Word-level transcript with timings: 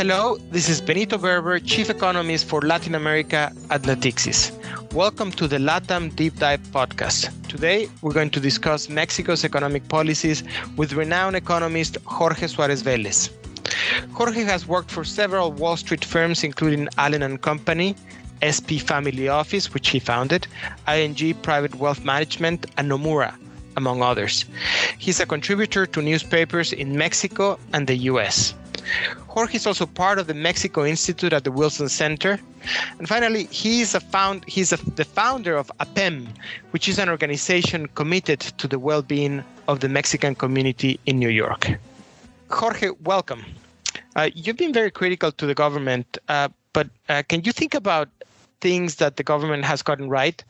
Hello, 0.00 0.38
this 0.50 0.70
is 0.70 0.80
Benito 0.80 1.18
Berber, 1.18 1.58
Chief 1.58 1.90
Economist 1.90 2.46
for 2.46 2.62
Latin 2.62 2.94
America 2.94 3.52
at 3.68 3.82
Natixis. 3.82 4.50
Welcome 4.94 5.30
to 5.32 5.46
the 5.46 5.58
LATAM 5.58 6.16
Deep 6.16 6.36
Dive 6.36 6.62
podcast. 6.72 7.28
Today, 7.48 7.86
we're 8.00 8.14
going 8.14 8.30
to 8.30 8.40
discuss 8.40 8.88
Mexico's 8.88 9.44
economic 9.44 9.86
policies 9.88 10.42
with 10.78 10.94
renowned 10.94 11.36
economist 11.36 11.98
Jorge 12.06 12.46
Suarez 12.46 12.82
Vélez. 12.82 13.28
Jorge 14.14 14.42
has 14.42 14.66
worked 14.66 14.90
for 14.90 15.04
several 15.04 15.52
Wall 15.52 15.76
Street 15.76 16.02
firms, 16.02 16.44
including 16.44 16.88
Allen 16.96 17.22
and 17.22 17.42
Company, 17.42 17.94
SP 18.40 18.80
Family 18.80 19.28
Office, 19.28 19.74
which 19.74 19.90
he 19.90 19.98
founded, 19.98 20.46
ING 20.88 21.34
Private 21.42 21.74
Wealth 21.74 22.06
Management, 22.06 22.64
and 22.78 22.90
Nomura, 22.90 23.34
among 23.76 24.00
others. 24.00 24.46
He's 24.96 25.20
a 25.20 25.26
contributor 25.26 25.84
to 25.84 26.00
newspapers 26.00 26.72
in 26.72 26.96
Mexico 26.96 27.58
and 27.74 27.86
the 27.86 27.96
US. 28.08 28.54
Jorge 29.28 29.56
is 29.56 29.66
also 29.66 29.86
part 29.86 30.18
of 30.18 30.26
the 30.26 30.34
Mexico 30.34 30.84
Institute 30.84 31.32
at 31.32 31.44
the 31.44 31.52
Wilson 31.52 31.88
Center. 31.88 32.38
And 32.98 33.08
finally, 33.08 33.44
he 33.44 33.80
is 33.80 33.94
a 33.94 34.00
found, 34.00 34.44
he's 34.46 34.72
a, 34.72 34.76
the 34.76 35.04
founder 35.04 35.56
of 35.56 35.70
APEM, 35.80 36.28
which 36.72 36.88
is 36.88 36.98
an 36.98 37.08
organization 37.08 37.86
committed 37.94 38.40
to 38.40 38.66
the 38.66 38.78
well 38.78 39.02
being 39.02 39.44
of 39.68 39.80
the 39.80 39.88
Mexican 39.88 40.34
community 40.34 40.98
in 41.06 41.18
New 41.18 41.28
York. 41.28 41.70
Jorge, 42.50 42.90
welcome. 43.04 43.44
Uh, 44.16 44.28
you've 44.34 44.56
been 44.56 44.72
very 44.72 44.90
critical 44.90 45.30
to 45.32 45.46
the 45.46 45.54
government, 45.54 46.18
uh, 46.28 46.48
but 46.72 46.88
uh, 47.08 47.22
can 47.28 47.42
you 47.44 47.52
think 47.52 47.74
about 47.74 48.08
things 48.60 48.96
that 48.96 49.16
the 49.16 49.22
government 49.22 49.64
has 49.64 49.82
gotten 49.82 50.08
right. 50.08 50.42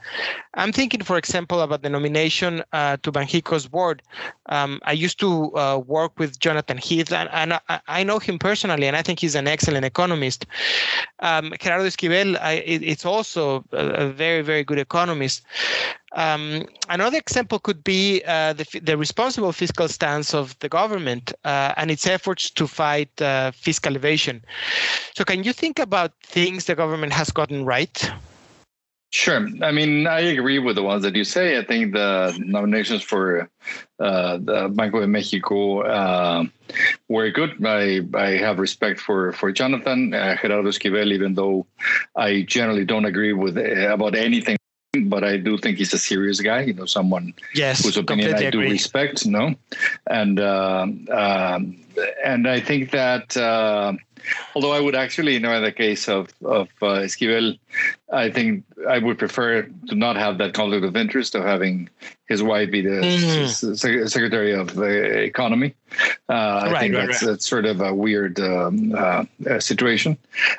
I'm 0.55 0.73
thinking, 0.73 1.02
for 1.02 1.16
example, 1.16 1.60
about 1.60 1.82
the 1.82 1.91
nomination 1.91 2.62
uh, 2.73 2.96
to 3.02 3.12
Banxico's 3.12 3.66
board. 3.66 4.02
Um, 4.46 4.80
I 4.84 4.92
used 4.92 5.20
to 5.20 5.56
uh, 5.56 5.78
work 5.78 6.19
with 6.19 6.38
Jonathan 6.38 6.78
Heath, 6.78 7.12
and, 7.12 7.28
and 7.33 7.55
I, 7.69 7.80
I, 7.86 8.02
know 8.02 8.19
him 8.19 8.38
personally, 8.38 8.86
and 8.86 8.97
I 8.97 9.03
think 9.03 9.20
he's 9.20 9.34
an 9.36 9.47
excellent 9.47 9.84
economist. 9.84 10.47
Um, 11.20 11.55
Gerardo 11.61 11.86
Esquivel, 11.86 12.38
I, 12.41 12.55
it, 12.55 12.83
it's 12.83 13.06
also 13.06 13.64
a, 13.72 13.86
a, 13.86 14.08
very, 14.08 14.42
very 14.42 14.64
good 14.64 14.78
economist. 14.78 15.42
Um, 16.12 16.66
another 16.89 17.19
example 17.19 17.61
could 17.61 17.84
be 17.84 18.22
uh, 18.27 18.53
the, 18.55 18.80
the, 18.83 18.97
responsible 18.97 19.53
fiscal 19.53 19.86
stance 19.86 20.34
of 20.34 20.58
the 20.58 20.69
government 20.69 21.33
uh, 21.44 21.72
and 21.77 21.89
its 21.89 22.05
efforts 22.05 22.50
to 22.50 22.66
fight 22.66 23.11
uh, 23.22 23.53
fiscal 23.53 23.94
evasion. 23.94 24.42
So, 25.14 25.25
can 25.25 25.44
you 25.44 25.53
think 25.53 25.78
about 25.78 26.12
things 26.22 26.64
the 26.64 26.75
government 26.75 27.12
has 27.12 27.31
gotten 27.31 27.64
right? 27.64 28.11
Sure. 29.12 29.48
I 29.62 29.72
mean, 29.72 30.06
I 30.06 30.20
agree 30.20 30.61
with 30.61 30.77
the 30.77 30.84
ones 30.84 31.03
that 31.03 31.16
you 31.16 31.25
say. 31.25 31.58
I 31.58 31.64
think 31.64 31.94
the 31.94 32.36
nominations 32.38 33.03
for 33.03 33.50
uh, 33.98 34.38
the 34.38 34.70
Banco 34.72 35.00
de 35.00 35.08
Mexico 35.08 35.81
uh, 35.81 36.44
were 37.08 37.28
good. 37.31 37.55
I, 37.66 38.03
I 38.14 38.36
have 38.36 38.61
respect 38.61 39.00
for 39.00 39.33
for 39.33 39.50
Jonathan 39.50 40.14
uh, 40.14 40.36
Gerardo 40.41 40.69
Esquivel, 40.69 41.12
even 41.12 41.34
though 41.34 41.66
I 42.14 42.42
generally 42.42 42.84
don't 42.84 43.05
agree 43.05 43.33
with 43.33 43.56
uh, 43.56 43.92
about 43.92 44.14
anything 44.14 44.56
but 45.05 45.22
I 45.22 45.36
do 45.36 45.56
think 45.56 45.78
he's 45.78 45.92
a 45.94 45.98
serious 45.98 46.41
guy. 46.41 46.62
You 46.62 46.74
know, 46.74 46.86
someone 46.86 47.34
yes, 47.55 47.84
whose 47.84 47.96
opinion 47.96 48.34
I 48.34 48.50
do 48.50 48.60
respect. 48.60 49.27
No, 49.27 49.55
and 50.08 50.41
uh, 50.41 50.86
um, 51.10 51.77
and 52.24 52.48
I 52.48 52.60
think 52.60 52.91
that 52.91 53.36
uh, 53.36 53.94
although 54.54 54.72
I 54.72 54.80
would 54.80 54.94
actually, 54.94 55.34
you 55.34 55.40
know, 55.40 55.52
in 55.54 55.62
the 55.62 55.72
case 55.72 56.08
of 56.08 56.28
of 56.44 56.68
uh, 56.82 57.04
Esquivel, 57.06 57.58
I 58.12 58.30
think 58.30 58.64
I 58.88 58.98
would 58.98 59.18
prefer 59.18 59.62
to 59.88 59.94
not 59.94 60.16
have 60.16 60.38
that 60.38 60.54
conflict 60.54 60.84
of 60.84 60.96
interest 60.96 61.34
of 61.34 61.44
having 61.44 61.88
his 62.30 62.42
wife 62.44 62.70
be 62.70 62.80
the 62.80 62.91
mm. 62.91 64.08
secretary 64.08 64.54
of 64.54 64.74
the 64.76 65.22
economy. 65.22 65.74
Uh, 66.28 66.70
I 66.72 66.78
think 66.78 66.94
right, 66.94 67.08
that's, 67.08 67.22
right. 67.22 67.30
that's 67.30 67.46
sort 67.46 67.66
of 67.66 67.80
a 67.80 67.92
weird 67.92 68.38
um, 68.38 68.94
uh, 68.96 69.24
situation. 69.58 70.16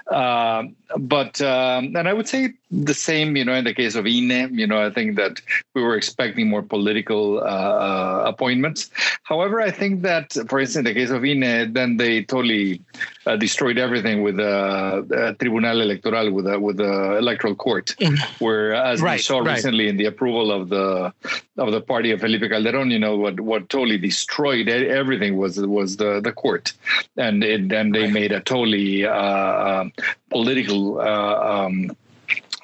Uh, 0.08 0.64
but 0.98 1.42
um, 1.42 1.96
and 1.96 2.10
I 2.10 2.14
would 2.14 2.28
say 2.28 2.54
the 2.70 2.94
same, 2.94 3.38
you 3.38 3.46
know, 3.46 3.54
in 3.54 3.64
the 3.64 3.74
case 3.74 3.96
of 3.96 4.06
INE, 4.06 4.54
you 4.54 4.68
know, 4.68 4.86
I 4.86 4.90
think 4.90 5.16
that 5.16 5.42
we 5.74 5.82
were 5.82 5.96
expecting 5.96 6.50
more 6.50 6.62
political 6.62 7.40
uh, 7.40 7.44
uh, 7.44 8.24
appointments. 8.28 8.90
However, 9.24 9.62
I 9.62 9.72
think 9.72 10.02
that, 10.02 10.34
for 10.50 10.60
instance, 10.60 10.88
in 10.88 10.94
the 10.94 10.94
case 10.94 11.10
of 11.10 11.24
INE, 11.24 11.72
then 11.72 11.96
they 11.96 12.24
totally 12.24 12.82
uh, 13.26 13.36
destroyed 13.36 13.78
everything 13.78 14.24
with 14.24 14.38
the 14.38 15.36
Tribunal 15.40 15.82
Electoral, 15.82 16.32
with 16.32 16.46
the, 16.46 16.60
with 16.60 16.78
the 16.78 17.18
electoral 17.18 17.56
court, 17.56 17.96
mm. 18.00 18.18
where 18.40 18.74
as 18.74 19.02
we 19.02 19.18
saw 19.18 19.40
recently 19.40 19.88
in 19.88 19.98
the 19.98 20.06
approval 20.06 20.52
of 20.52 20.70
the 20.70 21.14
of 21.58 21.72
the 21.72 21.82
party 21.82 22.12
of 22.12 22.22
Felipe 22.22 22.50
Calderon, 22.50 22.90
you 22.92 23.00
know 23.00 23.18
what 23.18 23.40
what 23.40 23.70
totally 23.70 23.98
destroyed 23.98 24.68
everything 24.70 25.38
was 25.38 25.60
was 25.60 25.98
the 25.98 26.20
the 26.22 26.32
court, 26.32 26.74
and 27.18 27.44
it, 27.44 27.72
and 27.72 27.94
they 27.94 28.04
right. 28.04 28.14
made 28.14 28.32
a 28.32 28.42
totally 28.42 29.06
uh, 29.06 29.12
uh 29.12 29.90
political. 30.30 31.00
Uh, 31.00 31.66
um, 31.66 31.96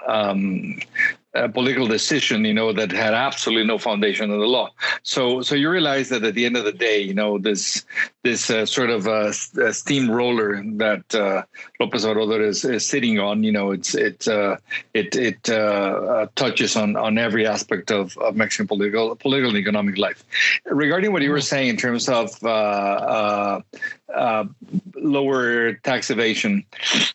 um, 0.08 0.80
a 1.46 1.50
political 1.50 1.88
decision, 1.88 2.46
you 2.46 2.54
know, 2.54 2.74
that 2.74 2.92
had 2.92 3.14
absolutely 3.14 3.66
no 3.66 3.78
foundation 3.78 4.32
in 4.32 4.40
the 4.40 4.46
law. 4.46 4.70
So, 5.04 5.42
so 5.42 5.56
you 5.56 5.70
realize 5.70 6.10
that 6.10 6.24
at 6.24 6.34
the 6.34 6.46
end 6.46 6.58
of 6.58 6.66
the 6.66 6.72
day, 6.72 7.00
you 7.00 7.14
know, 7.14 7.38
this 7.38 7.86
this 8.24 8.50
uh, 8.50 8.66
sort 8.66 8.90
of 8.90 9.08
uh, 9.08 9.32
steamroller 9.32 10.62
that 10.78 11.16
uh, 11.16 11.44
Lopez 11.80 12.04
Obrador 12.06 12.46
is, 12.46 12.66
is 12.66 12.86
sitting 12.86 13.20
on, 13.20 13.44
you 13.44 13.52
know, 13.52 13.72
it's 13.72 13.96
it 13.96 14.28
uh, 14.28 14.58
it 14.94 15.16
it 15.16 15.50
uh, 15.50 15.54
uh, 15.54 16.28
touches 16.36 16.76
on 16.76 16.96
on 16.96 17.18
every 17.18 17.48
aspect 17.48 17.92
of, 17.92 18.18
of 18.18 18.36
Mexican 18.36 18.68
political 18.68 19.16
political 19.16 19.50
and 19.50 19.58
economic 19.58 19.98
life. 19.98 20.24
Regarding 20.66 21.12
what 21.14 21.22
you 21.22 21.32
were 21.32 21.42
saying 21.42 21.70
in 21.70 21.78
terms 21.78 22.10
of 22.10 22.32
lower 24.96 25.74
tax 25.74 26.10
evasion, 26.10 26.66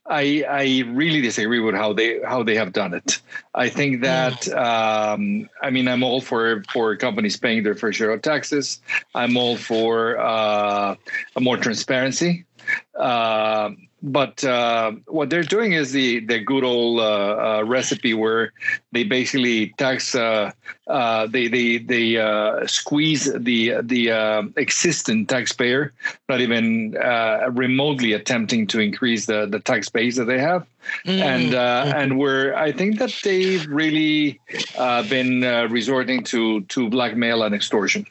I 0.06 0.44
I 0.48 0.84
really 0.88 1.20
disagree 1.20 1.60
with 1.60 1.75
how 1.75 1.92
they 1.92 2.20
how 2.20 2.42
they 2.42 2.56
have 2.56 2.72
done 2.72 2.94
it. 2.94 3.20
I 3.54 3.69
think 3.69 4.03
that 4.03 4.48
um, 4.48 5.48
I 5.62 5.70
mean 5.70 5.88
I'm 5.88 6.03
all 6.03 6.20
for 6.20 6.62
for 6.72 6.97
companies 6.97 7.36
paying 7.36 7.62
their 7.62 7.75
fair 7.75 7.92
share 7.92 8.10
of 8.10 8.22
taxes. 8.22 8.80
I'm 9.14 9.36
all 9.36 9.56
for 9.56 10.19
uh, 10.19 10.97
more 11.41 11.56
transparency. 11.56 12.44
Uh, 12.94 13.70
but 14.03 14.43
uh, 14.43 14.93
what 15.07 15.31
they're 15.31 15.45
doing 15.45 15.73
is 15.73 15.93
the 15.93 16.21
the 16.21 16.41
good 16.41 16.65
old 16.65 16.99
uh, 16.99 17.59
uh, 17.59 17.65
recipe 17.65 18.15
where 18.15 18.53
they 18.91 19.05
basically 19.05 19.69
tax 19.79 20.15
uh, 20.15 20.51
uh, 20.89 21.27
they 21.27 21.47
they 21.47 21.79
they 21.79 22.17
uh, 22.17 22.67
squeeze 22.67 23.33
the 23.33 23.75
the 23.83 24.53
existing 24.57 25.27
taxpayer, 25.27 25.93
not 26.29 26.41
even 26.41 26.93
remotely 27.53 28.13
attempting 28.13 28.67
to 28.67 28.81
increase 28.81 29.27
the 29.27 29.47
the 29.47 29.61
tax 29.61 29.89
base 29.89 30.17
that 30.17 30.25
they 30.25 30.39
have, 30.39 30.67
mm-hmm. 31.07 31.23
and 31.23 31.53
mm-hmm. 31.53 31.97
and 31.97 32.19
where 32.19 32.57
I 32.57 32.73
think 32.73 32.99
that 32.99 33.15
they've 33.23 33.67
really 33.69 34.41
been 35.09 35.43
resorting 35.71 36.25
to 36.25 36.63
to 36.63 36.89
blackmail 36.89 37.45
and 37.45 37.55
extortion 37.55 38.07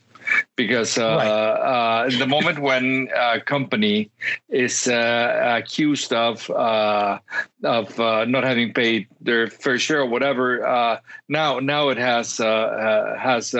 because 0.55 0.97
uh, 0.97 1.03
right. 1.03 1.27
uh, 1.27 2.09
the 2.17 2.27
moment 2.27 2.59
when 2.59 3.09
a 3.15 3.39
company 3.39 4.09
is 4.49 4.87
uh, 4.87 5.57
accused 5.57 6.13
of 6.13 6.49
uh, 6.49 7.19
of 7.63 7.99
uh, 7.99 8.25
not 8.25 8.43
having 8.43 8.73
paid 8.73 9.07
their 9.21 9.47
fair 9.47 9.77
share 9.79 10.01
or 10.01 10.05
whatever, 10.05 10.65
uh, 10.65 10.99
now 11.29 11.59
now 11.59 11.89
it 11.89 11.97
has 11.97 12.37
has 12.37 13.51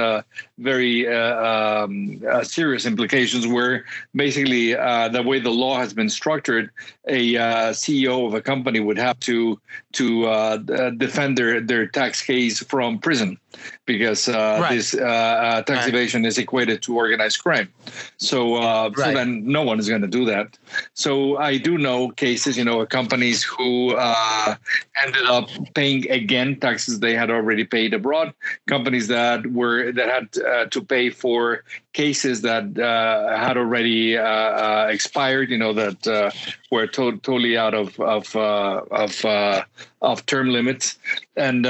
very 0.58 1.08
um, 1.08 2.22
serious 2.44 2.86
implications. 2.86 3.48
Where 3.48 3.86
basically 4.14 4.74
the 4.74 5.24
way 5.26 5.40
the 5.40 5.52
law 5.52 5.78
has 5.78 5.94
been 5.94 6.10
structured, 6.10 6.72
a 7.08 7.34
CEO 7.74 8.28
of 8.28 8.34
a 8.34 8.42
company 8.42 8.80
would 8.80 8.98
have 8.98 9.20
to 9.22 9.60
to 9.94 10.94
defend 10.98 11.38
their 11.38 11.62
their 11.62 11.88
tax 11.88 12.22
case 12.22 12.60
from 12.64 13.00
prison 13.00 13.38
because 13.86 14.28
right. 14.28 14.76
this 14.76 14.92
tax 14.92 15.70
right. 15.70 15.88
evasion 15.88 16.26
is 16.26 16.38
equated 16.38 16.82
to 16.82 16.91
organized 16.96 17.42
crime. 17.44 17.72
So, 18.18 18.56
uh, 18.56 18.92
right. 18.96 18.98
so 18.98 19.14
then 19.14 19.46
no 19.46 19.64
one 19.64 19.80
is 19.80 19.90
going 19.90 20.02
to 20.02 20.08
do 20.08 20.26
that. 20.26 20.58
So 20.94 21.38
I 21.38 21.58
do 21.58 21.78
know 21.78 22.10
cases, 22.10 22.58
you 22.58 22.64
know, 22.66 22.86
companies 22.86 23.44
who 23.44 23.96
uh, 23.96 24.56
ended 25.04 25.26
up 25.26 25.50
paying 25.74 26.10
again 26.10 26.60
taxes 26.60 27.00
they 27.00 27.16
had 27.16 27.30
already 27.30 27.64
paid 27.64 27.94
abroad. 27.94 28.34
Companies 28.68 29.08
that 29.08 29.48
were 29.48 29.92
that 29.92 30.10
had 30.10 30.44
uh, 30.44 30.66
to 30.66 30.82
pay 30.82 31.10
for 31.10 31.64
cases 31.94 32.42
that 32.42 32.78
uh, 32.80 33.38
had 33.38 33.58
already 33.58 34.18
uh, 34.18 34.24
uh, 34.24 34.88
expired, 34.90 35.50
you 35.50 35.58
know, 35.58 35.74
that 35.74 36.08
uh, 36.08 36.32
were 36.72 36.88
to- 36.88 37.18
totally 37.18 37.58
out 37.58 37.74
of 37.74 38.00
of 38.00 38.36
uh, 38.36 38.82
of 38.92 39.26
uh, 39.26 39.64
of 40.02 40.26
term 40.26 40.50
limits, 40.50 40.98
and 41.36 41.66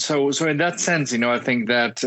so 0.00 0.30
so 0.30 0.48
in 0.48 0.56
that 0.58 0.80
sense, 0.80 1.12
you 1.12 1.18
know, 1.18 1.32
I 1.32 1.38
think 1.38 1.68
that 1.68 2.02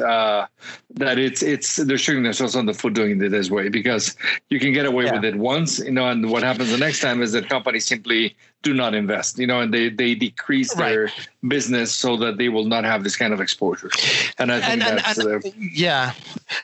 that 0.95 1.17
it's 1.17 1.41
it's 1.41 1.77
they're 1.77 1.97
shooting 1.97 2.23
themselves 2.23 2.55
on 2.55 2.65
the 2.65 2.73
foot 2.73 2.93
doing 2.93 3.21
it 3.21 3.29
this 3.29 3.49
way 3.49 3.69
because 3.69 4.15
you 4.49 4.59
can 4.59 4.73
get 4.73 4.85
away 4.85 5.05
yeah. 5.05 5.13
with 5.13 5.25
it 5.25 5.35
once, 5.35 5.79
you 5.79 5.91
know, 5.91 6.07
and 6.07 6.29
what 6.29 6.43
happens 6.43 6.69
the 6.69 6.77
next 6.77 6.99
time 6.99 7.21
is 7.21 7.31
that 7.31 7.49
companies 7.49 7.85
simply 7.85 8.35
do 8.61 8.73
not 8.73 8.95
invest, 8.95 9.37
you 9.37 9.47
know, 9.47 9.59
and 9.59 9.73
they 9.73 9.89
they 9.89 10.15
decrease 10.15 10.75
right. 10.75 10.89
their 10.89 11.11
business 11.47 11.93
so 11.93 12.15
that 12.17 12.37
they 12.37 12.49
will 12.49 12.65
not 12.65 12.83
have 12.85 13.03
this 13.03 13.15
kind 13.15 13.33
of 13.33 13.41
exposure. 13.41 13.89
And 14.37 14.51
I 14.51 14.61
think 14.61 14.83
and, 14.83 14.99
that's 14.99 15.17
and, 15.17 15.45
uh, 15.45 15.49
yeah, 15.59 16.13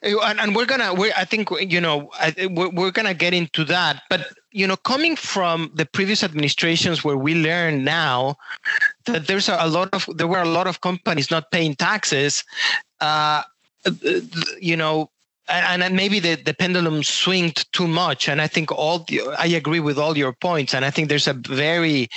and, 0.01 0.39
and, 0.39 0.55
we're 0.55 0.65
gonna, 0.65 0.93
we 0.93 1.11
I 1.13 1.25
think 1.25 1.49
you 1.59 1.81
know, 1.81 2.09
I, 2.13 2.47
we're, 2.49 2.69
we're 2.69 2.91
gonna 2.91 3.13
get 3.13 3.33
into 3.33 3.63
that, 3.65 4.03
but 4.09 4.27
you 4.51 4.65
know, 4.65 4.75
coming 4.77 5.15
from 5.15 5.71
the 5.75 5.85
previous 5.85 6.23
administrations 6.23 7.03
where 7.03 7.17
we 7.17 7.35
learn 7.35 7.83
now 7.83 8.37
that 9.05 9.27
there's 9.27 9.49
a, 9.49 9.67
lot 9.67 9.89
of 9.93 10.09
there 10.15 10.27
were 10.27 10.41
a 10.41 10.49
lot 10.49 10.67
of 10.67 10.81
companies 10.81 11.29
not 11.29 11.51
paying 11.51 11.75
taxes. 11.75 12.43
Uh, 12.99 13.43
you 14.59 14.75
know, 14.75 15.09
and, 15.49 15.95
maybe 15.95 16.19
the, 16.19 16.35
the 16.35 16.53
pendulum 16.53 17.03
swinged 17.03 17.71
too 17.73 17.87
much. 17.87 18.29
And 18.29 18.41
I 18.41 18.47
think 18.47 18.71
all 18.71 18.99
the, 18.99 19.21
I 19.37 19.47
agree 19.47 19.79
with 19.79 19.97
all 19.97 20.17
your 20.17 20.33
points. 20.33 20.73
And 20.73 20.85
I 20.85 20.91
think 20.91 21.09
there's 21.09 21.27
a 21.27 21.33
very 21.33 22.09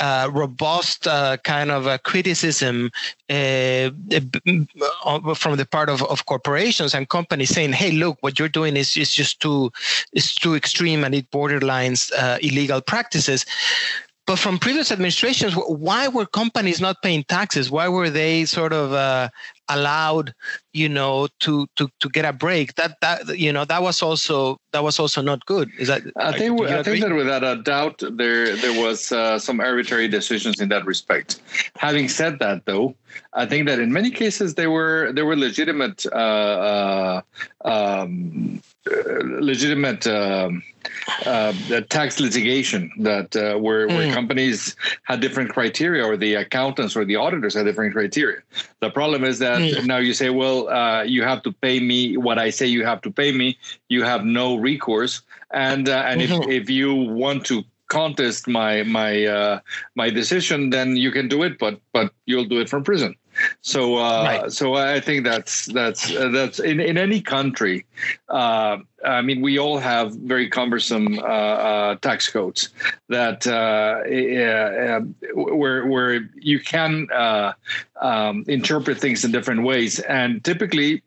uh, 0.00 0.30
robust 0.32 1.06
uh, 1.06 1.38
kind 1.38 1.70
of 1.70 1.86
a 1.86 1.98
criticism 1.98 2.90
uh, 3.30 3.90
uh, 4.12 5.34
from 5.34 5.56
the 5.56 5.66
part 5.70 5.88
of, 5.88 6.02
of 6.04 6.26
corporations 6.26 6.94
and 6.94 7.08
companies 7.08 7.50
saying, 7.50 7.72
"Hey, 7.72 7.90
look, 7.90 8.18
what 8.20 8.38
you're 8.38 8.48
doing 8.48 8.76
is, 8.76 8.96
is 8.96 9.10
just 9.10 9.40
too 9.40 9.72
is 10.12 10.34
too 10.34 10.54
extreme 10.54 11.04
and 11.04 11.14
it 11.14 11.30
borderlines 11.30 12.12
uh, 12.12 12.38
illegal 12.42 12.80
practices." 12.80 13.44
But 14.28 14.38
from 14.38 14.58
previous 14.58 14.92
administrations, 14.92 15.54
why 15.54 16.06
were 16.06 16.26
companies 16.26 16.82
not 16.82 17.00
paying 17.02 17.24
taxes? 17.24 17.70
Why 17.70 17.88
were 17.88 18.10
they 18.10 18.44
sort 18.44 18.74
of 18.74 18.92
uh, 18.92 19.30
allowed, 19.70 20.34
you 20.78 20.88
know, 20.88 21.28
to 21.40 21.66
to 21.76 21.90
to 22.00 22.08
get 22.08 22.24
a 22.24 22.32
break? 22.32 22.74
That 22.76 23.00
that 23.00 23.38
you 23.38 23.52
know 23.52 23.64
that 23.64 23.82
was 23.82 24.02
also 24.02 24.60
that 24.72 24.82
was 24.82 24.98
also 24.98 25.20
not 25.20 25.44
good. 25.46 25.70
Is 25.78 25.88
that? 25.88 26.02
I 26.16 26.36
think 26.38 26.60
I 26.62 26.82
think 26.82 27.04
that 27.04 27.14
without 27.14 27.44
a 27.44 27.56
doubt 27.56 28.02
there 28.12 28.56
there 28.56 28.80
was 28.80 29.12
uh, 29.12 29.38
some 29.38 29.60
arbitrary 29.60 30.08
decisions 30.08 30.60
in 30.60 30.68
that 30.68 30.86
respect. 30.86 31.40
Having 31.76 32.08
said 32.08 32.38
that, 32.38 32.64
though, 32.64 32.94
I 33.32 33.46
think 33.46 33.66
that 33.66 33.78
in 33.80 33.92
many 33.92 34.10
cases 34.10 34.54
there 34.54 34.70
were 34.70 35.12
there 35.12 35.26
were 35.26 35.36
legitimate 35.36 36.06
uh, 36.06 36.14
uh 36.14 37.20
um, 37.64 38.62
legitimate. 38.86 40.06
Um, 40.06 40.62
uh, 41.26 41.52
tax 41.88 42.20
litigation 42.20 42.90
that 42.98 43.34
uh, 43.36 43.58
where, 43.58 43.88
mm. 43.88 43.96
where 43.96 44.12
companies 44.12 44.76
had 45.04 45.20
different 45.20 45.50
criteria 45.50 46.04
or 46.04 46.16
the 46.16 46.34
accountants 46.34 46.96
or 46.96 47.04
the 47.04 47.16
auditors 47.16 47.54
had 47.54 47.64
different 47.64 47.92
criteria. 47.92 48.38
The 48.80 48.90
problem 48.90 49.24
is 49.24 49.38
that 49.38 49.60
mm. 49.60 49.86
now 49.86 49.98
you 49.98 50.14
say, 50.14 50.30
well, 50.30 50.67
uh, 50.68 51.02
you 51.06 51.22
have 51.22 51.42
to 51.42 51.52
pay 51.52 51.80
me 51.80 52.16
what 52.16 52.38
I 52.38 52.50
say 52.50 52.66
you 52.66 52.84
have 52.84 53.00
to 53.02 53.10
pay 53.10 53.32
me. 53.32 53.58
You 53.88 54.04
have 54.04 54.24
no 54.24 54.56
recourse. 54.56 55.22
And, 55.52 55.88
uh, 55.88 56.04
and 56.06 56.20
mm-hmm. 56.20 56.50
if, 56.50 56.62
if 56.62 56.70
you 56.70 56.94
want 56.94 57.44
to 57.46 57.64
contest 57.88 58.46
my 58.46 58.82
my 58.84 59.24
uh, 59.24 59.60
my 59.94 60.10
decision, 60.10 60.70
then 60.70 60.96
you 60.96 61.10
can 61.10 61.28
do 61.28 61.42
it, 61.42 61.58
but 61.58 61.80
but 61.92 62.12
you'll 62.26 62.44
do 62.44 62.60
it 62.60 62.68
from 62.68 62.84
prison. 62.84 63.16
So 63.60 63.96
uh, 63.96 64.24
right. 64.24 64.52
so 64.52 64.74
I 64.74 65.00
think 65.00 65.24
that's 65.24 65.66
that's 65.66 66.14
uh, 66.14 66.28
that's 66.28 66.58
in, 66.58 66.80
in 66.80 66.98
any 66.98 67.20
country. 67.20 67.86
Uh, 68.28 68.78
I 69.04 69.22
mean, 69.22 69.40
we 69.40 69.58
all 69.58 69.78
have 69.78 70.12
very 70.14 70.48
cumbersome 70.48 71.18
uh, 71.18 71.22
uh, 71.22 71.94
tax 71.96 72.28
codes 72.28 72.70
that 73.08 73.46
uh, 73.46 74.02
where 75.34 75.86
where 75.86 76.28
you 76.34 76.60
can 76.60 77.06
um, 78.00 78.44
interpret 78.48 78.98
things 78.98 79.24
in 79.24 79.32
different 79.32 79.62
ways, 79.62 80.00
and 80.00 80.44
typically 80.44 81.02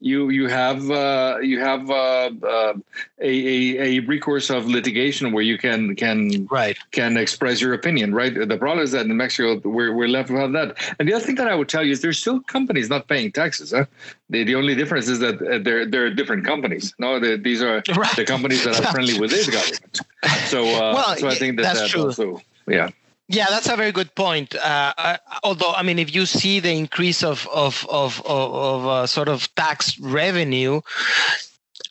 you 0.00 0.30
you 0.30 0.48
have 0.48 0.90
uh, 0.90 1.38
you 1.42 1.60
have 1.60 1.90
uh, 1.90 2.30
uh, 2.42 2.74
a, 3.20 3.32
a, 3.78 3.78
a 3.78 3.98
recourse 4.00 4.50
of 4.50 4.66
litigation 4.66 5.32
where 5.32 5.42
you 5.42 5.58
can 5.58 5.94
can 5.96 6.46
right 6.50 6.76
can 6.90 7.16
express 7.16 7.60
your 7.60 7.74
opinion. 7.74 8.14
Right. 8.14 8.34
The 8.34 8.56
problem 8.56 8.84
is 8.84 8.92
that 8.92 9.06
in 9.06 9.16
Mexico 9.16 9.60
we're 9.68 9.94
we're 9.94 10.08
left 10.08 10.30
without 10.30 10.52
that. 10.52 10.94
And 10.98 11.08
the 11.08 11.14
other 11.14 11.24
thing 11.24 11.36
that 11.36 11.48
I 11.48 11.54
would 11.54 11.68
tell 11.68 11.84
you 11.84 11.92
is 11.92 12.00
there's 12.00 12.18
still 12.18 12.40
companies 12.40 12.88
not 12.88 13.08
paying 13.08 13.32
taxes. 13.32 13.72
Huh? 13.72 13.86
The 14.30 14.44
the 14.44 14.54
only 14.54 14.74
difference 14.74 15.08
is 15.08 15.18
that 15.20 15.40
uh, 15.42 15.58
they're 15.58 15.86
they're 15.86 16.10
different 16.10 16.44
companies. 16.44 16.94
No, 16.98 17.18
these 17.20 17.62
are 17.62 17.82
right. 17.96 18.16
the 18.16 18.24
companies 18.24 18.64
that 18.64 18.78
are 18.80 18.92
friendly 18.92 19.18
with 19.18 19.30
this 19.30 19.48
government. 19.48 20.00
So 20.46 20.64
uh, 20.64 20.94
well, 20.94 21.16
so 21.16 21.28
I 21.28 21.34
think 21.34 21.56
that 21.56 21.62
that's, 21.62 21.80
that's 21.80 21.92
true. 21.92 22.02
also 22.02 22.40
yeah. 22.66 22.90
Yeah, 23.30 23.46
that's 23.48 23.68
a 23.68 23.76
very 23.76 23.92
good 23.92 24.12
point. 24.16 24.56
Uh, 24.56 25.16
although, 25.44 25.70
I 25.70 25.84
mean, 25.84 26.00
if 26.00 26.12
you 26.12 26.26
see 26.26 26.58
the 26.58 26.72
increase 26.72 27.22
of 27.22 27.46
of 27.54 27.86
of 27.88 28.20
of, 28.26 28.54
of 28.54 28.86
uh, 28.86 29.06
sort 29.06 29.28
of 29.28 29.46
tax 29.54 29.96
revenue, 30.00 30.80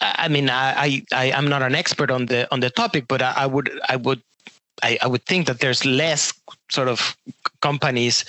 I 0.01 0.27
mean, 0.27 0.50
I, 0.50 1.06
I 1.13 1.31
am 1.31 1.47
not 1.47 1.62
an 1.62 1.75
expert 1.75 2.12
on 2.12 2.25
the 2.25 2.45
on 2.51 2.59
the 2.59 2.69
topic, 2.69 3.06
but 3.07 3.21
I, 3.21 3.33
I 3.38 3.45
would 3.45 3.71
I 3.88 3.95
would 3.95 4.21
I, 4.83 4.97
I, 5.01 5.07
would 5.07 5.24
think 5.24 5.47
that 5.47 5.62
there's 5.62 5.86
less 5.86 6.33
sort 6.69 6.88
of 6.88 7.16
companies 7.62 8.25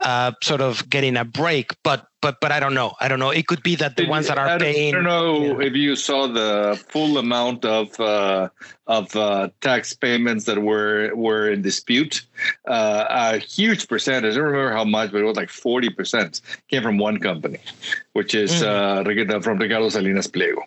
uh, 0.00 0.32
sort 0.42 0.60
of 0.60 0.88
getting 0.88 1.16
a 1.16 1.24
break, 1.24 1.74
but 1.82 2.06
but 2.22 2.40
but 2.40 2.52
I 2.52 2.60
don't 2.60 2.74
know. 2.74 2.94
I 3.00 3.08
don't 3.08 3.18
know. 3.18 3.30
It 3.30 3.46
could 3.46 3.62
be 3.62 3.74
that 3.76 3.96
the 3.96 4.06
ones 4.06 4.28
that 4.28 4.38
are 4.38 4.46
I 4.46 4.58
paying. 4.58 4.94
I 4.94 4.98
don't 4.98 5.04
know 5.04 5.60
if 5.60 5.74
you 5.74 5.96
saw 5.96 6.26
the 6.26 6.82
full 6.88 7.18
amount 7.18 7.64
of 7.64 7.98
uh, 8.00 8.48
of 8.86 9.14
uh, 9.14 9.48
tax 9.60 9.92
payments 9.92 10.44
that 10.46 10.62
were 10.62 11.12
were 11.14 11.50
in 11.50 11.60
dispute. 11.60 12.22
Uh, 12.66 13.04
a 13.08 13.38
huge 13.38 13.88
percentage. 13.88 14.34
I 14.34 14.38
don't 14.38 14.46
remember 14.46 14.72
how 14.72 14.84
much, 14.84 15.12
but 15.12 15.20
it 15.20 15.24
was 15.24 15.36
like 15.36 15.50
forty 15.50 15.90
percent 15.90 16.40
came 16.68 16.82
from 16.82 16.96
one 16.96 17.18
company, 17.18 17.58
which 18.14 18.34
is 18.34 18.62
mm-hmm. 18.62 19.30
uh, 19.30 19.40
from 19.40 19.58
Ricardo 19.58 19.90
Salinas 19.90 20.26
Pliego. 20.26 20.62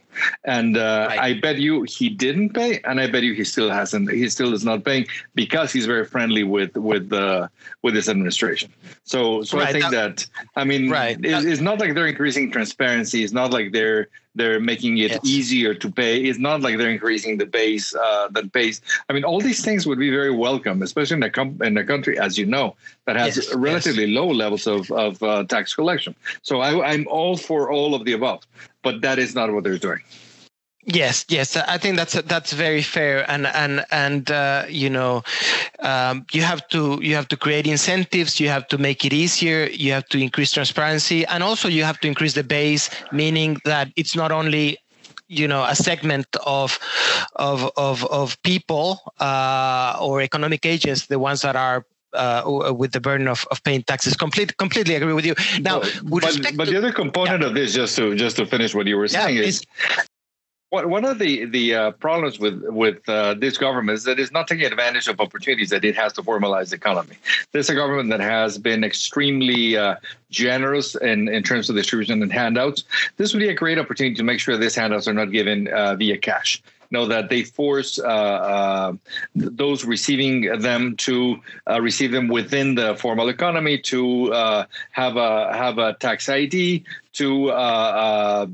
And 0.46 0.78
uh, 0.78 1.08
right. 1.10 1.20
I 1.20 1.40
bet 1.40 1.58
you 1.58 1.84
he 1.84 2.10
didn't 2.10 2.54
pay, 2.54 2.82
and 2.84 3.00
I 3.00 3.10
bet 3.10 3.24
you 3.24 3.34
he 3.34 3.44
still 3.44 3.72
hasn't. 3.72 4.12
He 4.12 4.30
still 4.30 4.54
is 4.54 4.64
not 4.64 4.86
paying 4.86 5.08
because 5.34 5.74
he's 5.74 5.88
very 5.88 6.06
friendly 6.06 6.44
with 6.44 6.76
with 6.78 6.93
the 7.10 7.50
with 7.82 7.94
this 7.94 8.10
administration. 8.10 8.72
So 9.04 9.44
so 9.44 9.58
right. 9.58 9.68
I 9.68 9.72
think 9.72 9.92
that, 9.92 10.18
that 10.18 10.28
I 10.56 10.64
mean 10.64 10.90
right 10.90 11.18
it's, 11.22 11.62
not 11.62 11.80
like 11.80 11.94
they're 11.96 12.08
increasing 12.08 12.52
transparency. 12.52 13.24
It's 13.24 13.34
not 13.34 13.52
like 13.52 13.72
they're 13.72 14.08
they're 14.36 14.60
making 14.60 14.98
it 14.98 15.12
yes. 15.12 15.20
easier 15.24 15.74
to 15.76 15.92
pay. 15.92 16.24
It's 16.24 16.40
not 16.40 16.62
like 16.62 16.78
they're 16.78 16.90
increasing 16.90 17.38
the 17.38 17.46
base, 17.46 17.94
uh, 17.94 18.30
the 18.32 18.44
base. 18.44 18.82
I 19.08 19.14
mean, 19.14 19.24
all 19.24 19.40
these 19.40 19.64
things 19.64 19.86
would 19.86 20.00
be 20.00 20.10
very 20.10 20.32
welcome, 20.32 20.82
especially 20.82 21.18
in 21.18 21.24
a 21.24 21.30
com- 21.30 21.62
in 21.62 21.78
a 21.78 21.84
country, 21.84 22.18
as 22.18 22.38
you 22.38 22.46
know, 22.46 22.76
that 23.06 23.16
has 23.16 23.38
yes. 23.38 23.54
relatively 23.56 24.06
yes. 24.06 24.16
low 24.16 24.28
levels 24.28 24.66
of 24.68 24.90
of 24.92 25.22
uh, 25.22 25.44
tax 25.44 25.76
collection. 25.76 26.16
So 26.42 26.62
I, 26.62 26.94
I'm 26.94 27.08
all 27.08 27.38
for 27.38 27.72
all 27.72 27.94
of 27.94 28.06
the 28.06 28.14
above, 28.14 28.42
but 28.82 29.02
that 29.02 29.20
is 29.20 29.36
not 29.36 29.54
what 29.54 29.64
they're 29.64 29.78
doing. 29.78 30.02
Yes, 30.86 31.26
yes, 31.30 31.56
I 31.56 31.78
think 31.78 31.96
that's 31.96 32.14
that's 32.24 32.52
very 32.52 32.82
fair, 32.82 33.30
and 33.32 33.48
and 33.48 33.86
and 33.90 34.30
uh, 34.30 34.66
you 34.68 34.90
know, 34.90 35.24
um, 35.80 36.26
you 36.34 36.42
have 36.42 36.68
to 36.70 37.00
you 37.02 37.16
have 37.16 37.30
to 37.30 37.38
create 37.38 37.68
incentives, 37.68 38.38
you 38.38 38.50
have 38.50 38.68
to 38.68 38.78
make 38.78 39.06
it 39.06 39.14
easier, 39.14 39.68
you 39.68 39.94
have 39.94 40.06
to 40.10 40.18
increase 40.18 40.52
transparency, 40.52 41.26
and 41.28 41.42
also 41.42 41.70
you 41.70 41.86
have 41.86 42.02
to 42.02 42.08
increase 42.10 42.34
the 42.34 42.44
base, 42.44 42.90
meaning 43.14 43.62
that 43.64 43.92
it's 43.96 44.14
not 44.14 44.34
only 44.34 44.78
you 45.30 45.48
know 45.48 45.64
a 45.64 45.74
segment 45.74 46.28
of 46.46 46.78
of 47.38 47.72
of 47.78 48.04
of 48.08 48.42
people 48.44 49.00
uh, 49.22 49.98
or 50.02 50.22
economic 50.22 50.66
agents, 50.66 51.08
the 51.08 51.18
ones 51.18 51.44
that 51.44 51.56
are 51.56 51.86
uh, 52.14 52.74
with 52.76 52.92
the 52.92 53.00
burden 53.00 53.28
of, 53.28 53.46
of 53.52 53.64
paying 53.64 53.84
taxes. 53.84 54.16
Complete, 54.16 54.58
completely 54.58 54.96
agree 54.96 55.14
with 55.14 55.26
you. 55.26 55.36
Now, 55.62 55.80
but, 56.04 56.40
but, 56.56 56.68
the 56.68 56.78
other 56.78 56.92
component 56.92 57.42
yeah. 57.42 57.48
of 57.48 57.54
this, 57.54 57.74
just 57.74 57.96
to 57.96 58.16
just 58.16 58.36
to 58.36 58.46
finish 58.46 58.76
what 58.76 58.88
you 58.88 58.98
were 58.98 59.08
saying, 59.08 59.38
yeah, 59.38 59.44
is 59.44 59.64
one 60.74 61.06
of 61.06 61.20
the 61.20 61.46
the 61.46 61.76
uh, 61.76 61.92
problems 61.92 62.40
with 62.40 62.64
with 62.64 63.08
uh, 63.08 63.36
this 63.36 63.58
government 63.58 63.96
is 63.96 64.04
that 64.06 64.20
it's 64.20 64.32
not 64.32 64.48
taking 64.48 64.66
advantage 64.66 65.08
of 65.08 65.20
opportunities 65.20 65.70
that 65.70 65.86
it 65.86 65.96
has 65.96 66.14
to 66.14 66.24
formalize 66.24 66.70
the 66.70 66.78
economy. 66.78 67.16
This 67.52 67.68
is 67.68 67.70
a 67.70 67.76
government 67.76 68.10
that 68.10 68.22
has 68.22 68.58
been 68.58 68.84
extremely 68.84 69.78
uh, 69.78 69.96
generous 70.32 70.96
in, 70.96 71.28
in 71.28 71.44
terms 71.44 71.70
of 71.70 71.76
distribution 71.76 72.24
and 72.24 72.34
handouts. 72.34 72.86
This 73.18 73.34
would 73.34 73.40
be 73.40 73.50
a 73.50 73.54
great 73.54 73.78
opportunity 73.78 74.16
to 74.16 74.24
make 74.24 74.40
sure 74.40 74.58
these 74.58 74.76
handouts 74.76 75.08
are 75.08 75.14
not 75.14 75.32
given 75.32 75.68
uh, 75.68 75.96
via 75.96 76.18
cash 76.18 76.64
know 76.94 77.08
that 77.08 77.28
they 77.28 77.44
force 77.44 78.00
uh, 78.00 78.04
uh, 78.06 78.94
those 79.36 79.84
receiving 79.84 80.44
them 80.60 80.96
to 80.96 81.36
uh, 81.70 81.82
receive 81.82 82.12
them 82.12 82.28
within 82.30 82.76
the 82.76 82.96
formal 82.96 83.28
economy, 83.28 83.78
to 83.80 84.32
uh, 84.32 84.66
have 84.92 85.18
a 85.18 85.52
have 85.58 85.80
a 85.80 85.96
tax 85.96 86.30
ID, 86.30 86.86
to 87.14 87.50
uh, 87.50 88.48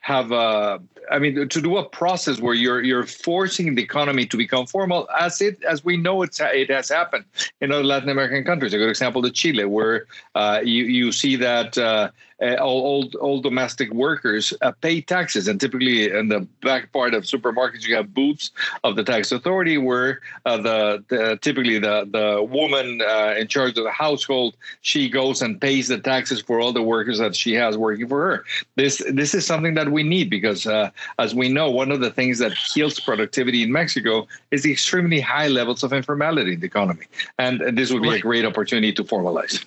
have 0.00 0.30
a 0.30 0.80
I 1.10 1.18
mean, 1.18 1.48
to 1.48 1.60
do 1.60 1.76
a 1.76 1.88
process 1.88 2.40
where 2.40 2.54
you're 2.54 2.82
you're 2.82 3.06
forcing 3.06 3.74
the 3.74 3.82
economy 3.82 4.26
to 4.26 4.36
become 4.36 4.66
formal, 4.66 5.08
as 5.18 5.40
it 5.40 5.62
as 5.64 5.84
we 5.84 5.96
know 5.96 6.22
it's 6.22 6.40
it 6.40 6.70
has 6.70 6.88
happened 6.88 7.24
in 7.60 7.72
other 7.72 7.84
Latin 7.84 8.08
American 8.08 8.44
countries. 8.44 8.74
A 8.74 8.78
good 8.78 8.90
example 8.90 9.24
is 9.24 9.32
Chile, 9.32 9.64
where 9.64 10.06
uh, 10.34 10.60
you 10.62 10.84
you 10.84 11.12
see 11.12 11.36
that 11.36 11.76
uh, 11.78 12.10
all, 12.40 12.80
all, 12.80 13.10
all 13.20 13.40
domestic 13.40 13.92
workers 13.92 14.52
uh, 14.62 14.72
pay 14.80 15.00
taxes, 15.00 15.48
and 15.48 15.60
typically 15.60 16.10
in 16.10 16.28
the 16.28 16.40
back 16.62 16.92
part 16.92 17.14
of 17.14 17.24
supermarkets 17.24 17.86
you 17.86 17.94
have 17.96 18.14
booths 18.14 18.50
of 18.84 18.96
the 18.96 19.04
tax 19.04 19.32
authority, 19.32 19.78
where 19.78 20.20
uh, 20.46 20.56
the, 20.56 21.04
the, 21.08 21.38
typically 21.42 21.78
the 21.78 22.08
the 22.10 22.42
woman 22.42 23.00
uh, 23.02 23.34
in 23.36 23.48
charge 23.48 23.76
of 23.78 23.84
the 23.84 23.90
household 23.90 24.56
she 24.82 25.08
goes 25.08 25.42
and 25.42 25.60
pays 25.60 25.88
the 25.88 25.98
taxes 25.98 26.40
for 26.40 26.60
all 26.60 26.72
the 26.72 26.82
workers 26.82 27.18
that 27.18 27.34
she 27.34 27.52
has 27.54 27.76
working 27.76 28.08
for 28.08 28.20
her. 28.20 28.44
This 28.76 29.02
this 29.10 29.34
is 29.34 29.44
something 29.44 29.74
that 29.74 29.90
we 29.90 30.02
need 30.02 30.30
because 30.30 30.66
uh, 30.66 30.90
as 31.18 31.34
we 31.34 31.48
know, 31.48 31.70
one 31.70 31.90
of 31.90 32.00
the 32.00 32.10
things 32.10 32.38
that 32.38 32.52
kills 32.72 33.00
productivity 33.00 33.62
in 33.62 33.72
Mexico 33.72 34.26
is 34.50 34.62
the 34.62 34.72
extremely 34.72 35.20
high 35.20 35.48
levels 35.48 35.82
of 35.82 35.92
informality 35.92 36.54
in 36.54 36.60
the 36.60 36.66
economy. 36.66 37.06
And, 37.38 37.60
and 37.60 37.76
this 37.76 37.92
would 37.92 38.02
be 38.02 38.08
right. 38.08 38.18
a 38.18 38.22
great 38.22 38.44
opportunity 38.44 38.92
to 38.92 39.04
formalize. 39.04 39.64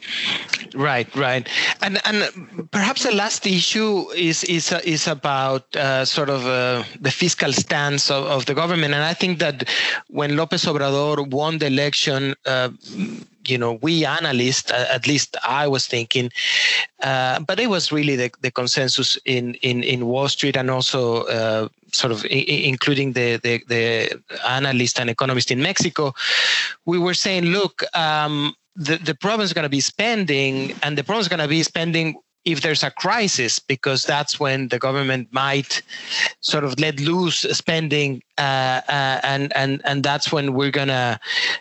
Right, 0.74 1.14
right. 1.16 1.48
And 1.82 2.00
and 2.06 2.61
perhaps 2.72 3.04
the 3.04 3.12
last 3.12 3.46
issue 3.46 4.10
is 4.12 4.44
is 4.44 4.72
is 4.84 5.08
about 5.08 5.76
uh, 5.76 6.06
sort 6.06 6.30
of 6.30 6.46
uh, 6.46 6.84
the 7.00 7.12
fiscal 7.12 7.54
stance 7.54 8.12
of, 8.12 8.26
of, 8.26 8.46
the 8.46 8.54
government, 8.54 8.94
and 8.94 9.04
I 9.04 9.14
think 9.14 9.40
that 9.40 9.70
when 10.08 10.32
López 10.32 10.66
Obrador 10.68 11.30
won 11.30 11.58
the 11.58 11.68
election, 11.68 12.36
uh, 12.46 12.70
you 13.48 13.58
know, 13.58 13.74
we 13.82 14.06
analysts, 14.06 14.72
at 14.72 15.08
least 15.08 15.38
I 15.44 15.68
was 15.68 15.88
thinking, 15.88 16.32
uh, 17.02 17.40
but 17.40 17.60
it 17.60 17.70
was 17.70 17.92
really 17.92 18.16
the, 18.16 18.32
the 18.42 18.52
consensus 18.52 19.18
in, 19.26 19.56
in 19.56 19.84
in 19.84 20.06
Wall 20.06 20.28
Street 20.28 20.56
and 20.56 20.70
also 20.70 21.24
uh, 21.24 21.68
sort 21.92 22.12
of 22.12 22.26
including 22.26 23.14
the, 23.14 23.38
the 23.38 23.64
the 23.68 24.22
analyst 24.48 25.00
and 25.00 25.10
economist 25.10 25.52
in 25.52 25.62
Mexico. 25.62 26.14
We 26.86 26.98
were 26.98 27.14
saying, 27.16 27.46
look. 27.46 27.84
Um, 27.96 28.56
the, 28.74 28.96
the 28.96 29.14
problem 29.14 29.44
is 29.44 29.52
going 29.52 29.64
to 29.64 29.70
be 29.70 29.82
spending, 29.82 30.74
and 30.82 30.98
the 30.98 31.04
problem 31.04 31.20
is 31.20 31.28
going 31.28 31.42
to 31.42 31.48
be 31.48 31.62
spending 31.62 32.16
if 32.46 32.62
there's 32.62 32.84
a 32.84 32.92
crisis, 32.92 33.60
because 33.60 34.04
that's 34.04 34.40
when 34.40 34.70
the 34.70 34.80
government 34.80 35.28
might 35.32 35.82
sort 36.42 36.64
of 36.64 36.80
let 36.80 37.00
loose 37.00 37.42
spending, 37.52 38.24
uh, 38.38 38.82
uh, 38.88 39.20
and 39.24 39.56
and 39.56 39.82
and 39.86 40.04
that's 40.04 40.32
when 40.32 40.54
we're 40.54 40.72
gonna, 40.72 41.20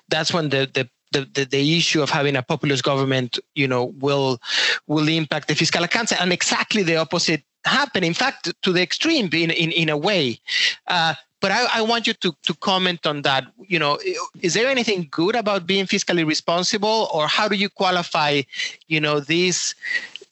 that's 0.09 0.33
when 0.33 0.49
the 0.49 0.71
the 0.73 0.89
the, 1.13 1.29
the, 1.35 1.45
the, 1.45 1.77
issue 1.77 2.03
of 2.03 2.09
having 2.09 2.37
a 2.37 2.43
populist 2.43 2.85
government, 2.85 3.37
you 3.57 3.67
know, 3.67 3.87
will 3.99 4.41
will 4.87 5.09
impact 5.09 5.49
the 5.49 5.57
fiscal 5.57 5.83
accounts, 5.83 6.13
and 6.13 6.33
exactly 6.33 6.85
the 6.85 6.97
opposite 6.97 7.43
happen. 7.65 8.05
In 8.05 8.15
fact, 8.15 8.53
to 8.63 8.73
the 8.73 8.81
extreme, 8.81 9.29
in 9.33 9.51
in, 9.51 9.73
in 9.73 9.89
a 9.89 9.97
way. 9.97 10.39
Uh, 10.87 11.15
but 11.41 11.51
I, 11.51 11.79
I, 11.79 11.83
want 11.83 12.07
you 12.07 12.13
to, 12.13 12.37
to 12.43 12.55
comment 12.55 13.07
on 13.07 13.23
that. 13.23 13.47
You 13.67 13.79
know, 13.79 13.99
is 14.41 14.55
there 14.55 14.69
anything 14.69 15.09
good 15.11 15.35
about 15.35 15.67
being 15.67 15.87
fiscally 15.87 16.27
responsible, 16.27 17.09
or 17.13 17.27
how 17.27 17.49
do 17.49 17.57
you 17.57 17.71
qualify, 17.71 18.43
you 18.89 19.01
know, 19.01 19.21
these, 19.21 19.75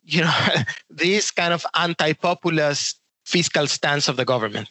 you 0.09 0.23
know, 0.23 0.35
this 0.91 1.31
kind 1.31 1.53
of 1.53 1.65
anti-populist 1.75 3.00
fiscal 3.25 3.67
stance 3.67 4.09
of 4.09 4.17
the 4.17 4.25
government? 4.25 4.69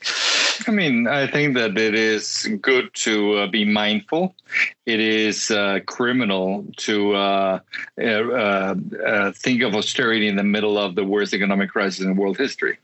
I 0.68 0.72
mean, 0.72 1.08
I 1.08 1.28
think 1.28 1.56
that 1.56 1.78
it 1.78 1.94
is 1.94 2.50
good 2.60 2.94
to 2.96 3.38
uh, 3.38 3.48
be 3.48 3.64
mindful. 3.64 4.36
It 4.88 5.02
is 5.02 5.52
uh, 5.52 5.82
criminal 5.86 6.66
to 6.78 7.14
uh, 7.14 7.60
uh, 8.02 8.04
uh, 8.04 9.32
think 9.34 9.62
of 9.62 9.76
austerity 9.76 10.30
in 10.30 10.38
the 10.38 10.46
middle 10.46 10.78
of 10.78 10.96
the 10.96 11.04
worst 11.04 11.34
economic 11.34 11.72
crisis 11.72 12.06
in 12.06 12.16
world 12.16 12.38
history. 12.38 12.78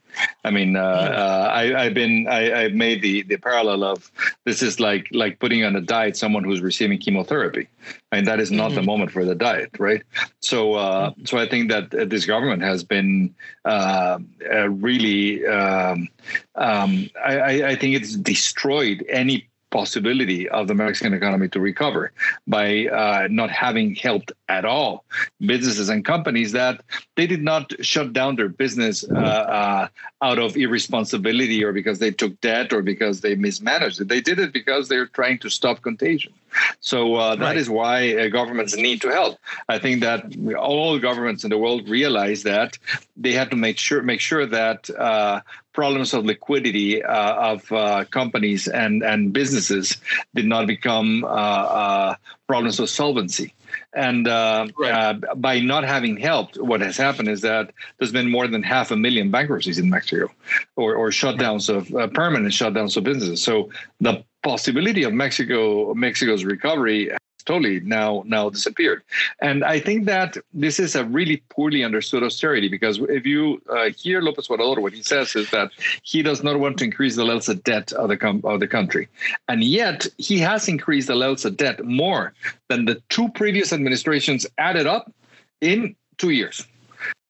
I 0.43 0.51
mean, 0.51 0.75
uh, 0.75 0.81
uh, 0.81 1.49
I, 1.53 1.83
have 1.85 1.93
been 1.93 2.27
I, 2.29 2.63
have 2.63 2.73
made 2.73 3.01
the 3.01 3.23
the 3.23 3.37
parallel 3.37 3.85
of 3.85 4.11
this 4.43 4.61
is 4.61 4.81
like 4.81 5.07
like 5.13 5.39
putting 5.39 5.63
on 5.63 5.77
a 5.77 5.81
diet 5.81 6.17
someone 6.17 6.43
who's 6.43 6.59
receiving 6.59 6.97
chemotherapy. 6.97 7.69
I 8.11 8.17
mean, 8.17 8.25
that 8.25 8.41
is 8.41 8.51
not 8.51 8.67
mm-hmm. 8.67 8.75
the 8.75 8.81
moment 8.83 9.11
for 9.11 9.23
the 9.23 9.33
diet, 9.33 9.71
right? 9.79 10.03
So, 10.41 10.73
uh, 10.73 11.11
mm-hmm. 11.11 11.23
so 11.23 11.37
I 11.37 11.47
think 11.47 11.71
that 11.71 12.09
this 12.09 12.25
government 12.25 12.63
has 12.63 12.83
been 12.83 13.33
uh, 13.63 14.19
uh, 14.51 14.69
really. 14.69 15.45
Um, 15.47 16.09
um, 16.55 17.09
I, 17.25 17.63
I 17.63 17.75
think 17.75 17.95
it's 17.95 18.15
destroyed 18.15 19.05
any 19.09 19.47
possibility 19.73 20.47
of 20.49 20.67
the 20.67 20.75
Mexican 20.75 21.13
economy 21.15 21.47
to 21.49 21.59
recover 21.59 22.13
by 22.47 22.85
uh, 22.85 23.27
not 23.39 23.49
having 23.49 23.95
helped 23.95 24.31
at 24.47 24.65
all 24.65 25.03
businesses 25.39 25.89
and 25.89 26.05
companies 26.05 26.51
that 26.51 26.75
they 27.17 27.27
did 27.33 27.41
not 27.41 27.65
shut 27.83 28.13
down 28.13 28.35
their 28.35 28.49
business 28.49 29.03
uh, 29.09 29.45
uh, 29.59 29.87
out 30.21 30.39
of 30.45 30.55
irresponsibility 30.55 31.63
or 31.65 31.71
because 31.73 31.97
they 31.97 32.11
took 32.11 32.39
debt 32.41 32.71
or 32.71 32.81
because 32.83 33.21
they 33.21 33.33
mismanaged 33.35 33.99
it. 33.99 34.07
They 34.07 34.21
did 34.21 34.37
it 34.37 34.53
because 34.53 34.83
they're 34.89 35.07
trying 35.19 35.39
to 35.39 35.49
stop 35.49 35.81
contagion. 35.81 36.33
So 36.79 37.15
uh, 37.15 37.35
that 37.35 37.43
right. 37.43 37.57
is 37.57 37.67
why 37.67 38.15
uh, 38.15 38.27
governments 38.29 38.75
need 38.77 39.01
to 39.01 39.09
help. 39.09 39.39
I 39.69 39.79
think 39.79 40.01
that 40.01 40.19
all 40.55 40.99
governments 40.99 41.43
in 41.43 41.49
the 41.49 41.57
world 41.57 41.89
realize 41.89 42.43
that 42.43 42.77
they 43.17 43.33
have 43.33 43.49
to 43.49 43.55
make 43.55 43.77
sure 43.79 44.01
make 44.03 44.19
sure 44.19 44.45
that 44.45 44.89
uh, 44.91 45.41
problems 45.73 46.13
of 46.13 46.25
liquidity 46.25 47.03
uh, 47.03 47.53
of 47.53 47.71
uh, 47.71 48.05
companies 48.05 48.67
and, 48.67 49.03
and 49.03 49.33
businesses 49.33 49.97
did 50.33 50.45
not 50.45 50.67
become 50.67 51.23
uh, 51.23 51.27
uh 51.27 52.15
problems 52.47 52.79
of 52.79 52.89
solvency. 52.89 53.53
And 53.93 54.27
uh, 54.27 54.67
right. 54.77 54.91
Uh, 54.91 55.35
by 55.35 55.59
not 55.59 55.83
having 55.83 56.17
helped, 56.17 56.57
what 56.57 56.81
has 56.81 56.97
happened 56.97 57.29
is 57.29 57.41
that 57.41 57.71
there's 57.97 58.11
been 58.11 58.29
more 58.29 58.47
than 58.47 58.61
half 58.61 58.91
a 58.91 58.95
million 58.95 59.31
bankruptcies 59.31 59.79
in 59.79 59.89
Mexico, 59.89 60.29
or, 60.75 60.93
or 60.95 61.09
shutdowns 61.09 61.69
of 61.69 61.89
permanent 62.13 62.53
shutdowns 62.53 62.95
of 62.97 63.03
businesses. 63.03 63.41
So 63.41 63.71
the 63.99 64.23
possibility 64.43 65.03
of 65.03 65.13
Mexico 65.13 65.93
Mexico's 65.93 66.43
recovery 66.43 67.11
totally 67.43 67.79
now 67.81 68.23
now 68.25 68.49
disappeared. 68.49 69.03
And 69.41 69.63
I 69.63 69.79
think 69.79 70.05
that 70.05 70.37
this 70.53 70.79
is 70.79 70.95
a 70.95 71.05
really 71.05 71.43
poorly 71.49 71.83
understood 71.83 72.23
austerity 72.23 72.69
because 72.69 72.99
if 73.09 73.25
you 73.25 73.61
uh, 73.69 73.89
hear 73.89 74.21
Lopez 74.21 74.47
Obrador, 74.47 74.81
what 74.81 74.93
he 74.93 75.03
says 75.03 75.35
is 75.35 75.49
that 75.51 75.71
he 76.03 76.21
does 76.21 76.43
not 76.43 76.59
want 76.59 76.77
to 76.79 76.85
increase 76.85 77.15
the 77.15 77.23
levels 77.23 77.49
of 77.49 77.63
debt 77.63 77.91
of 77.93 78.09
the 78.09 78.17
com- 78.17 78.41
of 78.43 78.59
the 78.59 78.67
country, 78.67 79.07
and 79.47 79.63
yet 79.63 80.07
he 80.17 80.39
has 80.39 80.67
increased 80.67 81.07
the 81.07 81.15
levels 81.15 81.45
of 81.45 81.57
debt 81.57 81.83
more 81.85 82.33
than 82.69 82.85
the 82.85 83.01
two 83.09 83.29
previous 83.29 83.73
administrations 83.73 84.45
added 84.57 84.87
up 84.87 85.11
in 85.61 85.95
two 86.17 86.31
years 86.31 86.67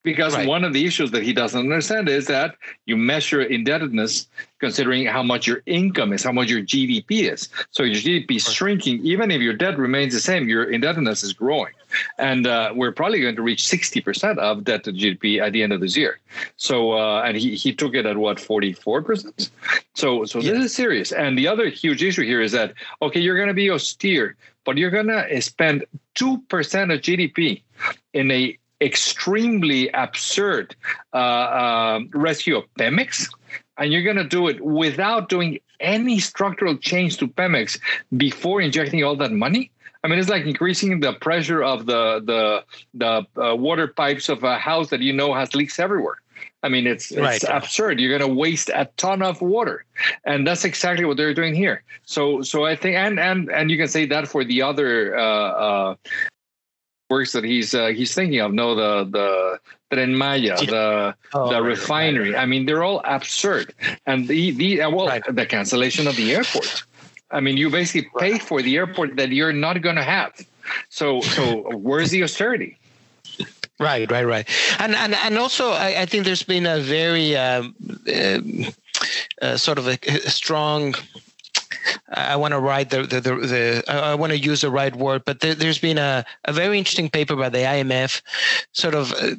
because 0.04 0.34
right. 0.34 0.46
one 0.46 0.64
of 0.64 0.74
the 0.74 0.84
issues 0.84 1.10
that 1.10 1.22
he 1.22 1.32
doesn't 1.32 1.58
understand 1.58 2.08
is 2.08 2.26
that 2.26 2.56
you 2.84 2.96
measure 2.96 3.42
indebtedness 3.42 4.28
considering 4.60 5.06
how 5.06 5.22
much 5.22 5.46
your 5.46 5.62
income 5.66 6.12
is, 6.12 6.22
how 6.22 6.30
much 6.30 6.48
your 6.48 6.60
GDP 6.60 7.32
is. 7.32 7.48
So 7.70 7.82
your 7.82 7.96
GDP 7.96 8.36
is 8.36 8.44
shrinking, 8.44 9.04
even 9.04 9.30
if 9.30 9.40
your 9.40 9.54
debt 9.54 9.78
remains 9.78 10.12
the 10.12 10.20
same, 10.20 10.48
your 10.48 10.64
indebtedness 10.64 11.22
is 11.22 11.32
growing. 11.32 11.72
And 12.18 12.46
uh, 12.46 12.72
we're 12.74 12.92
probably 12.92 13.20
going 13.20 13.36
to 13.36 13.42
reach 13.42 13.64
60% 13.64 14.38
of 14.38 14.64
debt 14.64 14.84
to 14.84 14.92
GDP 14.92 15.40
at 15.40 15.52
the 15.52 15.62
end 15.62 15.72
of 15.72 15.80
this 15.80 15.96
year. 15.96 16.20
So, 16.56 16.92
uh, 16.92 17.22
and 17.22 17.36
he, 17.36 17.54
he 17.54 17.74
took 17.74 17.94
it 17.94 18.04
at 18.04 18.16
what, 18.16 18.36
44%? 18.36 19.50
So, 19.94 20.24
so 20.26 20.38
yeah. 20.38 20.52
this 20.52 20.66
is 20.66 20.74
serious. 20.74 21.12
And 21.12 21.38
the 21.38 21.48
other 21.48 21.68
huge 21.68 22.02
issue 22.02 22.24
here 22.24 22.42
is 22.42 22.52
that, 22.52 22.74
okay, 23.00 23.20
you're 23.20 23.36
going 23.36 23.48
to 23.48 23.54
be 23.54 23.70
austere, 23.70 24.36
but 24.64 24.76
you're 24.76 24.90
going 24.90 25.06
to 25.06 25.40
spend 25.40 25.86
2% 26.16 26.36
of 26.94 27.00
GDP 27.00 27.62
in 28.12 28.30
a 28.30 28.58
extremely 28.84 29.88
absurd 29.90 30.76
uh, 31.12 31.16
uh, 31.16 32.00
rescue 32.12 32.56
of 32.56 32.64
Pemex, 32.78 33.28
and 33.78 33.92
you're 33.92 34.02
going 34.02 34.16
to 34.16 34.24
do 34.24 34.48
it 34.48 34.60
without 34.60 35.28
doing 35.28 35.58
any 35.80 36.18
structural 36.18 36.76
change 36.76 37.16
to 37.18 37.26
Pemex 37.26 37.78
before 38.16 38.60
injecting 38.60 39.02
all 39.02 39.16
that 39.16 39.32
money. 39.32 39.70
I 40.02 40.08
mean, 40.08 40.18
it's 40.18 40.28
like 40.28 40.44
increasing 40.44 41.00
the 41.00 41.14
pressure 41.14 41.62
of 41.62 41.86
the 41.86 42.20
the 42.20 42.64
the 42.92 43.42
uh, 43.42 43.56
water 43.56 43.88
pipes 43.88 44.28
of 44.28 44.44
a 44.44 44.58
house 44.58 44.90
that 44.90 45.00
you 45.00 45.12
know 45.12 45.32
has 45.32 45.54
leaks 45.54 45.78
everywhere. 45.78 46.16
I 46.62 46.68
mean, 46.68 46.86
it's 46.86 47.10
it's 47.10 47.20
right. 47.20 47.44
absurd. 47.44 48.00
You're 48.00 48.16
going 48.16 48.28
to 48.28 48.34
waste 48.34 48.70
a 48.74 48.88
ton 48.96 49.22
of 49.22 49.40
water, 49.40 49.84
and 50.24 50.46
that's 50.46 50.64
exactly 50.64 51.04
what 51.04 51.16
they're 51.16 51.34
doing 51.34 51.54
here. 51.54 51.82
So, 52.04 52.42
so 52.42 52.64
I 52.64 52.76
think, 52.76 52.96
and 52.96 53.20
and 53.20 53.50
and 53.50 53.70
you 53.70 53.76
can 53.76 53.88
say 53.88 54.06
that 54.06 54.28
for 54.28 54.44
the 54.44 54.62
other 54.62 55.16
uh, 55.16 55.22
uh, 55.22 55.94
works 57.10 57.32
that 57.32 57.44
he's 57.44 57.74
uh, 57.74 57.88
he's 57.88 58.14
thinking 58.14 58.40
of. 58.40 58.52
No, 58.52 58.74
the 58.74 59.04
the 59.04 59.58
Tren 59.94 60.14
Maya, 60.14 60.56
the 60.56 61.14
oh, 61.34 61.48
the 61.48 61.60
right, 61.60 61.68
refinery. 61.68 62.30
Right, 62.30 62.34
right. 62.34 62.42
I 62.42 62.46
mean, 62.46 62.66
they're 62.66 62.82
all 62.82 63.00
absurd. 63.04 63.74
And 64.06 64.28
the 64.28 64.50
the 64.52 64.82
uh, 64.82 64.90
well, 64.90 65.20
the 65.28 65.46
cancellation 65.46 66.06
of 66.06 66.16
the 66.16 66.34
airport. 66.34 66.84
I 67.30 67.40
mean, 67.40 67.56
you 67.56 67.70
basically 67.70 68.10
pay 68.18 68.38
for 68.38 68.62
the 68.62 68.76
airport 68.76 69.16
that 69.16 69.30
you're 69.30 69.52
not 69.52 69.80
going 69.82 69.96
to 69.96 70.04
have. 70.04 70.32
So 70.88 71.20
so 71.20 71.76
where's 71.76 72.10
the 72.10 72.22
austerity? 72.22 72.78
Right, 73.80 74.08
right, 74.10 74.24
right, 74.24 74.48
and 74.78 74.94
and 74.94 75.14
and 75.14 75.36
also 75.36 75.70
I, 75.70 76.02
I 76.02 76.06
think 76.06 76.24
there's 76.24 76.44
been 76.44 76.64
a 76.64 76.78
very 76.78 77.36
um, 77.36 77.74
uh, 78.06 78.38
uh, 79.42 79.56
sort 79.56 79.78
of 79.78 79.88
a, 79.88 79.98
a 80.06 80.30
strong 80.30 80.94
I 82.08 82.36
want 82.36 82.52
to 82.52 82.60
write 82.60 82.90
the 82.90 83.02
the, 83.02 83.20
the, 83.20 83.34
the 83.36 83.84
I 83.88 84.14
want 84.14 84.32
to 84.32 84.38
use 84.38 84.60
the 84.60 84.70
right 84.70 84.94
word, 84.94 85.22
but 85.24 85.40
there, 85.40 85.54
has 85.54 85.78
been 85.78 85.98
a, 85.98 86.24
a 86.44 86.52
very 86.52 86.78
interesting 86.78 87.10
paper 87.10 87.36
by 87.36 87.48
the 87.48 87.58
IMF, 87.58 88.22
sort 88.72 88.94
of 88.94 89.12
uh, 89.12 89.36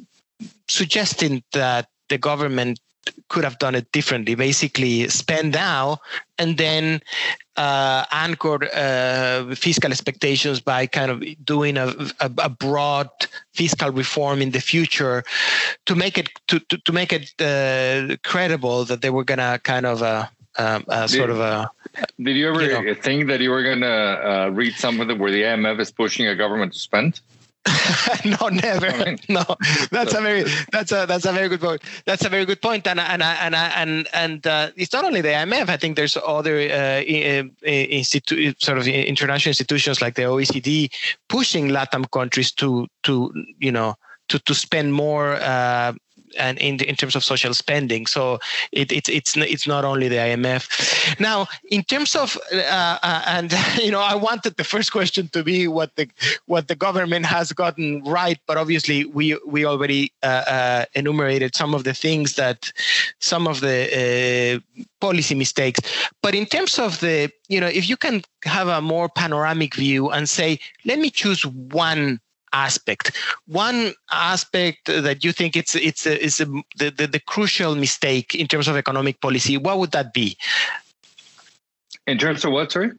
suggesting 0.68 1.42
that 1.52 1.88
the 2.08 2.18
government 2.18 2.80
could 3.28 3.44
have 3.44 3.58
done 3.58 3.74
it 3.74 3.90
differently. 3.92 4.34
Basically, 4.34 5.08
spend 5.08 5.52
now 5.52 5.98
and 6.38 6.58
then 6.58 7.00
uh, 7.56 8.04
anchor 8.10 8.58
uh, 8.74 9.54
fiscal 9.54 9.90
expectations 9.90 10.60
by 10.60 10.86
kind 10.86 11.10
of 11.10 11.24
doing 11.44 11.76
a, 11.76 11.88
a, 12.20 12.30
a, 12.38 12.48
broad 12.48 13.08
fiscal 13.54 13.90
reform 13.90 14.42
in 14.42 14.50
the 14.50 14.60
future 14.60 15.24
to 15.86 15.94
make 15.94 16.18
it 16.18 16.28
to 16.48 16.58
to, 16.60 16.76
to 16.78 16.92
make 16.92 17.12
it 17.12 17.32
uh, 17.40 18.16
credible 18.22 18.84
that 18.84 19.00
they 19.00 19.10
were 19.10 19.24
to 19.24 19.60
kind 19.62 19.86
of 19.86 20.02
uh, 20.58 20.80
um, 20.88 21.08
sort 21.08 21.30
of 21.30 21.40
a 21.40 21.70
did 22.20 22.36
you 22.36 22.48
ever 22.48 22.62
you 22.62 22.72
know, 22.72 22.94
think 22.94 23.26
that 23.28 23.40
you 23.40 23.50
were 23.50 23.62
going 23.62 23.80
to 23.80 23.86
uh, 23.86 24.50
read 24.52 24.74
something 24.74 25.18
where 25.18 25.30
the 25.30 25.42
IMF 25.42 25.80
is 25.80 25.90
pushing 25.90 26.26
a 26.26 26.36
government 26.36 26.72
to 26.74 26.78
spend? 26.78 27.20
no, 28.24 28.48
never. 28.48 28.86
I 28.86 29.04
mean, 29.04 29.18
no, 29.28 29.44
that's 29.90 30.14
a 30.14 30.20
very 30.20 30.44
that's 30.72 30.92
a 30.92 31.04
that's 31.06 31.24
a 31.24 31.32
very 31.32 31.48
good 31.48 31.60
point. 31.60 31.82
That's 32.04 32.24
a 32.24 32.28
very 32.28 32.44
good 32.44 32.62
point, 32.62 32.86
and 32.86 33.00
and 33.00 33.22
and 33.22 33.54
and 33.54 34.08
and 34.12 34.46
uh, 34.46 34.70
it's 34.76 34.92
not 34.92 35.04
only 35.04 35.20
the 35.20 35.30
IMF. 35.30 35.68
I 35.68 35.76
think 35.76 35.96
there's 35.96 36.16
other 36.16 36.58
uh, 36.58 37.02
institu- 37.02 38.60
sort 38.62 38.78
of 38.78 38.86
international 38.86 39.50
institutions 39.50 40.00
like 40.00 40.14
the 40.14 40.22
OECD 40.22 40.92
pushing 41.28 41.68
LATAM 41.68 42.10
countries 42.12 42.52
to 42.52 42.86
to 43.02 43.32
you 43.58 43.72
know 43.72 43.96
to 44.28 44.38
to 44.40 44.54
spend 44.54 44.92
more 44.92 45.34
uh, 45.34 45.92
and 46.38 46.58
in 46.58 46.80
in 46.80 46.96
terms 46.96 47.16
of 47.16 47.24
social 47.24 47.54
spending. 47.54 48.06
So 48.06 48.38
it, 48.72 48.92
it 48.92 49.08
it's 49.08 49.36
it's 49.36 49.66
not 49.66 49.84
only 49.84 50.08
the 50.08 50.16
IMF. 50.16 51.20
Now, 51.20 51.46
in 51.70 51.82
terms 51.82 52.14
of 52.14 52.38
uh, 52.52 52.98
uh, 53.02 53.22
and 53.26 53.54
you 53.82 53.90
know, 53.90 54.00
I 54.00 54.14
wanted 54.14 54.56
the 54.56 54.64
first 54.64 54.92
question 54.92 55.28
to 55.28 55.42
be 55.42 55.68
what 55.68 55.94
the 55.96 56.08
what 56.46 56.68
the 56.68 56.74
government 56.74 57.26
has 57.26 57.52
gotten 57.52 58.02
right, 58.04 58.38
but 58.46 58.56
obviously 58.56 59.04
we 59.04 59.38
we 59.46 59.64
already 59.64 60.12
uh, 60.22 60.26
uh 60.26 60.84
enumerated 60.94 61.54
some 61.54 61.74
of 61.74 61.84
the 61.84 61.94
things 61.94 62.34
that 62.34 62.72
some 63.20 63.46
of 63.46 63.60
the 63.60 63.78
uh, 63.96 64.80
policy 65.00 65.34
mistakes. 65.34 65.80
But 66.22 66.34
in 66.34 66.46
terms 66.46 66.78
of 66.78 67.00
the 67.00 67.30
you 67.48 67.60
know, 67.60 67.68
if 67.68 67.88
you 67.88 67.96
can 67.96 68.22
have 68.44 68.68
a 68.68 68.80
more 68.80 69.08
panoramic 69.08 69.74
view 69.74 70.10
and 70.10 70.28
say, 70.28 70.58
let 70.84 70.98
me 70.98 71.10
choose 71.10 71.44
one 71.46 72.20
aspect. 72.52 73.16
One 73.46 73.92
aspect 74.10 74.86
that 74.86 75.24
you 75.24 75.32
think 75.32 75.56
it's 75.56 75.74
it's 75.74 76.06
a, 76.06 76.22
is 76.22 76.40
a, 76.40 76.46
the, 76.76 76.90
the, 76.90 77.06
the 77.06 77.20
crucial 77.20 77.74
mistake 77.74 78.34
in 78.34 78.46
terms 78.46 78.68
of 78.68 78.76
economic 78.76 79.20
policy. 79.20 79.56
What 79.56 79.78
would 79.78 79.92
that 79.92 80.12
be? 80.12 80.36
In 82.06 82.18
terms 82.18 82.44
of 82.44 82.52
what? 82.52 82.72
Sorry. 82.72 82.92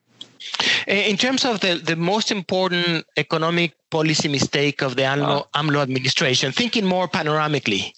In 0.88 1.18
terms 1.18 1.44
of 1.46 1.60
the, 1.60 1.76
the 1.76 1.96
most 1.96 2.32
important 2.32 3.06
economic 3.18 3.74
policy 3.90 4.28
mistake 4.28 4.82
of 4.82 4.96
the 4.96 5.04
AMLO, 5.04 5.42
uh, 5.42 5.60
AMLO 5.60 5.82
administration, 5.82 6.52
thinking 6.52 6.86
more 6.86 7.08
panoramically. 7.08 7.94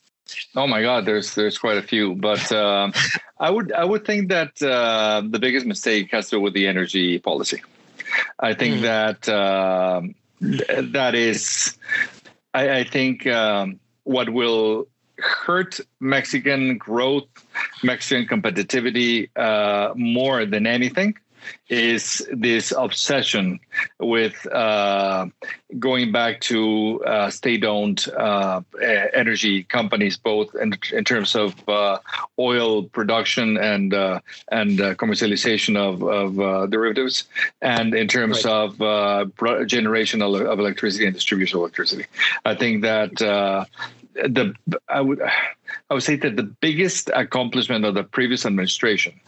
Oh 0.56 0.68
my 0.68 0.82
God, 0.82 1.06
there's 1.06 1.36
there's 1.36 1.58
quite 1.58 1.78
a 1.78 1.82
few, 1.82 2.16
but 2.16 2.52
uh, 2.52 2.92
I 3.40 3.50
would 3.50 3.72
I 3.74 3.84
would 3.84 4.06
think 4.06 4.30
that 4.30 4.62
uh, 4.62 5.22
the 5.28 5.40
biggest 5.40 5.66
mistake 5.66 6.12
has 6.12 6.30
to 6.30 6.38
do 6.38 6.42
with 6.42 6.54
the 6.54 6.68
energy 6.68 7.20
policy. 7.20 7.62
I 8.40 8.54
think 8.54 8.78
mm. 8.78 8.82
that 8.82 9.30
um, 9.30 10.16
that 10.42 11.16
is, 11.16 11.78
I, 12.54 12.80
I 12.80 12.84
think, 12.84 13.28
um, 13.28 13.80
what 14.04 14.30
will 14.30 14.88
hurt 15.18 15.80
Mexican 16.00 16.78
growth, 16.78 17.28
Mexican 17.84 18.26
competitivity 18.26 19.30
uh, 19.36 19.94
more 19.96 20.46
than 20.46 20.66
anything 20.66 21.16
is 21.70 22.28
this 22.34 22.74
obsession 22.76 23.60
with 24.00 24.46
uh, 24.52 25.28
going 25.78 26.12
back 26.12 26.42
to 26.42 27.04
uh, 27.06 27.30
state-owned 27.30 28.08
uh, 28.18 28.62
energy 29.14 29.64
companies, 29.64 30.18
both 30.18 30.56
in, 30.56 30.74
in 30.92 31.04
terms 31.04 31.36
of 31.36 31.56
uh, 31.70 32.00
oil 32.40 32.84
production 32.84 33.58
and 33.58 33.94
uh, 33.94 34.20
and 34.52 34.82
uh, 34.82 34.96
commercialization 34.96 35.78
of, 35.78 36.02
of 36.04 36.70
derivatives, 36.70 37.26
and 37.62 37.94
in 37.94 38.08
terms 38.08 38.46
right. 38.46 38.72
of 38.82 39.68
generation 39.68 40.22
of 40.22 40.60
electricity 40.60 41.06
and 41.06 41.14
distribution 41.14 41.58
of 41.58 41.62
electricity. 41.62 42.06
I 42.46 42.56
think 42.56 42.82
that 42.82 43.16
the 44.14 44.54
I 44.88 45.02
would 45.02 45.22
I 45.90 45.96
would 45.96 46.04
say 46.04 46.18
that 46.18 46.36
the 46.36 46.44
biggest 46.44 47.10
accomplishment 47.16 47.84
of 47.84 47.96
the 47.96 48.04
previous 48.04 48.46
administration 48.46 49.20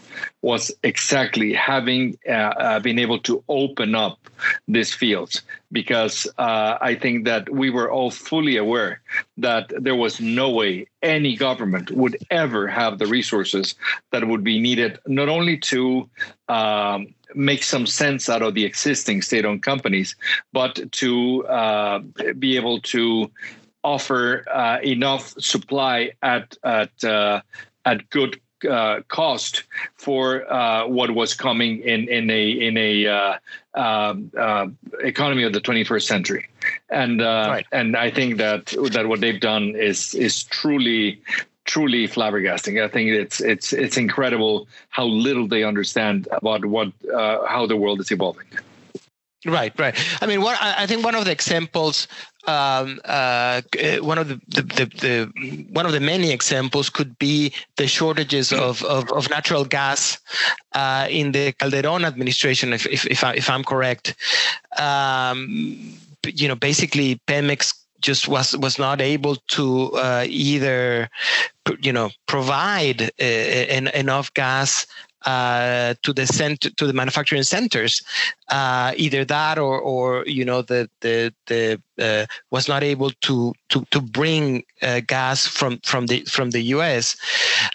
was 0.44 0.72
exactly 0.84 1.53
having 1.53 2.20
uh, 2.30 2.32
uh, 2.32 2.80
been 2.80 3.00
able 3.00 3.18
to 3.20 3.44
open 3.50 3.96
up 3.96 4.20
these 4.68 4.94
fields 4.94 5.41
because 5.72 6.27
uh, 6.38 6.77
I 6.80 6.94
think 6.94 7.25
that 7.25 7.50
we 7.50 7.72
were 7.72 7.89
all 7.89 8.12
fully 8.12 8.58
aware 8.58 9.01
that 9.38 9.74
there 9.75 9.96
was 9.96 10.22
no 10.22 10.51
way 10.51 10.86
any 11.01 11.36
government 11.36 11.89
would 11.91 12.18
ever 12.30 12.68
have 12.68 13.00
the 13.00 13.08
resources 13.08 13.74
that 14.12 14.27
would 14.27 14.44
be 14.44 14.60
needed 14.60 15.00
not 15.08 15.30
only 15.30 15.58
to 15.58 16.08
um, 16.48 17.08
make 17.34 17.63
some 17.63 17.86
sense 17.86 18.30
out 18.30 18.41
of 18.41 18.53
the 18.53 18.65
existing 18.65 19.22
state-owned 19.22 19.63
companies, 19.63 20.15
but 20.53 20.91
to 20.91 21.46
uh, 21.48 22.00
be 22.38 22.56
able 22.56 22.82
to 22.82 23.32
offer 23.83 24.45
uh, 24.50 24.79
enough 24.83 25.33
supply 25.39 26.11
at 26.21 26.57
at 26.63 27.03
uh, 27.03 27.41
at 27.85 28.09
good 28.09 28.39
uh, 28.69 29.01
cost 29.07 29.63
for 29.95 30.51
uh, 30.51 30.88
what 30.88 31.11
was 31.11 31.33
coming 31.33 31.79
in 31.79 32.07
in 32.07 32.29
a 32.29 32.50
in 32.50 32.77
a 32.77 33.07
uh, 33.07 33.38
um, 33.73 34.31
uh, 34.37 34.67
economy 35.00 35.44
of 35.44 35.53
the 35.53 35.61
21st 35.61 36.03
century, 36.03 36.48
and 36.89 37.22
right. 37.22 37.65
and 37.72 37.96
I 37.96 38.11
think 38.11 38.37
that 38.37 38.67
that 38.91 39.07
what 39.07 39.22
they've 39.22 39.39
done 39.39 39.75
is 39.75 40.13
is 40.13 40.44
truly 40.44 41.22
truly 41.65 42.07
flabbergasting. 42.07 42.83
I 42.83 42.87
think 42.87 43.09
it's 43.09 43.41
it's 43.41 43.74
it's 43.74 43.98
incredible 43.98 44.67
how 44.89 45.05
little 45.05 45.48
they 45.48 45.63
understand 45.63 46.27
about 46.31 46.65
what 46.65 46.91
how 47.11 47.65
the 47.67 47.77
world 47.77 48.00
is 48.00 48.11
evolving. 48.11 48.48
Right, 49.44 49.74
right. 49.79 49.96
I 50.22 50.27
mean, 50.27 50.41
what 50.41 50.61
I 50.61 50.85
think 50.85 51.03
one 51.03 51.15
of 51.15 51.25
the 51.25 51.31
examples, 51.31 52.07
um, 52.48 53.00
uh, 53.06 53.62
uh, 53.84 53.98
one 53.98 54.18
of 54.18 54.27
the, 54.27 54.42
the, 54.48 54.62
the, 54.64 54.86
the, 54.86 55.66
one 55.72 55.86
of 55.86 55.92
the 55.92 56.00
many 56.00 56.32
examples 56.32 56.90
could 56.90 57.18
be 57.20 57.54
the 57.75 57.88
shortages 57.88 58.51
of 58.51 58.84
of, 58.84 59.12
of 59.12 59.30
natural 59.30 59.66
gas 59.66 60.18
uh, 60.74 61.08
in 61.10 61.32
the 61.32 61.51
Calderon 61.54 62.06
administration, 62.06 62.74
if 62.74 62.86
if 62.88 63.06
if, 63.08 63.24
I, 63.24 63.34
if 63.34 63.50
I'm 63.50 63.64
correct. 63.64 64.16
Um, 64.77 65.98
you 66.25 66.48
know, 66.48 66.56
basically, 66.56 67.20
Pemex 67.27 67.74
just 68.01 68.27
was 68.27 68.58
was 68.58 68.80
not 68.80 69.01
able 69.01 69.36
to 69.36 69.92
uh, 69.94 70.25
either 70.27 71.10
you 71.82 71.94
know 71.94 72.10
provide 72.25 73.12
uh, 73.22 73.90
enough 73.94 74.34
gas 74.34 74.88
uh, 75.25 75.94
to 76.03 76.14
the 76.14 76.25
center 76.25 76.70
to 76.72 76.88
the 76.88 76.94
manufacturing 76.94 77.44
centers 77.44 78.01
uh, 78.51 78.94
either 78.98 79.24
that 79.25 79.57
or 79.57 79.79
or 79.79 80.25
you 80.27 80.44
know 80.44 80.62
the 80.62 80.90
the 81.00 81.34
the 81.48 81.81
uh, 82.00 82.25
was 82.50 82.68
not 82.68 82.84
able 82.84 83.12
to 83.22 83.53
to 83.70 83.86
to 83.92 84.01
bring 84.01 84.64
uh, 84.81 85.00
gas 85.07 85.48
from 85.48 85.79
from 85.79 86.07
the 86.07 86.22
from 86.25 86.51
the 86.51 86.62
U.S. 86.75 87.16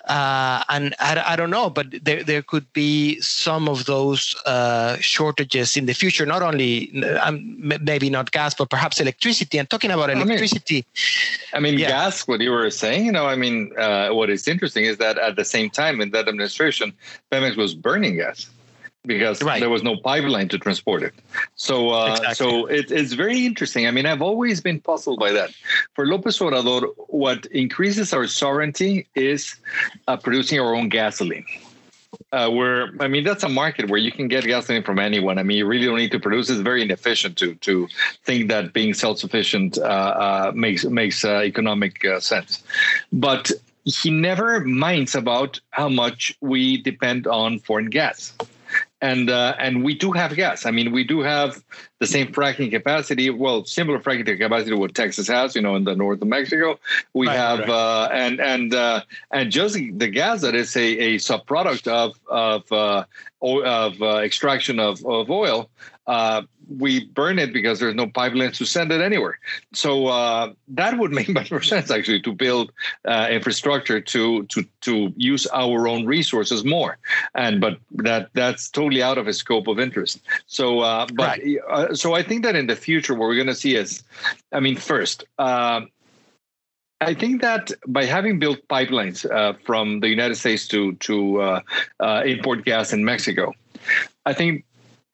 Uh, 0.06 0.62
and 0.68 0.94
I, 0.98 1.22
I 1.28 1.36
don't 1.36 1.50
know, 1.50 1.70
but 1.70 1.86
there 2.04 2.22
there 2.22 2.42
could 2.42 2.70
be 2.74 3.18
some 3.20 3.68
of 3.68 3.86
those 3.86 4.34
uh, 4.44 4.96
shortages 5.00 5.76
in 5.76 5.86
the 5.86 5.94
future. 5.94 6.26
Not 6.26 6.42
only 6.42 7.02
um, 7.20 7.56
maybe 7.58 8.10
not 8.10 8.32
gas, 8.32 8.54
but 8.54 8.68
perhaps 8.68 9.00
electricity. 9.00 9.58
And 9.58 9.70
talking 9.70 9.90
about 9.90 10.10
electricity, 10.10 10.84
I 11.54 11.60
mean, 11.60 11.70
I 11.70 11.70
mean 11.70 11.78
yeah. 11.78 11.88
gas. 11.88 12.28
What 12.28 12.40
you 12.40 12.50
were 12.50 12.70
saying, 12.70 13.06
you 13.06 13.12
know, 13.12 13.26
I 13.26 13.36
mean, 13.36 13.72
what 13.76 14.28
is 14.28 14.46
interesting 14.46 14.84
is 14.84 14.98
that 14.98 15.16
at 15.16 15.36
the 15.36 15.44
same 15.44 15.70
time 15.70 16.02
in 16.02 16.10
that 16.10 16.28
administration, 16.28 16.92
Pemex 17.36 17.56
was 17.56 17.74
burning 17.74 18.16
gas 18.16 18.48
because 19.04 19.42
right. 19.42 19.60
there 19.60 19.70
was 19.70 19.82
no 19.82 19.96
pipeline 19.96 20.48
to 20.48 20.58
transport 20.58 21.02
it. 21.02 21.14
So, 21.54 21.90
uh, 21.90 22.12
exactly. 22.12 22.34
so 22.34 22.66
it, 22.66 22.90
it's 22.90 23.12
very 23.12 23.46
interesting. 23.46 23.86
I 23.86 23.90
mean, 23.90 24.06
I've 24.06 24.22
always 24.22 24.60
been 24.60 24.80
puzzled 24.80 25.18
by 25.18 25.32
that. 25.32 25.50
For 25.94 26.06
Lopez 26.06 26.38
Obrador, 26.38 26.92
what 27.08 27.46
increases 27.46 28.12
our 28.12 28.26
sovereignty 28.26 29.06
is 29.14 29.56
uh, 30.08 30.16
producing 30.16 30.58
our 30.60 30.74
own 30.74 30.88
gasoline. 30.88 31.46
Uh, 32.32 32.48
where 32.48 32.90
I 33.00 33.08
mean, 33.08 33.24
that's 33.24 33.42
a 33.42 33.48
market 33.48 33.90
where 33.90 33.98
you 33.98 34.10
can 34.10 34.26
get 34.26 34.44
gasoline 34.44 34.82
from 34.82 34.98
anyone. 34.98 35.38
I 35.38 35.42
mean, 35.42 35.58
you 35.58 35.66
really 35.66 35.86
don't 35.86 35.98
need 35.98 36.12
to 36.12 36.18
produce. 36.18 36.48
It's 36.48 36.60
very 36.60 36.82
inefficient 36.82 37.36
to 37.38 37.54
to 37.56 37.88
think 38.24 38.48
that 38.48 38.72
being 38.72 38.94
self 38.94 39.18
sufficient 39.18 39.76
uh, 39.76 39.82
uh, 39.82 40.52
makes 40.54 40.84
makes 40.84 41.24
uh, 41.24 41.42
economic 41.42 42.04
sense. 42.20 42.64
But 43.12 43.52
he 43.86 44.10
never 44.10 44.60
minds 44.60 45.14
about 45.14 45.60
how 45.70 45.88
much 45.88 46.36
we 46.40 46.82
depend 46.82 47.26
on 47.26 47.58
foreign 47.60 47.86
gas 47.88 48.34
and 49.00 49.30
uh, 49.30 49.54
and 49.58 49.84
we 49.84 49.94
do 49.94 50.12
have 50.12 50.34
gas. 50.34 50.66
I 50.66 50.70
mean, 50.70 50.92
we 50.92 51.04
do 51.04 51.20
have 51.20 51.62
the 52.00 52.06
same 52.06 52.32
fracking 52.32 52.70
capacity. 52.70 53.30
Well, 53.30 53.64
similar 53.64 53.98
fracking 54.00 54.38
capacity 54.38 54.70
to 54.70 54.76
what 54.76 54.94
Texas 54.94 55.28
has, 55.28 55.54
you 55.54 55.62
know, 55.62 55.76
in 55.76 55.84
the 55.84 55.94
north 55.94 56.22
of 56.22 56.28
Mexico. 56.28 56.78
We 57.12 57.26
right, 57.26 57.36
have 57.36 57.60
right. 57.60 57.68
Uh, 57.68 58.08
and 58.12 58.40
and 58.40 58.74
uh, 58.74 59.02
and 59.30 59.50
just 59.50 59.74
the 59.74 60.08
gas 60.08 60.40
that 60.42 60.54
is 60.54 60.76
a, 60.76 60.80
a 60.80 61.14
subproduct 61.16 61.86
of 61.88 62.18
of 62.26 62.72
uh, 62.72 63.04
of 63.42 64.02
uh, 64.02 64.16
extraction 64.18 64.80
of, 64.80 65.04
of 65.04 65.30
oil 65.30 65.70
uh, 66.06 66.42
we 66.68 67.04
burn 67.04 67.38
it 67.38 67.52
because 67.52 67.80
there's 67.80 67.94
no 67.94 68.06
pipelines 68.06 68.54
to 68.54 68.64
send 68.64 68.92
it 68.92 69.00
anywhere. 69.00 69.38
So 69.72 70.08
uh, 70.08 70.52
that 70.68 70.98
would 70.98 71.12
make 71.12 71.28
much 71.40 71.50
more 71.50 71.62
sense 71.62 71.90
actually 71.90 72.20
to 72.22 72.32
build 72.32 72.72
uh, 73.04 73.28
infrastructure 73.30 74.00
to 74.00 74.44
to 74.44 74.64
to 74.82 75.12
use 75.16 75.46
our 75.48 75.88
own 75.88 76.06
resources 76.06 76.64
more. 76.64 76.98
And 77.34 77.60
but 77.60 77.78
that 77.92 78.30
that's 78.34 78.70
totally 78.70 79.02
out 79.02 79.18
of 79.18 79.26
his 79.26 79.38
scope 79.38 79.68
of 79.68 79.78
interest. 79.78 80.20
So 80.46 80.80
uh, 80.80 81.06
but 81.14 81.38
right. 81.38 81.58
Uh, 81.68 81.94
so 81.94 82.14
I 82.14 82.22
think 82.22 82.42
that 82.44 82.56
in 82.56 82.66
the 82.66 82.76
future 82.76 83.14
what 83.14 83.28
we're 83.28 83.34
going 83.34 83.46
to 83.46 83.54
see 83.54 83.76
is, 83.76 84.02
I 84.52 84.60
mean, 84.60 84.76
first. 84.76 85.24
Um, 85.38 85.90
I 87.02 87.12
think 87.12 87.42
that 87.42 87.72
by 87.86 88.06
having 88.06 88.38
built 88.38 88.66
pipelines 88.68 89.30
uh, 89.30 89.52
from 89.66 90.00
the 90.00 90.08
United 90.08 90.36
States 90.36 90.66
to 90.68 90.94
to 90.94 91.60
import 92.24 92.64
gas 92.64 92.94
in 92.94 93.04
Mexico, 93.04 93.52
I 94.24 94.32
think 94.32 94.64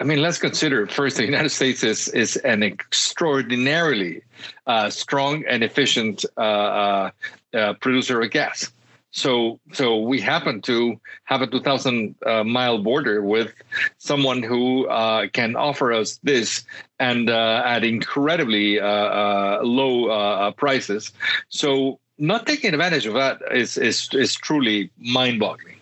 I 0.02 0.04
mean, 0.04 0.20
let's 0.20 0.38
consider 0.38 0.84
first 0.88 1.16
the 1.16 1.24
United 1.24 1.50
States 1.50 1.84
is 1.84 2.08
is 2.08 2.34
an 2.38 2.64
extraordinarily 2.64 4.22
uh, 4.66 4.90
strong 4.90 5.44
and 5.48 5.62
efficient 5.62 6.24
uh, 6.36 6.40
uh, 6.40 7.10
uh 7.54 7.74
producer 7.74 8.20
of 8.20 8.28
gas. 8.32 8.72
So, 9.12 9.60
so 9.72 10.00
we 10.00 10.20
happen 10.20 10.60
to 10.62 10.98
have 11.22 11.40
a 11.40 11.46
2,000 11.46 12.16
uh, 12.26 12.42
mile 12.42 12.82
border 12.82 13.22
with 13.22 13.54
someone 13.98 14.42
who 14.42 14.88
uh, 14.88 15.28
can 15.32 15.54
offer 15.54 15.92
us 15.92 16.18
this 16.24 16.64
and 16.98 17.30
at 17.30 17.84
incredibly 17.84 18.80
low 18.80 20.52
prices. 20.56 21.12
So, 21.48 22.00
not 22.18 22.44
taking 22.44 22.74
advantage 22.74 23.06
of 23.06 23.14
that 23.14 23.38
is 23.52 23.76
is 23.76 24.08
is 24.14 24.34
truly 24.34 24.90
mind-boggling. 24.98 25.76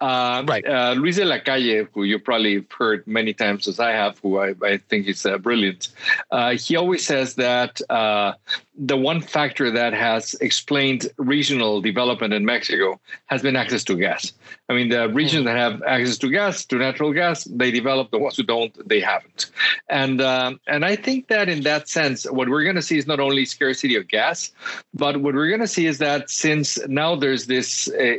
Uh, 0.00 0.42
right. 0.46 0.66
Uh, 0.66 0.94
Luis 0.96 1.16
de 1.16 1.24
la 1.24 1.38
Calle, 1.38 1.86
who 1.92 2.04
you 2.04 2.18
probably 2.18 2.54
have 2.54 2.72
heard 2.72 3.06
many 3.06 3.34
times 3.34 3.68
as 3.68 3.78
I 3.78 3.90
have, 3.90 4.18
who 4.20 4.38
I, 4.38 4.54
I 4.62 4.78
think 4.78 5.06
is 5.06 5.26
uh, 5.26 5.36
brilliant, 5.36 5.88
uh, 6.30 6.52
he 6.52 6.76
always 6.76 7.04
says 7.04 7.34
that 7.34 7.80
uh, 7.90 8.32
the 8.78 8.96
one 8.96 9.20
factor 9.20 9.70
that 9.70 9.92
has 9.92 10.34
explained 10.40 11.10
regional 11.18 11.82
development 11.82 12.32
in 12.32 12.46
Mexico 12.46 12.98
has 13.26 13.42
been 13.42 13.56
access 13.56 13.84
to 13.84 13.96
gas. 13.96 14.32
I 14.70 14.72
mean, 14.72 14.88
the 14.88 15.08
regions 15.10 15.44
that 15.44 15.56
have 15.56 15.82
access 15.82 16.16
to 16.18 16.30
gas, 16.30 16.64
to 16.66 16.76
natural 16.76 17.12
gas, 17.12 17.44
they 17.44 17.70
develop. 17.70 18.10
The 18.10 18.18
ones 18.18 18.36
who 18.36 18.42
don't, 18.42 18.72
they 18.88 19.00
haven't. 19.00 19.50
And 19.88 20.22
um, 20.22 20.60
and 20.66 20.84
I 20.84 20.96
think 20.96 21.28
that 21.28 21.48
in 21.48 21.62
that 21.62 21.88
sense, 21.88 22.24
what 22.30 22.48
we're 22.48 22.62
going 22.62 22.76
to 22.76 22.82
see 22.82 22.96
is 22.96 23.06
not 23.06 23.20
only 23.20 23.44
scarcity 23.44 23.96
of 23.96 24.08
gas, 24.08 24.50
but 24.94 25.18
what 25.18 25.34
we're 25.34 25.48
going 25.48 25.60
to 25.60 25.68
see 25.68 25.86
is 25.86 25.98
that 25.98 26.30
since 26.30 26.78
now 26.88 27.14
there's 27.16 27.46
this 27.46 27.88
uh, 27.88 28.16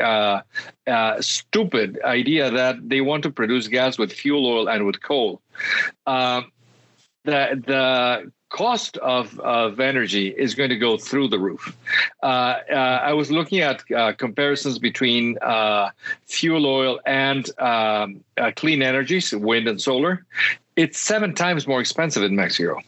uh, 0.00 0.42
uh, 0.86 1.20
stupid 1.20 1.98
idea 2.04 2.50
that 2.50 2.88
they 2.88 3.00
want 3.00 3.22
to 3.22 3.30
produce 3.30 3.68
gas 3.68 3.98
with 3.98 4.12
fuel 4.12 4.46
oil 4.46 4.68
and 4.68 4.86
with 4.86 5.02
coal. 5.02 5.40
Uh, 6.06 6.42
the 7.24 7.62
the 7.66 8.32
cost 8.54 8.96
of, 8.98 9.40
of 9.40 9.80
energy 9.80 10.28
is 10.28 10.54
going 10.54 10.70
to 10.70 10.76
go 10.76 10.96
through 10.96 11.26
the 11.26 11.38
roof. 11.38 11.76
Uh, 12.22 12.26
uh, 12.70 13.00
I 13.02 13.12
was 13.12 13.32
looking 13.32 13.58
at 13.60 13.82
uh, 13.90 14.12
comparisons 14.12 14.78
between 14.78 15.38
uh, 15.38 15.90
fuel 16.26 16.64
oil 16.64 17.00
and 17.04 17.50
um, 17.58 18.22
uh, 18.36 18.52
clean 18.54 18.80
energies, 18.80 19.34
wind 19.34 19.66
and 19.66 19.80
solar. 19.80 20.24
It's 20.76 21.00
seven 21.00 21.34
times 21.34 21.66
more 21.66 21.80
expensive 21.80 22.22
in 22.22 22.36
Mexico. 22.36 22.80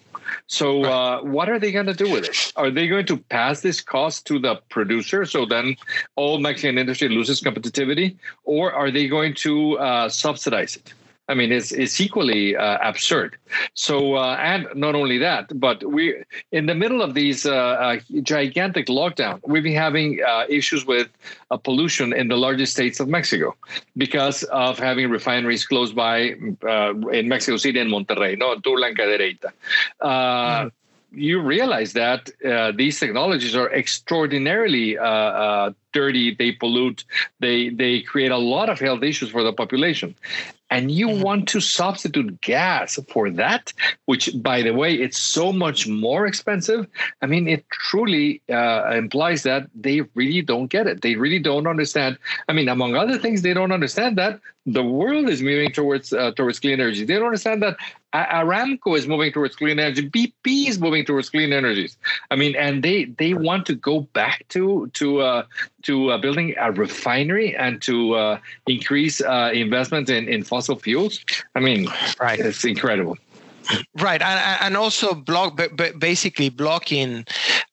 So, 0.46 0.84
uh, 0.84 1.20
what 1.22 1.48
are 1.48 1.58
they 1.58 1.72
going 1.72 1.86
to 1.86 1.94
do 1.94 2.10
with 2.10 2.24
it? 2.24 2.52
Are 2.56 2.70
they 2.70 2.88
going 2.88 3.06
to 3.06 3.16
pass 3.16 3.60
this 3.60 3.80
cost 3.80 4.26
to 4.26 4.38
the 4.38 4.56
producer 4.68 5.24
so 5.24 5.46
then 5.46 5.76
all 6.16 6.38
Mexican 6.38 6.78
industry 6.78 7.08
loses 7.08 7.40
competitivity? 7.40 8.16
Or 8.44 8.72
are 8.72 8.90
they 8.90 9.08
going 9.08 9.34
to 9.34 9.78
subsidize 10.08 10.76
it? 10.76 10.94
I 11.28 11.34
mean, 11.34 11.50
it's 11.50 11.72
it's 11.72 12.00
equally 12.00 12.56
uh, 12.56 12.78
absurd. 12.82 13.36
So, 13.74 14.14
uh, 14.14 14.36
and 14.40 14.68
not 14.74 14.94
only 14.94 15.18
that, 15.18 15.58
but 15.58 15.82
we 15.82 16.22
in 16.52 16.66
the 16.66 16.74
middle 16.74 17.02
of 17.02 17.14
these 17.14 17.46
uh, 17.46 17.54
uh 17.54 17.98
gigantic 18.22 18.86
lockdown, 18.86 19.40
we've 19.44 19.62
been 19.64 19.74
having 19.74 20.20
uh, 20.22 20.44
issues 20.48 20.86
with 20.86 21.08
uh, 21.50 21.56
pollution 21.56 22.12
in 22.12 22.28
the 22.28 22.36
largest 22.36 22.72
states 22.72 23.00
of 23.00 23.08
Mexico 23.08 23.56
because 23.96 24.44
of 24.44 24.78
having 24.78 25.10
refineries 25.10 25.66
close 25.66 25.92
by 25.92 26.34
in 27.12 27.28
Mexico 27.28 27.56
City 27.56 27.80
and 27.80 27.90
Monterrey, 27.90 28.38
no, 28.38 28.58
Tula 28.60 28.88
and 28.88 28.98
Cadereyta. 28.98 29.50
Mm-hmm 30.02 30.68
you 31.16 31.40
realize 31.40 31.94
that 31.94 32.30
uh, 32.44 32.72
these 32.72 33.00
technologies 33.00 33.56
are 33.56 33.72
extraordinarily 33.72 34.98
uh, 34.98 35.04
uh, 35.04 35.72
dirty. 35.92 36.34
They 36.34 36.52
pollute. 36.52 37.04
They 37.40 37.70
they 37.70 38.02
create 38.02 38.32
a 38.32 38.36
lot 38.36 38.68
of 38.68 38.78
health 38.78 39.02
issues 39.02 39.30
for 39.30 39.42
the 39.42 39.52
population, 39.52 40.14
and 40.70 40.90
you 40.90 41.08
mm-hmm. 41.08 41.22
want 41.22 41.48
to 41.48 41.60
substitute 41.60 42.40
gas 42.40 42.98
for 43.08 43.30
that, 43.30 43.72
which, 44.06 44.30
by 44.36 44.62
the 44.62 44.72
way, 44.72 44.94
it's 44.94 45.18
so 45.18 45.52
much 45.52 45.86
more 45.86 46.26
expensive. 46.26 46.86
I 47.22 47.26
mean, 47.26 47.48
it 47.48 47.68
truly 47.70 48.42
uh, 48.50 48.90
implies 48.94 49.42
that 49.44 49.68
they 49.74 50.02
really 50.14 50.42
don't 50.42 50.66
get 50.66 50.86
it. 50.86 51.02
They 51.02 51.14
really 51.14 51.38
don't 51.38 51.66
understand. 51.66 52.18
I 52.48 52.52
mean, 52.52 52.68
among 52.68 52.96
other 52.96 53.18
things, 53.18 53.42
they 53.42 53.54
don't 53.54 53.72
understand 53.72 54.18
that 54.18 54.40
the 54.66 54.82
world 54.82 55.28
is 55.28 55.42
moving 55.42 55.70
towards 55.70 56.12
uh, 56.12 56.32
towards 56.32 56.58
clean 56.58 56.74
energy. 56.74 57.04
They 57.04 57.14
don't 57.14 57.26
understand 57.26 57.62
that 57.62 57.76
Aramco 58.12 58.96
is 58.96 59.06
moving 59.06 59.32
towards 59.32 59.54
clean 59.54 59.78
energy. 59.78 60.10
BP 60.10 60.68
is 60.68 60.80
moving 60.80 61.04
towards 61.04 61.30
clean 61.30 61.52
energies. 61.52 61.96
I 62.30 62.36
mean, 62.36 62.56
and 62.56 62.82
they 62.82 63.04
they 63.04 63.34
want 63.34 63.66
to 63.66 63.74
go 63.74 64.00
back 64.00 64.44
to 64.48 64.90
to 64.94 65.20
uh, 65.20 65.44
to 65.82 66.10
uh, 66.10 66.18
building 66.18 66.54
a 66.58 66.72
refinery 66.72 67.56
and 67.56 67.80
to 67.82 68.14
uh, 68.14 68.38
increase 68.66 69.20
uh, 69.20 69.50
investment 69.54 70.10
in, 70.10 70.28
in 70.28 70.42
fossil 70.42 70.76
fuels. 70.76 71.20
I 71.54 71.60
mean, 71.60 71.88
right. 72.20 72.40
it's 72.40 72.64
incredible 72.64 73.18
right 74.00 74.22
and, 74.22 74.58
and 74.62 74.76
also 74.76 75.14
block 75.14 75.60
basically 75.98 76.48
blocking 76.48 77.24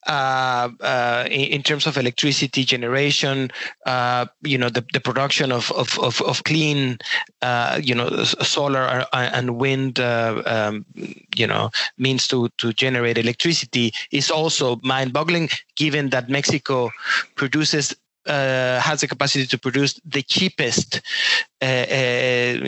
uh, 0.07 0.69
uh, 0.81 1.27
in, 1.29 1.63
terms 1.63 1.87
of 1.87 1.97
electricity 1.97 2.65
generation 2.65 3.49
uh, 3.85 4.25
you 4.41 4.57
know 4.57 4.69
the, 4.69 4.85
the 4.93 4.99
production 4.99 5.51
of 5.51 5.71
of, 5.71 5.97
of, 5.99 6.21
of 6.21 6.43
clean 6.43 6.97
uh, 7.41 7.79
you 7.81 7.95
know 7.95 8.23
solar 8.23 9.05
and 9.13 9.57
wind 9.57 9.99
uh, 9.99 10.41
um, 10.45 10.85
you 11.35 11.47
know 11.47 11.69
means 11.97 12.27
to 12.27 12.49
to 12.57 12.73
generate 12.73 13.17
electricity 13.17 13.93
is 14.11 14.29
also 14.29 14.79
mind 14.83 15.13
boggling 15.13 15.49
given 15.75 16.09
that 16.09 16.29
Mexico 16.29 16.91
produces 17.35 17.95
uh, 18.27 18.79
has 18.79 19.01
the 19.01 19.07
capacity 19.07 19.45
to 19.45 19.57
produce 19.57 19.99
the 20.05 20.21
cheapest 20.21 21.01
uh, 21.61 21.65
uh, 21.65 22.59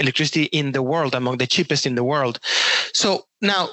electricity 0.00 0.44
in 0.44 0.72
the 0.72 0.82
world, 0.82 1.14
among 1.14 1.38
the 1.38 1.46
cheapest 1.46 1.86
in 1.86 1.94
the 1.94 2.04
world. 2.04 2.38
So 2.92 3.26
now, 3.40 3.70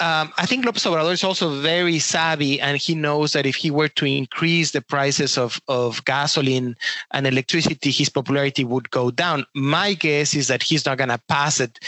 um, 0.00 0.32
I 0.36 0.46
think 0.46 0.64
Lopez 0.64 0.84
Obrador 0.84 1.12
is 1.12 1.24
also 1.24 1.60
very 1.60 1.98
savvy, 1.98 2.60
and 2.60 2.76
he 2.76 2.94
knows 2.94 3.32
that 3.32 3.46
if 3.46 3.56
he 3.56 3.70
were 3.70 3.88
to 3.88 4.04
increase 4.04 4.72
the 4.72 4.82
prices 4.82 5.38
of, 5.38 5.60
of 5.68 6.04
gasoline 6.04 6.76
and 7.12 7.26
electricity, 7.26 7.90
his 7.90 8.08
popularity 8.08 8.64
would 8.64 8.90
go 8.90 9.10
down. 9.10 9.46
My 9.54 9.94
guess 9.94 10.34
is 10.34 10.48
that 10.48 10.62
he's 10.62 10.84
not 10.84 10.98
going 10.98 11.10
to 11.10 11.20
pass 11.28 11.60
it 11.60 11.78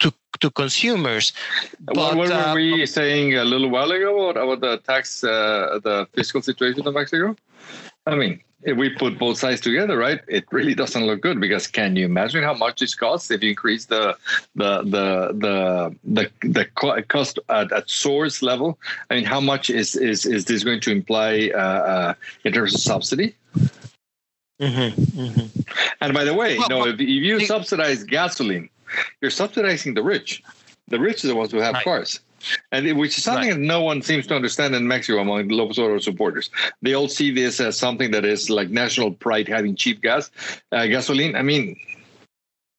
to 0.00 0.12
to 0.40 0.50
consumers. 0.50 1.32
But, 1.80 1.96
what, 1.96 2.16
what 2.16 2.28
were 2.28 2.34
uh, 2.34 2.54
we 2.54 2.86
saying 2.86 3.36
a 3.36 3.44
little 3.44 3.68
while 3.68 3.90
ago 3.90 4.30
about 4.30 4.60
the 4.60 4.78
tax, 4.78 5.22
uh, 5.22 5.80
the 5.82 6.08
fiscal 6.14 6.40
situation 6.40 6.86
of 6.86 6.94
Mexico? 6.94 7.36
I 8.06 8.14
mean, 8.16 8.40
if 8.62 8.76
we 8.76 8.90
put 8.90 9.18
both 9.18 9.38
sides 9.38 9.60
together, 9.60 9.96
right, 9.96 10.20
it 10.28 10.44
really 10.50 10.74
doesn't 10.74 11.06
look 11.06 11.20
good 11.20 11.40
because 11.40 11.66
can 11.66 11.96
you 11.96 12.04
imagine 12.04 12.42
how 12.42 12.54
much 12.54 12.80
this 12.80 12.94
costs 12.94 13.30
if 13.30 13.42
you 13.42 13.50
increase 13.50 13.86
the 13.86 14.16
the 14.54 14.82
the 14.82 15.32
the 15.32 15.96
the, 16.04 16.30
the 16.42 17.02
cost 17.08 17.38
at, 17.48 17.72
at 17.72 17.88
source 17.88 18.42
level? 18.42 18.78
I 19.10 19.16
mean, 19.16 19.24
how 19.24 19.40
much 19.40 19.70
is 19.70 19.96
is 19.96 20.26
is 20.26 20.44
this 20.44 20.64
going 20.64 20.80
to 20.80 20.90
imply 20.90 21.50
uh, 21.54 21.58
uh, 21.58 22.14
in 22.44 22.52
terms 22.52 22.74
of 22.74 22.80
subsidy? 22.80 23.34
Mm-hmm, 24.60 25.00
mm-hmm. 25.00 25.60
And 26.02 26.12
by 26.12 26.24
the 26.24 26.34
way, 26.34 26.58
well, 26.58 26.68
you 26.68 26.76
know, 26.76 26.86
if, 26.86 27.00
if 27.00 27.08
you 27.08 27.40
subsidize 27.46 28.04
gasoline, 28.04 28.68
you're 29.22 29.30
subsidizing 29.30 29.94
the 29.94 30.02
rich. 30.02 30.42
The 30.88 31.00
rich 31.00 31.24
are 31.24 31.28
the 31.28 31.36
ones 31.36 31.52
who 31.52 31.60
have 31.60 31.74
right. 31.74 31.84
cars 31.84 32.20
and 32.72 32.98
which 32.98 33.16
is 33.18 33.24
something 33.24 33.48
right. 33.48 33.54
that 33.54 33.60
no 33.60 33.82
one 33.82 34.02
seems 34.02 34.26
to 34.28 34.34
understand 34.34 34.74
in 34.74 34.86
Mexico 34.86 35.20
among 35.20 35.48
the 35.48 35.54
Lopez 35.54 35.76
Obrador 35.76 36.02
supporters. 36.02 36.50
They 36.82 36.94
all 36.94 37.08
see 37.08 37.30
this 37.30 37.60
as 37.60 37.76
something 37.76 38.10
that 38.12 38.24
is 38.24 38.50
like 38.50 38.70
national 38.70 39.12
pride, 39.12 39.48
having 39.48 39.76
cheap 39.76 40.02
gas, 40.02 40.30
uh, 40.72 40.86
gasoline. 40.86 41.36
I 41.36 41.42
mean, 41.42 41.76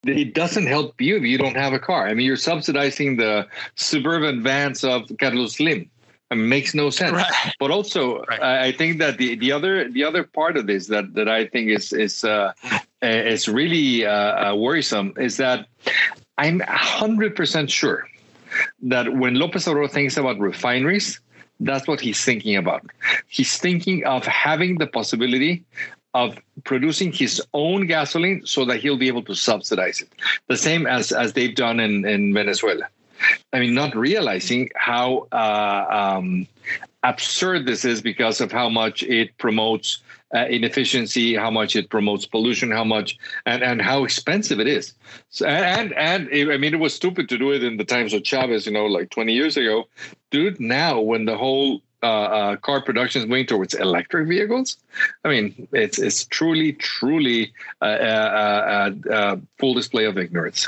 it 0.06 0.34
doesn't 0.34 0.66
help 0.66 1.00
you 1.00 1.18
if 1.18 1.24
you 1.24 1.38
don't 1.38 1.56
have 1.56 1.74
a 1.74 1.80
car. 1.80 2.08
I 2.08 2.14
mean, 2.14 2.26
you're 2.26 2.38
subsidizing 2.38 3.18
the 3.18 3.48
suburban 3.76 4.42
vans 4.42 4.84
of 4.84 5.04
Carlos 5.20 5.56
Slim. 5.56 5.90
It 6.32 6.36
makes 6.36 6.74
no 6.74 6.90
sense. 6.90 7.14
Right. 7.14 7.54
But 7.60 7.72
also, 7.72 8.24
right. 8.24 8.42
I 8.42 8.72
think 8.72 9.00
that 9.00 9.18
the, 9.18 9.36
the 9.36 9.52
other 9.52 9.90
the 9.90 10.06
other 10.06 10.24
part 10.24 10.56
of 10.56 10.66
this 10.66 10.88
that, 10.88 11.14
that 11.16 11.28
I 11.28 11.46
think 11.46 11.70
is 11.70 11.92
is 11.92 12.24
uh, 12.24 12.54
is 13.02 13.50
really 13.50 14.06
uh, 14.06 14.52
uh 14.52 14.56
worrisome 14.56 15.14
is 15.18 15.36
that 15.38 15.68
I'm 16.38 16.62
hundred 16.62 17.36
percent 17.36 17.70
sure 17.70 18.08
that 18.84 19.14
when 19.16 19.36
Lopez 19.36 19.66
Obrador 19.66 19.90
thinks 19.90 20.18
about 20.18 20.40
refineries, 20.40 21.20
that's 21.60 21.88
what 21.88 22.00
he's 22.00 22.24
thinking 22.24 22.56
about. 22.56 22.86
He's 23.28 23.58
thinking 23.58 24.04
of 24.06 24.26
having 24.26 24.78
the 24.78 24.88
possibility 24.88 25.64
of 26.14 26.38
producing 26.64 27.12
his 27.12 27.42
own 27.54 27.88
gasoline 27.88 28.46
so 28.46 28.66
that 28.66 28.78
he'll 28.78 28.98
be 28.98 29.08
able 29.08 29.24
to 29.24 29.36
subsidize 29.36 30.02
it. 30.02 30.10
The 30.48 30.58
same 30.58 30.86
as, 30.86 31.12
as 31.12 31.34
they've 31.34 31.56
done 31.56 31.80
in, 31.80 32.06
in 32.06 32.34
Venezuela. 32.34 32.88
I 33.54 33.60
mean, 33.60 33.74
not 33.74 33.96
realizing 33.96 34.70
how 34.76 35.28
uh, 35.32 36.18
um, 36.18 36.48
absurd 37.04 37.66
this 37.66 37.86
is 37.86 38.02
because 38.02 38.42
of 38.42 38.52
how 38.52 38.70
much 38.70 39.04
it 39.04 39.38
promotes 39.38 40.00
uh, 40.34 40.46
inefficiency, 40.50 41.36
how 41.36 41.52
much 41.52 41.76
it 41.76 41.90
promotes 41.90 42.26
pollution, 42.26 42.72
how 42.72 42.84
much 42.84 43.18
and, 43.46 43.64
and 43.64 43.82
how 43.82 44.04
expensive 44.04 44.60
it 44.60 44.68
is. 44.68 44.94
So, 45.30 45.46
and 45.46 45.94
and 45.94 46.30
it, 46.32 46.50
I 46.50 46.58
mean, 46.58 46.74
it 46.74 46.80
was 46.80 46.94
stupid 46.94 47.28
to 47.30 47.38
do 47.38 47.52
it 47.52 47.64
in 47.64 47.78
the 47.78 47.84
times 47.84 48.14
of 48.14 48.24
Chavez, 48.24 48.66
you 48.66 48.72
know, 48.72 48.86
like 48.86 49.10
20 49.10 49.34
years 49.34 49.58
ago. 49.58 49.88
Dude, 50.30 50.60
now 50.60 51.02
when 51.02 51.26
the 51.26 51.38
whole 51.38 51.82
uh, 52.04 52.06
uh, 52.06 52.56
car 52.58 52.82
production 52.82 53.22
is 53.22 53.28
moving 53.28 53.46
towards 53.46 53.74
electric 53.74 54.28
vehicles, 54.28 54.78
I 55.26 55.30
mean, 55.30 55.68
it's 55.74 56.00
it's 56.00 56.26
truly, 56.26 56.74
truly 56.74 57.54
a, 57.82 57.88
a, 57.88 58.96
a, 59.12 59.14
a 59.34 59.42
full 59.60 59.74
display 59.74 60.06
of 60.06 60.18
ignorance. 60.18 60.68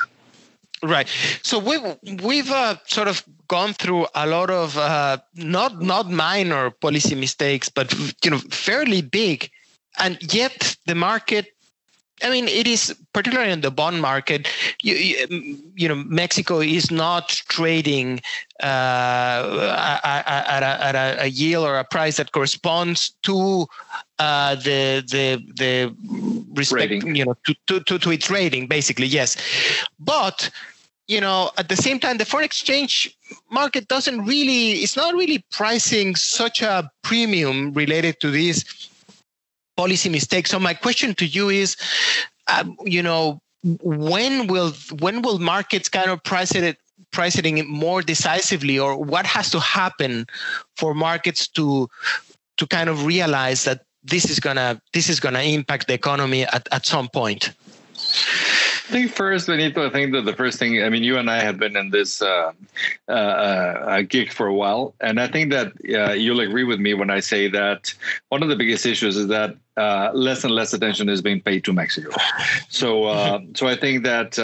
Right. 0.84 1.08
So 1.44 1.60
we've 1.60 2.22
we've 2.22 2.52
uh, 2.52 2.76
sort 2.86 3.08
of 3.08 3.24
gone 3.48 3.74
through 3.74 4.06
a 4.16 4.28
lot 4.28 4.50
of 4.50 4.78
uh, 4.78 5.18
not 5.34 5.82
not 5.82 6.12
minor 6.12 6.72
policy 6.72 7.16
mistakes, 7.16 7.70
but 7.70 7.94
you 8.24 8.30
know 8.30 8.40
fairly 8.50 9.02
big, 9.02 9.50
and 9.98 10.18
yet 10.34 10.76
the 10.86 10.96
market 10.96 11.54
I 12.24 12.30
mean, 12.30 12.48
it 12.48 12.68
is 12.68 12.96
particularly 13.12 13.52
in 13.52 13.62
the 13.62 13.72
bond 13.72 14.02
market. 14.02 14.48
You, 14.82 14.96
you, 14.96 15.58
you 15.76 15.88
know, 15.90 15.96
Mexico 15.96 16.62
is 16.62 16.90
not 16.90 17.30
trading 17.50 18.22
uh, 18.62 19.76
at, 19.76 20.64
a, 20.64 20.84
at 20.86 20.96
a, 20.96 21.24
a, 21.24 21.26
yield 21.28 21.66
or 21.66 21.78
a 21.78 21.84
price 21.84 22.18
that 22.18 22.32
corresponds 22.32 23.10
to 23.24 23.68
uh, 24.20 24.56
the 24.56 25.04
the 25.10 25.44
the 25.56 25.94
respect, 26.54 26.92
rating. 26.92 27.16
you 27.16 27.26
know, 27.26 27.36
to, 27.46 27.56
to, 27.68 27.80
to, 27.82 28.00
to 28.00 28.12
its 28.12 28.30
rating, 28.30 28.68
basically. 28.68 29.08
Yes, 29.08 29.36
but 30.00 30.50
you 31.08 31.20
know, 31.20 31.52
at 31.58 31.70
the 31.70 31.76
same 31.76 32.00
time, 32.00 32.18
the 32.18 32.26
foreign 32.26 32.46
exchange 32.46 33.16
market 33.52 33.88
doesn't 33.88 34.26
really, 34.26 34.74
it's 34.84 34.96
not 34.96 35.14
really 35.14 35.44
pricing 35.52 36.16
such 36.16 36.62
a 36.62 36.90
premium 37.02 37.74
related 37.74 38.20
to 38.22 38.32
these 38.32 38.90
policy 39.76 40.10
mistakes. 40.10 40.52
So 40.52 40.60
my 40.60 40.74
question 40.74 41.14
to 41.16 41.26
you 41.26 41.50
is, 41.50 41.76
um, 42.48 42.78
you 42.86 43.04
know, 43.04 43.42
when 43.82 44.48
will 44.48 44.74
when 45.00 45.22
will 45.22 45.40
markets 45.40 45.88
kind 45.88 46.10
of 46.10 46.22
price 46.24 46.54
it 46.54 46.78
price 47.12 47.38
it 47.38 47.68
more 47.68 48.02
decisively, 48.02 48.78
or 48.78 49.02
what 49.02 49.26
has 49.26 49.50
to 49.52 49.60
happen 49.60 50.26
for 50.76 50.94
markets 50.94 51.48
to 51.50 51.90
to 52.58 52.68
kind 52.68 52.90
of 52.90 53.06
realize 53.06 53.64
that 53.64 53.86
this 54.04 54.30
is 54.30 54.40
gonna 54.40 54.82
this 54.92 55.10
is 55.10 55.20
gonna 55.22 55.42
impact 55.42 55.88
the 55.88 55.94
economy 55.94 56.44
at, 56.44 56.68
at 56.72 56.86
some 56.86 57.08
point? 57.08 57.54
I 58.90 58.92
think 58.92 59.12
first, 59.12 59.48
Benito, 59.48 59.86
I 59.86 59.90
think 59.90 60.12
that 60.12 60.26
the 60.26 60.34
first 60.34 60.60
thing, 60.60 60.84
I 60.84 60.90
mean, 60.90 61.04
you 61.04 61.18
and 61.18 61.30
I 61.30 61.40
have 61.42 61.58
been 61.58 61.78
in 61.78 61.90
this 61.90 62.22
uh, 62.22 62.52
uh, 63.08 63.12
uh, 63.12 64.02
gig 64.02 64.32
for 64.32 64.48
a 64.48 64.54
while. 64.54 64.94
And 65.00 65.22
I 65.22 65.28
think 65.28 65.52
that 65.52 65.72
uh, 65.90 66.12
you'll 66.12 66.42
agree 66.42 66.66
with 66.66 66.80
me 66.82 66.94
when 66.94 67.10
I 67.10 67.22
say 67.22 67.48
that 67.48 67.94
one 68.28 68.44
of 68.44 68.50
the 68.50 68.58
biggest 68.58 68.86
issues 68.86 69.16
is 69.16 69.28
that 69.28 69.56
uh, 69.78 70.12
less 70.14 70.44
and 70.44 70.54
less 70.54 70.74
attention 70.74 71.08
is 71.08 71.22
being 71.22 71.40
paid 71.40 71.64
to 71.64 71.74
Mexico. 71.74 72.12
So, 72.68 73.06
uh, 73.06 73.40
so 73.54 73.68
I 73.68 73.78
think 73.78 74.04
that 74.04 74.38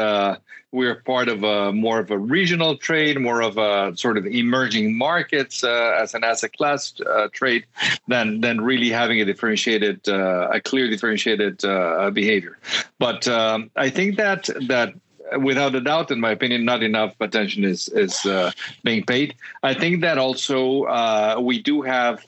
we're 0.72 0.96
part 0.96 1.30
of 1.30 1.44
a 1.44 1.72
more 1.74 2.00
of 2.00 2.12
a 2.12 2.18
regional 2.18 2.78
trade, 2.78 3.20
more 3.20 3.42
of 3.42 3.58
a 3.58 3.96
sort 3.98 4.18
of 4.18 4.26
emerging 4.26 4.98
markets 4.98 5.64
uh, 5.64 5.98
as 6.00 6.14
an 6.14 6.24
asset 6.24 6.54
class 6.54 6.94
uh, 7.02 7.28
trade, 7.34 7.66
than 8.08 8.42
than 8.42 8.62
really 8.62 8.90
having 8.90 9.20
a 9.20 9.26
differentiated, 9.26 10.08
uh, 10.08 10.50
a 10.52 10.62
clear 10.62 10.90
differentiated 10.90 11.64
uh, 11.66 12.12
behavior. 12.12 12.58
But 13.00 13.28
um, 13.28 13.72
I 13.76 13.90
think 13.90 14.18
that 14.18 14.50
that 14.68 14.94
without 15.42 15.76
a 15.76 15.82
doubt, 15.82 16.12
in 16.12 16.20
my 16.20 16.32
opinion, 16.32 16.66
not 16.66 16.84
enough 16.84 17.16
attention 17.20 17.64
is 17.64 17.88
is 17.90 18.26
uh, 18.26 18.52
being 18.84 19.04
paid. 19.04 19.36
I 19.64 19.74
think 19.74 20.02
that 20.02 20.18
also 20.18 20.84
uh, 20.84 21.40
we 21.42 21.62
do 21.62 21.82
have 21.82 22.26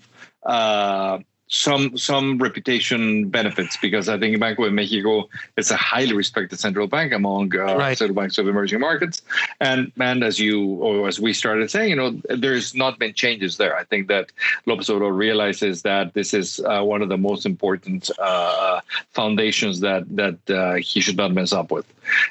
some 1.52 1.98
some 1.98 2.38
reputation 2.38 3.28
benefits 3.28 3.76
because 3.76 4.08
I 4.08 4.18
think 4.18 4.40
Banco 4.40 4.64
de 4.64 4.72
Mexico 4.72 5.28
is 5.58 5.70
a 5.70 5.76
highly 5.76 6.14
respected 6.14 6.58
central 6.60 6.88
bank 6.88 7.12
among 7.12 7.54
uh, 7.54 7.76
right. 7.76 7.98
central 7.98 8.16
banks 8.16 8.38
of 8.38 8.48
emerging 8.48 8.80
markets, 8.80 9.22
and 9.60 9.92
and 10.00 10.24
as 10.24 10.40
you 10.40 10.62
or 10.62 11.10
as 11.10 11.20
we 11.20 11.34
started 11.34 11.70
saying, 11.70 11.90
you 11.90 11.96
know, 11.98 12.12
there's 12.30 12.74
not 12.74 12.98
been 13.00 13.14
changes 13.14 13.58
there. 13.58 13.76
I 13.76 13.84
think 13.84 14.08
that 14.08 14.32
Lopez 14.66 14.88
Obrador 14.88 15.16
realizes 15.16 15.82
that 15.82 16.14
this 16.14 16.34
is 16.34 16.62
uh, 16.62 16.84
one 16.84 17.02
of 17.02 17.10
the 17.10 17.18
most 17.18 17.46
important 17.46 18.10
uh, 18.18 18.80
foundations 19.10 19.82
that 19.82 20.06
that 20.16 20.50
uh, 20.50 20.76
he 20.76 21.02
should 21.02 21.18
not 21.18 21.34
mess 21.34 21.52
up 21.52 21.70
with. 21.70 21.86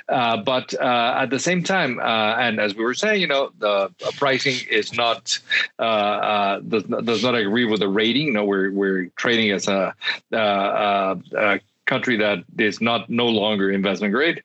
Uh, 0.08 0.38
but 0.38 0.72
uh, 0.80 1.14
at 1.18 1.28
the 1.28 1.38
same 1.38 1.62
time, 1.62 2.00
and 2.00 2.58
as 2.58 2.74
we 2.74 2.82
were 2.82 2.94
saying, 2.94 3.20
you 3.20 3.26
know, 3.26 3.50
the 3.58 3.90
pricing 4.16 4.56
is 4.70 4.94
not 4.94 5.38
does, 5.78 6.84
does 6.84 7.22
not 7.22 7.34
agree 7.34 7.66
with 7.66 7.80
the 7.80 7.88
rating. 7.88 8.28
You 8.28 8.32
know, 8.32 8.44
we're 8.46 8.72
we're 8.72 9.09
trading 9.16 9.50
as 9.50 9.68
a, 9.68 9.94
a, 10.32 11.16
a 11.36 11.60
country 11.86 12.16
that 12.16 12.44
is 12.58 12.80
not 12.80 13.10
no 13.10 13.26
longer 13.26 13.70
investment 13.70 14.14
grade, 14.14 14.42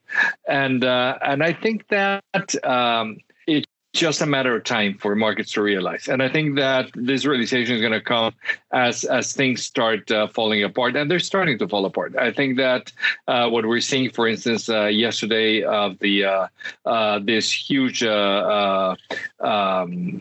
and 0.48 0.84
uh, 0.84 1.18
and 1.22 1.44
I 1.44 1.54
think 1.54 1.88
that 1.90 2.24
um, 2.66 3.18
it's 3.48 3.68
just 3.96 4.22
a 4.22 4.26
matter 4.26 4.56
of 4.56 4.64
time 4.64 4.98
for 4.98 5.16
markets 5.16 5.54
to 5.54 5.62
realize. 5.62 6.08
And 6.08 6.22
I 6.22 6.30
think 6.30 6.58
that 6.58 6.92
this 6.96 7.26
realization 7.26 7.76
is 7.76 7.82
going 7.82 7.94
to 7.94 8.02
come 8.02 8.34
as 8.72 9.06
as 9.06 9.34
things 9.34 9.64
start 9.64 10.12
uh, 10.12 10.28
falling 10.28 10.64
apart, 10.64 10.96
and 10.96 11.10
they're 11.10 11.20
starting 11.20 11.58
to 11.60 11.68
fall 11.68 11.86
apart. 11.86 12.16
I 12.18 12.32
think 12.32 12.58
that 12.58 12.92
uh, 13.28 13.50
what 13.50 13.66
we're 13.66 13.80
seeing, 13.80 14.10
for 14.10 14.28
instance, 14.28 14.70
uh, 14.70 14.86
yesterday 14.86 15.64
of 15.64 15.98
the 16.00 16.26
uh, 16.26 16.48
uh, 16.86 17.20
this 17.20 17.52
huge. 17.52 18.04
Uh, 18.04 18.96
um, 19.40 20.20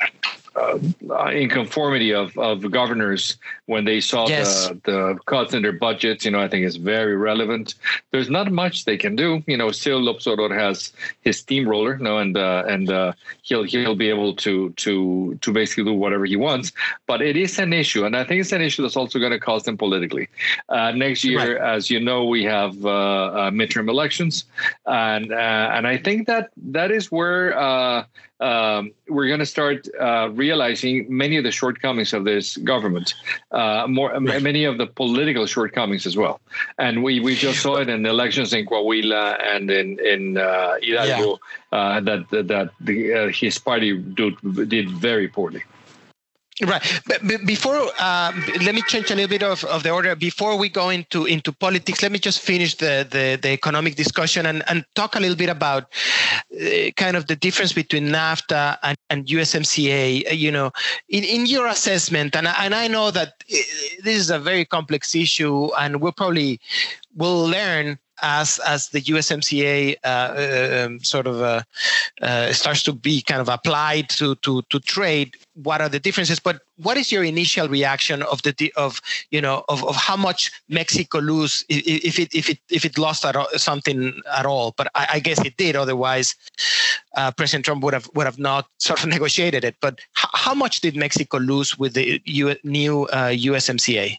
uh, 0.57 0.79
in 1.33 1.49
conformity 1.49 2.13
of, 2.13 2.37
of 2.39 2.71
governors 2.71 3.37
when 3.67 3.85
they 3.85 4.01
saw 4.01 4.29
yes. 4.29 4.69
the, 4.69 4.81
the 4.85 5.19
cuts 5.27 5.55
in 5.55 5.63
their 5.63 5.73
budgets, 5.73 6.25
you 6.25 6.31
know, 6.31 6.41
I 6.41 6.49
think 6.49 6.65
is 6.65 6.77
very 6.77 7.17
relevant. 7.17 7.75
There's 8.11 8.31
not 8.31 8.51
much 8.53 8.85
they 8.85 8.97
can 8.97 9.17
do. 9.17 9.43
You 9.47 9.57
know, 9.57 9.71
still 9.73 10.01
Lopez 10.01 10.27
has 10.53 10.93
his 11.23 11.39
steamroller, 11.39 11.97
you 11.97 12.05
know, 12.05 12.19
and 12.19 12.37
uh, 12.37 12.65
and 12.69 12.91
uh, 12.91 13.13
he'll 13.43 13.65
he'll 13.65 13.97
be 13.97 14.09
able 14.09 14.35
to 14.37 14.71
to 14.71 15.39
to 15.41 15.53
basically 15.53 15.85
do 15.85 15.93
whatever 15.93 16.25
he 16.25 16.37
wants. 16.37 16.73
But 17.07 17.23
it 17.23 17.37
is 17.37 17.59
an 17.59 17.73
issue, 17.73 18.05
and 18.05 18.17
I 18.17 18.25
think 18.25 18.41
it's 18.41 18.53
an 18.53 18.63
issue 18.63 18.83
that's 18.83 18.97
also 18.97 19.19
going 19.19 19.33
to 19.33 19.41
cost 19.41 19.67
him 19.67 19.77
politically. 19.77 20.29
Uh, 20.69 20.93
next 20.93 21.25
year, 21.25 21.61
right. 21.61 21.75
as 21.75 21.91
you 21.91 22.01
know, 22.01 22.25
we 22.25 22.45
have 22.45 22.85
uh, 22.85 22.89
uh, 22.89 23.51
midterm 23.51 23.89
elections, 23.89 24.45
and 24.87 25.33
and 25.33 25.87
I 25.87 25.97
think 25.97 26.27
that 26.27 26.51
that 26.57 26.91
is 26.91 27.11
where 27.11 27.55
um, 28.41 28.93
we're 29.09 29.29
going 29.29 29.41
to 29.41 29.47
start 29.47 29.89
uh, 30.01 30.29
realizing 30.33 31.07
many 31.09 31.37
of 31.37 31.45
the 31.45 31.53
shortcomings 31.53 32.13
of 32.13 32.25
this 32.25 32.57
government, 32.59 33.15
uh, 33.53 33.87
more 33.89 34.11
right. 34.11 34.43
many 34.43 34.65
of 34.65 34.79
the 34.79 34.87
political 34.87 35.47
shortcomings 35.47 36.07
as 36.07 36.17
well. 36.17 36.41
And 36.79 37.03
we, 37.03 37.21
we 37.21 37.37
just 37.37 37.61
saw 37.63 37.77
it 37.77 37.89
in 37.89 38.03
the 38.03 38.11
elections 38.11 38.53
in 38.53 38.67
Coahuila 38.67 39.41
and 39.41 39.71
in 39.71 39.99
in 40.01 40.37
uh, 40.37 40.75
Hidalgo 40.83 41.39
yeah. 41.73 41.79
Uh, 41.79 42.01
that 42.01 42.31
that 42.31 42.71
the, 42.81 43.13
uh, 43.13 43.29
his 43.29 43.59
party 43.59 43.99
did, 43.99 44.37
did 44.69 44.91
very 44.91 45.29
poorly. 45.29 45.63
Right, 46.63 47.03
but 47.09 47.21
before 47.45 47.75
um, 48.01 48.45
let 48.63 48.77
me 48.77 48.83
change 48.83 49.11
a 49.11 49.17
little 49.17 49.29
bit 49.29 49.43
of, 49.43 49.65
of 49.65 49.83
the 49.83 49.91
order. 49.91 50.15
Before 50.15 50.57
we 50.57 50.69
go 50.69 50.91
into 50.91 51.27
into 51.27 51.51
politics, 51.51 52.01
let 52.01 52.13
me 52.13 52.21
just 52.21 52.39
finish 52.39 52.77
the 52.77 53.05
the, 53.11 53.37
the 53.43 53.51
economic 53.51 53.97
discussion 53.97 54.47
and, 54.47 54.63
and 54.69 54.85
talk 54.95 55.17
a 55.17 55.21
little 55.21 55.37
bit 55.37 55.49
about 55.49 55.93
uh, 56.55 56.91
kind 56.97 57.17
of 57.17 57.27
the 57.27 57.35
difference 57.35 57.73
between 57.73 58.07
NAFTA 58.07 58.79
and, 58.85 58.97
and 59.11 59.27
USMCA. 59.27 60.29
Uh, 60.29 60.33
you 60.33 60.53
know, 60.53 60.71
in, 61.09 61.25
in 61.25 61.47
your 61.47 61.67
assessment, 61.67 62.37
and 62.37 62.47
and 62.47 62.73
I 62.73 62.87
know 62.87 63.11
that 63.11 63.29
uh, 63.53 63.57
this 64.05 64.21
is 64.21 64.31
a 64.31 64.39
very 64.39 64.65
complex 64.65 65.13
issue, 65.17 65.75
and 65.75 66.01
we'll 66.01 66.13
probably 66.13 66.61
will 67.17 67.49
learn 67.49 67.99
as 68.25 68.59
as 68.61 68.89
the 68.89 69.03
USMCA 69.03 69.97
uh, 70.03 70.09
uh, 70.09 70.87
um, 70.87 71.05
sort 71.05 71.27
of 71.27 71.43
uh, 71.43 71.63
uh, 72.23 72.53
starts 72.53 72.83
to 72.85 72.93
be 72.93 73.21
kind 73.21 73.41
of 73.41 73.49
applied 73.49 74.09
to 74.09 74.35
to 74.37 74.63
to 74.71 74.81
trade, 74.81 75.37
what 75.63 75.83
are 75.83 75.91
the 75.91 76.01
differences? 76.01 76.41
But 76.41 76.63
what 76.79 76.97
is 76.97 77.13
your 77.13 77.23
initial 77.23 77.69
reaction 77.69 78.23
of 78.23 78.43
the 78.43 78.73
of 78.77 79.01
you 79.31 79.43
know 79.43 79.65
of, 79.69 79.85
of 79.85 79.95
how 79.95 80.17
much 80.17 80.51
Mexico 80.69 81.19
lose 81.19 81.65
if 81.69 82.19
it 82.19 82.35
if 82.35 82.49
it 82.49 82.59
if 82.71 82.85
it 82.85 82.97
lost 82.97 83.27
at 83.27 83.37
all, 83.37 83.49
something 83.57 84.21
at 84.35 84.47
all? 84.47 84.73
But 84.77 84.89
I, 84.95 85.07
I 85.15 85.21
guess 85.21 85.45
it 85.45 85.59
did. 85.59 85.77
Otherwise, 85.77 86.35
uh, 87.17 87.31
President 87.31 87.67
Trump 87.67 87.83
would 87.85 87.93
have 87.93 88.09
would 88.15 88.27
have 88.27 88.39
not 88.39 88.67
sort 88.79 89.03
of 89.05 89.09
negotiated 89.17 89.65
it. 89.65 89.77
But 89.83 90.01
how 90.15 90.55
much 90.55 90.81
did 90.81 90.97
Mexico 90.97 91.37
lose 91.39 91.79
with 91.79 91.93
the 91.93 92.23
U- 92.25 92.57
new 92.65 93.07
USMCA? 93.13 94.19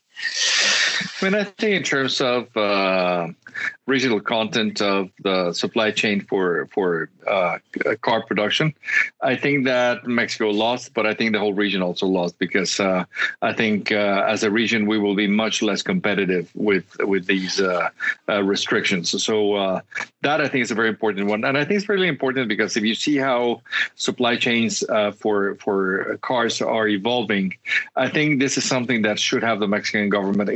I 1.25 1.29
mean, 1.29 1.41
I 1.41 1.43
think 1.43 1.75
in 1.75 1.81
terms 1.81 2.21
of 2.21 2.55
uh, 2.55 3.29
regional 3.87 4.19
content 4.19 4.79
of 4.79 5.09
the 5.23 5.53
supply 5.53 5.89
chain 5.89 6.21
for 6.21 6.67
for 6.71 7.09
uh, 7.25 7.57
car 8.01 8.23
production, 8.23 8.75
I 9.21 9.35
think 9.35 9.65
that 9.65 10.05
Mexico 10.05 10.51
lost, 10.51 10.93
but 10.93 11.07
I 11.07 11.15
think 11.15 11.31
the 11.31 11.39
whole 11.39 11.53
region 11.53 11.81
also 11.81 12.05
lost 12.05 12.37
because 12.37 12.79
uh, 12.79 13.05
I 13.41 13.53
think 13.53 13.91
uh, 13.91 14.23
as 14.27 14.43
a 14.43 14.51
region 14.51 14.85
we 14.85 14.99
will 14.99 15.15
be 15.15 15.25
much 15.25 15.63
less 15.63 15.81
competitive 15.81 16.51
with 16.53 16.85
with 16.99 17.25
these 17.25 17.59
uh, 17.59 17.89
uh, 18.29 18.43
restrictions. 18.43 19.23
So 19.23 19.81
that 20.21 20.41
I 20.41 20.47
think 20.47 20.61
is 20.61 20.71
a 20.71 20.75
very 20.75 20.89
important 20.89 21.27
one, 21.27 21.43
and 21.43 21.57
I 21.57 21.65
think 21.65 21.79
it's 21.79 21.89
really 21.89 22.07
important 22.07 22.49
because 22.49 22.77
if 22.77 22.83
you 22.83 22.93
see 22.93 23.17
how 23.17 23.61
supply 23.95 24.35
chains 24.35 24.83
for 25.17 25.55
for 25.55 26.17
cars 26.21 26.61
are 26.61 26.87
evolving, 26.87 27.55
I 27.95 28.09
think 28.09 28.39
this 28.39 28.57
is 28.57 28.63
something 28.63 29.01
that 29.03 29.17
should 29.19 29.43
have 29.43 29.59
the 29.59 29.67
Mexican 29.67 30.09
government 30.09 30.49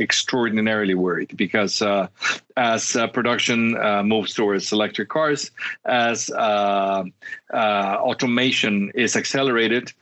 extraordinarily 0.60 0.94
worried 0.94 1.36
because 1.36 1.82
uh, 1.82 2.06
as 2.56 2.94
uh, 2.96 3.06
production 3.08 3.76
uh, 3.76 4.02
moves 4.02 4.34
towards 4.34 4.72
electric 4.72 5.08
cars, 5.08 5.50
as 5.86 6.30
uh, 6.30 7.02
uh, 7.52 7.96
automation 8.00 8.92
is 8.94 9.16
accelerated, 9.16 9.92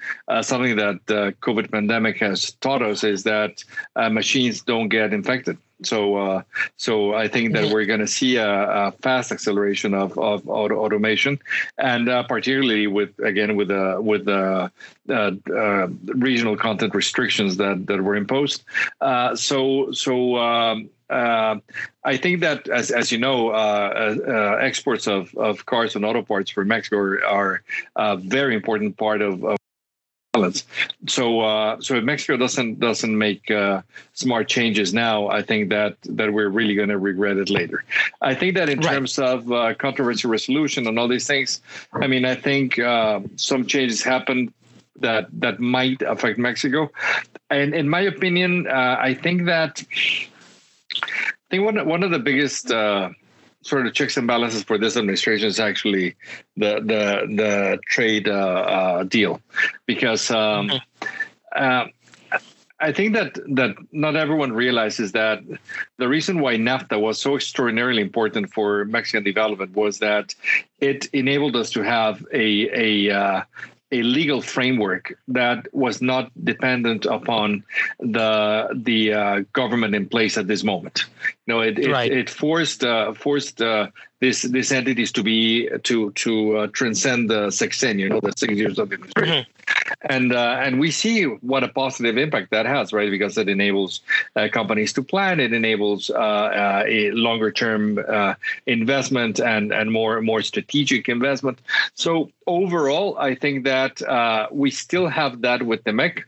something 0.43 0.77
that 0.77 0.99
the 1.07 1.35
COVID 1.43 1.71
pandemic 1.71 2.19
has 2.19 2.53
taught 2.61 2.83
us 2.83 3.05
is 3.05 3.23
that 3.23 3.65
machines 4.11 4.63
don't 4.63 4.89
get 4.89 5.13
infected. 5.13 5.57
So, 5.83 6.17
uh, 6.17 6.43
so 6.77 7.15
I 7.15 7.29
think 7.29 7.53
that 7.53 7.73
we're 7.73 7.85
going 7.87 8.01
to 8.01 8.07
see 8.07 8.37
a, 8.37 8.49
a, 8.49 8.93
fast 8.93 9.31
acceleration 9.31 9.95
of, 9.95 10.19
of 10.19 10.49
auto 10.49 10.77
automation, 10.77 11.39
and 11.79 12.09
uh, 12.09 12.25
particularly 12.25 12.87
with 12.87 13.17
again 13.21 13.55
with 13.57 13.69
the 13.69 13.99
with 14.01 14.25
the 14.25 14.71
uh, 15.09 15.13
uh, 15.13 15.89
regional 16.07 16.57
content 16.57 16.95
restrictions 16.95 17.59
that 17.59 17.87
that 17.87 18.03
were 18.03 18.17
imposed. 18.17 18.65
Uh, 19.01 19.37
so, 19.37 19.93
so 19.93 20.37
um, 20.37 20.91
uh, 21.11 21.57
I 22.05 22.17
think 22.17 22.41
that, 22.41 22.69
as, 22.69 22.91
as 22.91 23.11
you 23.11 23.19
know, 23.19 23.51
uh, 23.51 24.17
uh, 24.27 24.59
exports 24.61 25.07
of, 25.07 25.35
of 25.37 25.65
cars 25.67 25.97
and 25.97 26.05
auto 26.05 26.23
parts 26.23 26.51
for 26.51 26.65
Mexico 26.65 26.99
are, 26.99 27.25
are 27.25 27.63
a 27.97 28.17
very 28.17 28.55
important 28.55 28.97
part 28.97 29.23
of, 29.23 29.45
of 29.45 29.58
balance. 30.39 30.65
So, 31.07 31.41
uh, 31.41 31.81
so 31.81 31.95
if 31.97 32.05
Mexico 32.05 32.37
doesn't 32.37 32.81
doesn't 32.81 33.17
make 33.17 33.51
uh, 33.51 33.83
smart 34.15 34.49
changes 34.49 34.93
now, 34.93 35.29
I 35.29 35.43
think 35.43 35.71
that 35.71 35.97
that 36.05 36.33
we're 36.33 36.49
really 36.49 36.75
going 36.75 36.89
to 36.89 36.99
regret 36.99 37.37
it 37.37 37.51
later. 37.51 37.85
I 38.21 38.35
think 38.35 38.57
that 38.57 38.69
in 38.69 38.81
right. 38.81 38.95
terms 38.95 39.19
of 39.19 39.51
uh, 39.51 39.75
controversy 39.75 40.29
resolution 40.29 40.87
and 40.87 40.99
all 40.99 41.09
these 41.09 41.27
things, 41.27 41.61
I 41.93 42.07
mean, 42.07 42.25
I 42.25 42.35
think 42.35 42.79
uh, 42.79 43.21
some 43.37 43.67
changes 43.67 44.03
happened 44.03 44.53
that 45.01 45.29
that 45.41 45.61
might 45.61 46.03
affect 46.03 46.39
Mexico, 46.39 46.91
and 47.51 47.75
in 47.75 47.89
my 47.89 48.01
opinion, 48.01 48.67
uh, 48.67 48.97
I 48.99 49.15
think 49.15 49.47
that 49.47 49.85
I 51.03 51.47
think 51.51 51.65
one 51.65 51.87
one 51.87 52.03
of 52.03 52.11
the 52.11 52.19
biggest 52.19 52.71
uh, 52.71 53.11
sort 53.63 53.87
of 53.87 53.95
checks 53.95 54.17
and 54.17 54.27
balances 54.27 54.63
for 54.63 54.79
this 54.79 54.97
administration 54.97 55.49
is 55.49 55.61
actually 55.61 56.17
the 56.57 56.77
the 56.81 57.27
the 57.35 57.79
trade 57.89 58.29
uh, 58.29 58.33
uh, 58.33 59.03
deal, 59.05 59.41
because 59.87 60.31
um, 60.31 60.69
mm-hmm. 60.69 61.07
uh, 61.57 61.87
I 62.81 62.93
think 62.93 63.15
that 63.15 63.35
that 63.57 63.77
not 63.91 64.15
everyone 64.15 64.53
realizes 64.53 65.13
that 65.13 65.41
the 65.97 66.09
reason 66.09 66.41
why 66.41 66.55
NAFTA 66.57 67.01
was 67.01 67.21
so 67.21 67.35
extraordinarily 67.35 68.03
important 68.03 68.53
for 68.53 68.85
Mexican 68.85 69.25
development 69.25 69.75
was 69.75 69.99
that 69.99 70.35
it 70.81 71.07
enabled 71.13 71.57
us 71.57 71.71
to 71.71 71.83
have 71.83 72.25
a 72.33 73.09
a 73.11 73.11
uh, 73.11 73.43
a 73.91 74.03
legal 74.03 74.43
framework 74.43 75.19
that 75.29 75.67
was 75.73 76.03
not 76.03 76.31
dependent 76.45 77.07
upon 77.07 77.65
the 78.01 78.69
the 78.75 79.13
uh, 79.13 79.41
government 79.53 79.95
in 79.95 80.09
place 80.09 80.37
at 80.37 80.47
this 80.47 80.63
moment. 80.63 81.07
You 81.47 81.55
know, 81.55 81.61
it 81.61 81.79
it, 81.79 81.91
right. 81.91 82.13
it 82.13 82.29
forced 82.29 82.85
uh, 82.85 83.15
forced 83.15 83.63
uh, 83.63 83.89
this 84.21 84.43
these 84.43 84.73
entities 84.73 85.13
to 85.13 85.23
be 85.23 85.69
to 85.85 86.11
to 86.13 86.59
uh, 86.59 86.67
transcend 86.73 87.31
the 87.31 87.49
sexennium, 87.49 87.99
you 87.99 88.09
know, 88.11 88.21
the 88.21 88.33
six 88.37 88.53
years 88.55 88.79
of 88.79 88.93
administration. 88.93 89.45
Mm-hmm 89.45 89.53
and 90.03 90.33
uh, 90.33 90.59
and 90.61 90.79
we 90.79 90.91
see 90.91 91.25
what 91.25 91.65
a 91.65 91.69
positive 91.69 92.17
impact 92.17 92.51
that 92.51 92.67
has, 92.67 92.93
right? 92.93 93.11
Because 93.11 93.37
it 93.39 93.49
enables 93.49 94.01
uh, 94.37 94.49
companies 94.53 94.93
to 94.95 95.03
plan, 95.03 95.41
it 95.41 95.53
enables 95.53 96.11
a 96.11 97.11
longer 97.13 97.51
term 97.51 97.99
uh, 98.09 98.35
investment 98.67 99.41
and 99.41 99.73
and 99.73 99.91
more 99.91 100.21
more 100.21 100.43
strategic 100.43 101.09
investment. 101.09 101.61
So 101.95 102.31
overall, 102.49 103.17
I 103.19 103.35
think 103.35 103.65
that 103.65 104.03
uh, 104.03 104.49
we 104.51 104.71
still 104.71 105.07
have 105.07 105.43
that 105.43 105.63
with 105.63 105.85
the 105.85 105.93
MEC. 105.93 106.25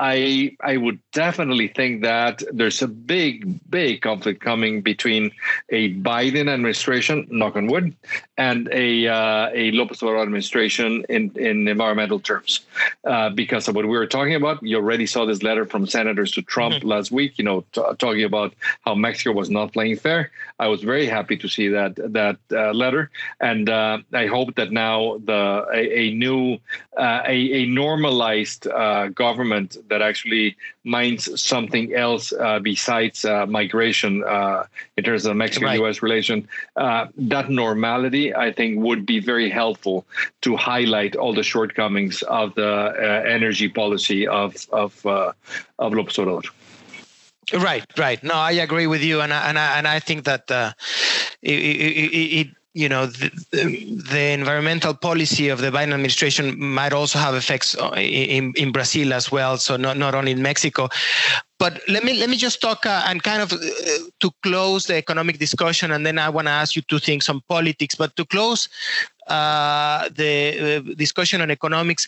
I 0.00 0.56
I 0.62 0.78
would 0.78 0.98
definitely 1.12 1.68
think 1.68 2.02
that 2.02 2.42
there's 2.50 2.80
a 2.80 2.88
big 2.88 3.60
big 3.68 4.00
conflict 4.00 4.40
coming 4.40 4.80
between 4.80 5.30
a 5.68 5.94
Biden 5.94 6.48
administration, 6.48 7.26
knock 7.30 7.54
on 7.54 7.66
wood, 7.66 7.94
and 8.38 8.68
a 8.72 9.06
uh, 9.06 9.50
a 9.52 9.70
Lopez 9.72 10.00
Obrador 10.00 10.22
administration 10.22 11.04
in 11.10 11.30
in 11.36 11.68
environmental 11.68 12.18
terms, 12.18 12.60
uh, 13.04 13.28
because 13.28 13.68
of 13.68 13.74
what 13.74 13.84
we 13.84 13.96
were 13.96 14.06
talking 14.06 14.34
about. 14.34 14.62
You 14.62 14.76
already 14.76 15.04
saw 15.04 15.26
this 15.26 15.42
letter 15.42 15.66
from 15.66 15.86
senators 15.86 16.30
to 16.32 16.42
Trump 16.42 16.76
mm-hmm. 16.76 16.88
last 16.88 17.10
week. 17.12 17.36
You 17.36 17.44
know, 17.44 17.64
t- 17.72 17.82
talking 17.98 18.24
about 18.24 18.54
how 18.86 18.94
Mexico 18.94 19.32
was 19.32 19.50
not 19.50 19.74
playing 19.74 19.96
fair. 19.96 20.30
I 20.58 20.68
was 20.68 20.82
very 20.82 21.06
happy 21.06 21.36
to 21.36 21.48
see 21.48 21.68
that 21.68 21.96
that 21.96 22.38
uh, 22.50 22.72
letter, 22.72 23.10
and 23.38 23.68
uh, 23.68 23.98
I 24.14 24.26
hope 24.26 24.54
that 24.54 24.72
now 24.72 25.18
the 25.18 25.59
a, 25.72 25.98
a 25.98 26.14
new 26.14 26.58
uh, 26.96 27.22
a, 27.26 27.62
a 27.62 27.66
normalized 27.66 28.66
uh, 28.66 29.08
government 29.08 29.76
that 29.88 30.02
actually 30.02 30.56
minds 30.84 31.40
something 31.40 31.94
else 31.94 32.32
uh, 32.32 32.58
besides 32.58 33.24
uh, 33.24 33.46
migration 33.46 34.24
uh, 34.24 34.64
in 34.96 35.04
terms 35.04 35.26
of 35.26 35.36
Mexican-U.S. 35.36 35.96
Right. 35.96 36.02
relation. 36.02 36.48
Uh, 36.76 37.06
that 37.16 37.50
normality, 37.50 38.34
I 38.34 38.52
think, 38.52 38.80
would 38.80 39.04
be 39.04 39.20
very 39.20 39.50
helpful 39.50 40.06
to 40.42 40.56
highlight 40.56 41.16
all 41.16 41.34
the 41.34 41.42
shortcomings 41.42 42.22
of 42.22 42.54
the 42.54 42.68
uh, 42.68 43.28
energy 43.28 43.68
policy 43.68 44.26
of 44.26 44.66
of 44.72 45.04
uh, 45.06 45.32
of 45.78 45.92
López 45.92 46.16
Obrador. 46.18 46.50
Right, 47.52 47.84
right. 47.98 48.22
No, 48.22 48.34
I 48.34 48.52
agree 48.52 48.86
with 48.86 49.02
you, 49.02 49.20
and 49.20 49.32
I, 49.32 49.48
and 49.48 49.58
I, 49.58 49.78
and 49.78 49.88
I 49.88 49.98
think 49.98 50.24
that 50.24 50.44
it, 51.42 51.50
it, 51.52 52.40
it 52.40 52.48
you 52.72 52.88
know 52.88 53.06
the, 53.06 53.30
the, 53.50 54.32
environmental 54.32 54.94
policy 54.94 55.48
of 55.48 55.60
the 55.60 55.70
Biden 55.70 55.92
administration 55.92 56.58
might 56.60 56.92
also 56.92 57.18
have 57.18 57.34
effects 57.34 57.74
in, 57.96 58.52
in 58.56 58.70
Brazil 58.70 59.12
as 59.12 59.32
well. 59.32 59.56
So 59.58 59.76
not 59.76 59.96
not 59.96 60.14
only 60.14 60.30
in 60.30 60.40
Mexico, 60.40 60.88
but 61.58 61.80
let 61.88 62.04
me 62.04 62.14
let 62.14 62.30
me 62.30 62.36
just 62.36 62.60
talk 62.60 62.86
uh, 62.86 63.02
and 63.06 63.22
kind 63.22 63.42
of 63.42 63.52
uh, 63.52 63.56
to 64.20 64.30
close 64.42 64.86
the 64.86 64.96
economic 64.96 65.38
discussion, 65.38 65.90
and 65.90 66.06
then 66.06 66.18
I 66.18 66.28
want 66.28 66.46
to 66.46 66.52
ask 66.52 66.76
you 66.76 66.82
two 66.82 67.00
things 67.00 67.28
on 67.28 67.40
politics. 67.48 67.96
But 67.96 68.14
to 68.16 68.24
close 68.24 68.68
uh, 69.26 70.08
the 70.10 70.76
uh, 70.76 70.94
discussion 70.94 71.40
on 71.40 71.50
economics, 71.50 72.06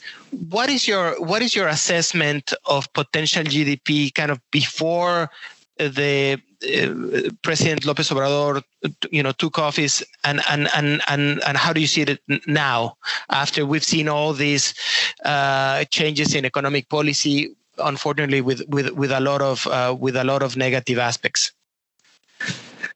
what 0.49 0.71
is 0.71 0.87
your 0.87 1.21
what 1.21 1.43
is 1.43 1.57
your 1.57 1.67
assessment 1.67 2.53
of 2.67 2.93
potential 2.93 3.43
GDP 3.43 4.15
kind 4.15 4.31
of 4.31 4.41
before 4.53 5.29
the 5.77 6.41
uh, 6.63 7.31
President 7.43 7.85
Lopez 7.85 8.11
Obrador, 8.11 8.63
you 9.11 9.23
know, 9.23 9.33
took 9.33 9.59
office, 9.59 10.03
and 10.25 10.41
and 10.49 10.69
and 10.75 11.03
and 11.09 11.43
and 11.47 11.57
how 11.57 11.73
do 11.73 11.81
you 11.81 11.87
see 11.87 12.03
it 12.03 12.21
now 12.47 12.97
after 13.31 13.67
we've 13.67 13.85
seen 13.85 14.09
all 14.09 14.33
these 14.33 14.75
uh, 15.25 15.85
changes 15.85 16.35
in 16.35 16.45
economic 16.45 16.89
policy? 16.89 17.55
Unfortunately, 17.79 18.41
with 18.41 18.63
with 18.69 18.91
with 18.91 19.11
a 19.11 19.21
lot 19.21 19.43
of 19.43 19.67
uh, 19.67 19.97
with 19.99 20.17
a 20.17 20.25
lot 20.25 20.43
of 20.43 20.57
negative 20.57 20.99
aspects. 20.99 21.53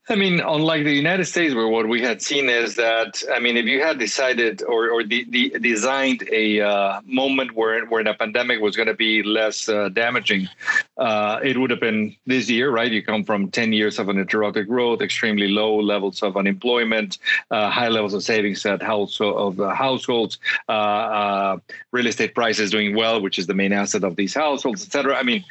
I 0.09 0.14
mean, 0.14 0.38
unlike 0.38 0.85
the 0.85 0.92
United 0.92 1.25
States, 1.25 1.53
where 1.53 1.66
what 1.66 1.88
we 1.88 2.01
had 2.01 2.23
seen 2.23 2.49
is 2.49 2.77
that, 2.77 3.25
I 3.35 3.40
mean, 3.40 3.57
if 3.57 3.66
you 3.66 3.83
had 3.83 3.99
decided 3.99 4.62
or, 4.62 4.88
or 4.90 5.03
the, 5.03 5.27
the 5.29 5.59
designed 5.59 6.23
a 6.31 6.61
uh, 6.61 7.01
moment 7.05 7.57
where 7.57 7.85
where 7.87 8.05
the 8.05 8.14
pandemic 8.14 8.61
was 8.61 8.77
going 8.77 8.87
to 8.87 8.95
be 8.95 9.25
less 9.25 9.69
uh, 9.69 9.88
damaging, 9.88 10.49
uh, 10.97 11.40
it 11.42 11.59
would 11.59 11.71
have 11.71 11.81
been 11.81 12.14
this 12.25 12.49
year, 12.49 12.71
right? 12.71 12.92
You 12.92 13.03
come 13.03 13.25
from 13.25 13.51
10 13.51 13.73
years 13.73 13.99
of 13.99 14.09
uninterrupted 14.09 14.69
growth, 14.69 15.01
extremely 15.01 15.49
low 15.49 15.81
levels 15.81 16.23
of 16.23 16.37
unemployment, 16.37 17.19
uh, 17.51 17.69
high 17.69 17.88
levels 17.88 18.14
of 18.14 18.23
savings 18.23 18.64
at 18.64 18.83
house 18.83 19.21
of 19.21 19.57
households, 19.57 20.38
uh, 20.69 20.73
uh, 20.73 21.59
real 21.90 22.07
estate 22.07 22.33
prices 22.33 22.71
doing 22.71 22.95
well, 22.95 23.21
which 23.21 23.40
is 23.40 23.49
the 23.49 23.55
main 23.55 23.73
asset 23.73 24.05
of 24.05 24.14
these 24.14 24.35
households, 24.35 24.87
et 24.87 24.92
cetera. 24.92 25.16
I 25.16 25.25
mean, 25.25 25.45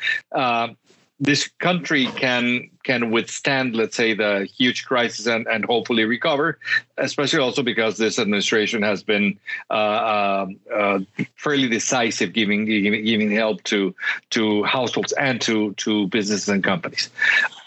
this 1.20 1.50
country 1.60 2.08
can 2.08 2.70
can 2.84 3.10
withstand, 3.10 3.76
let's 3.76 3.96
say, 3.96 4.14
the 4.14 4.48
huge 4.58 4.86
crisis 4.86 5.26
and, 5.26 5.48
and 5.48 5.66
hopefully 5.66 6.04
recover, 6.04 6.60
especially 6.98 7.40
also 7.40 7.64
because 7.64 7.98
this 7.98 8.20
administration 8.20 8.84
has 8.84 9.02
been 9.02 9.40
uh, 9.72 9.74
uh, 9.74 10.48
uh, 10.74 11.00
fairly 11.36 11.68
decisive, 11.68 12.34
giving, 12.34 12.66
giving 12.66 13.04
giving 13.06 13.32
help 13.32 13.64
to 13.64 13.96
to 14.32 14.64
households 14.64 15.14
and 15.14 15.42
to 15.42 15.74
to 15.76 16.08
businesses 16.08 16.50
and 16.50 16.64
companies. 16.64 17.10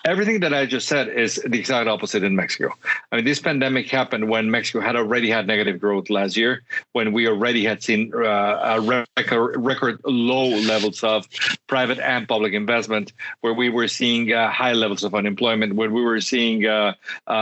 Everything 0.04 0.40
that 0.40 0.54
I 0.54 0.64
just 0.64 0.88
said 0.88 1.08
is 1.08 1.42
the 1.44 1.58
exact 1.58 1.88
opposite 1.88 2.22
in 2.22 2.36
Mexico. 2.36 2.72
I 3.10 3.16
mean, 3.16 3.24
this 3.24 3.40
pandemic 3.40 3.88
happened 3.88 4.28
when 4.28 4.50
Mexico 4.50 4.80
had 4.80 4.96
already 4.96 5.28
had 5.28 5.46
negative 5.46 5.80
growth 5.80 6.08
last 6.08 6.36
year, 6.36 6.62
when 6.92 7.12
we 7.12 7.26
already 7.26 7.64
had 7.64 7.82
seen 7.82 8.12
uh, 8.14 9.02
record, 9.16 9.56
record 9.56 10.00
low 10.04 10.48
levels 10.48 11.02
of 11.02 11.26
private 11.66 11.98
and 11.98 12.28
public 12.28 12.52
investment, 12.52 13.12
where 13.40 13.52
we 13.52 13.70
were 13.70 13.88
seeing 13.88 14.32
uh, 14.32 14.50
high 14.50 14.72
levels 14.72 15.02
of 15.02 15.14
unemployment, 15.14 15.74
where 15.74 15.90
we 15.90 16.02
were 16.02 16.20
seeing 16.20 16.64
uh, 16.64 16.94
uh, 17.26 17.32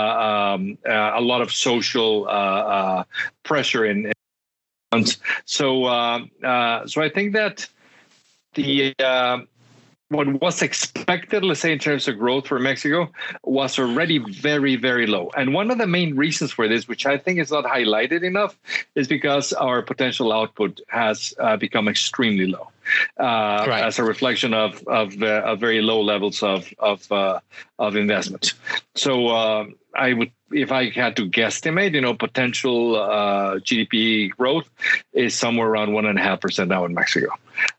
um, 0.54 0.78
uh, 0.88 1.12
a 1.14 1.20
lot 1.20 1.42
of 1.42 1.52
social 1.52 2.24
pressure 3.42 3.84
in. 3.84 4.12
in 4.92 5.04
so, 5.44 5.84
so 6.86 7.02
I 7.02 7.10
think 7.12 7.34
that 7.34 7.68
the 8.54 8.94
what 10.08 10.40
was 10.40 10.62
expected, 10.62 11.42
let's 11.42 11.60
say, 11.60 11.72
in 11.72 11.78
terms 11.78 12.06
of 12.06 12.18
growth 12.18 12.46
for 12.46 12.58
Mexico, 12.58 13.10
was 13.42 13.78
already 13.78 14.18
very, 14.18 14.76
very 14.76 15.06
low. 15.06 15.30
And 15.36 15.52
one 15.52 15.70
of 15.70 15.78
the 15.78 15.86
main 15.86 16.14
reasons 16.14 16.52
for 16.52 16.68
this, 16.68 16.86
which 16.86 17.06
I 17.06 17.18
think 17.18 17.40
is 17.40 17.50
not 17.50 17.64
highlighted 17.64 18.22
enough, 18.22 18.56
is 18.94 19.08
because 19.08 19.52
our 19.52 19.82
potential 19.82 20.32
output 20.32 20.80
has 20.88 21.34
uh, 21.40 21.56
become 21.56 21.88
extremely 21.88 22.46
low. 22.46 22.68
Uh, 23.18 23.66
right. 23.66 23.84
As 23.84 23.98
a 23.98 24.04
reflection 24.04 24.54
of 24.54 24.80
of, 24.86 25.20
uh, 25.20 25.42
of 25.44 25.58
very 25.58 25.82
low 25.82 26.00
levels 26.02 26.40
of 26.40 26.72
of 26.78 27.10
uh, 27.10 27.40
of 27.80 27.96
investment, 27.96 28.54
so 28.94 29.26
uh, 29.26 29.66
I 29.92 30.12
would 30.12 30.30
if 30.52 30.70
I 30.70 30.90
had 30.90 31.16
to 31.16 31.28
guesstimate, 31.28 31.94
you 31.94 32.00
know, 32.00 32.14
potential 32.14 32.96
uh, 32.96 33.56
GDP 33.56 34.30
growth 34.30 34.68
is 35.12 35.34
somewhere 35.34 35.68
around 35.68 35.92
one 35.92 36.06
and 36.06 36.18
a 36.18 36.22
half 36.22 36.40
percent 36.40 36.68
now 36.68 36.84
in 36.84 36.94
Mexico. 36.94 37.28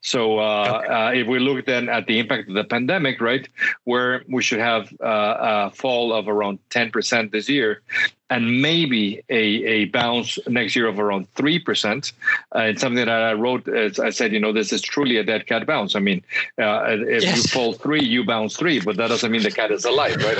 So 0.01 0.39
uh, 0.39 0.81
okay. 0.83 0.93
uh, 0.93 1.11
if 1.11 1.27
we 1.27 1.39
look 1.39 1.65
then 1.65 1.87
at 1.89 2.07
the 2.07 2.19
impact 2.19 2.49
of 2.49 2.55
the 2.55 2.63
pandemic, 2.63 3.21
right, 3.21 3.47
where 3.83 4.23
we 4.27 4.41
should 4.41 4.59
have 4.59 4.91
uh, 5.01 5.69
a 5.69 5.71
fall 5.71 6.13
of 6.13 6.27
around 6.27 6.59
ten 6.69 6.91
percent 6.91 7.31
this 7.31 7.47
year, 7.47 7.81
and 8.29 8.61
maybe 8.61 9.23
a, 9.29 9.35
a 9.35 9.85
bounce 9.85 10.37
next 10.47 10.75
year 10.75 10.87
of 10.87 10.99
around 10.99 11.33
3%. 11.35 12.11
Uh, 12.53 12.59
it's 12.59 12.81
something 12.81 13.05
that 13.05 13.09
I 13.09 13.33
wrote, 13.33 13.67
as 13.69 13.99
I 13.99 14.09
said, 14.09 14.33
you 14.33 14.39
know, 14.39 14.51
this 14.51 14.73
is 14.73 14.81
truly 14.81 15.17
a 15.17 15.23
dead 15.23 15.47
cat 15.47 15.65
bounce. 15.65 15.95
I 15.95 15.99
mean, 15.99 16.21
uh, 16.59 16.83
if 16.89 17.23
yes. 17.23 17.37
you 17.37 17.43
fall 17.43 17.73
three, 17.73 18.03
you 18.03 18.25
bounce 18.25 18.57
three, 18.57 18.81
but 18.81 18.97
that 18.97 19.07
doesn't 19.07 19.31
mean 19.31 19.43
the 19.43 19.51
cat 19.51 19.71
is 19.71 19.85
alive, 19.85 20.17
right? 20.17 20.37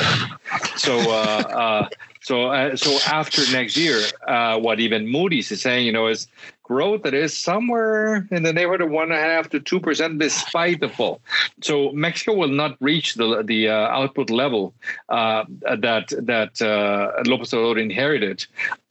so, 0.75 0.99
uh, 0.99 1.43
uh 1.47 1.89
so, 2.27 2.47
uh, 2.47 2.75
so 2.75 2.99
after 3.07 3.41
next 3.53 3.77
year, 3.77 4.01
uh, 4.27 4.59
what 4.59 4.81
even 4.81 5.07
Moody's 5.07 5.49
is 5.49 5.61
saying, 5.61 5.85
you 5.85 5.93
know, 5.93 6.07
is 6.07 6.27
growth 6.61 7.03
that 7.03 7.13
is 7.13 7.33
somewhere 7.33 8.27
in 8.31 8.43
the 8.43 8.51
neighborhood 8.51 8.81
of 8.81 8.89
one 8.89 9.13
and 9.13 9.13
a 9.13 9.21
half 9.21 9.49
to 9.51 9.61
two 9.61 9.79
percent, 9.79 10.19
despite 10.19 10.81
the 10.81 10.89
fall. 10.89 11.21
So 11.61 11.93
Mexico 11.93 12.33
will 12.33 12.49
not 12.49 12.75
reach 12.81 13.15
the 13.15 13.43
the 13.43 13.69
uh, 13.69 13.99
output 13.99 14.29
level 14.29 14.73
uh, 15.07 15.45
that 15.61 16.11
that 16.23 16.61
uh, 16.61 17.23
Lopez 17.25 17.51
Obrador 17.51 17.81
inherited 17.81 18.45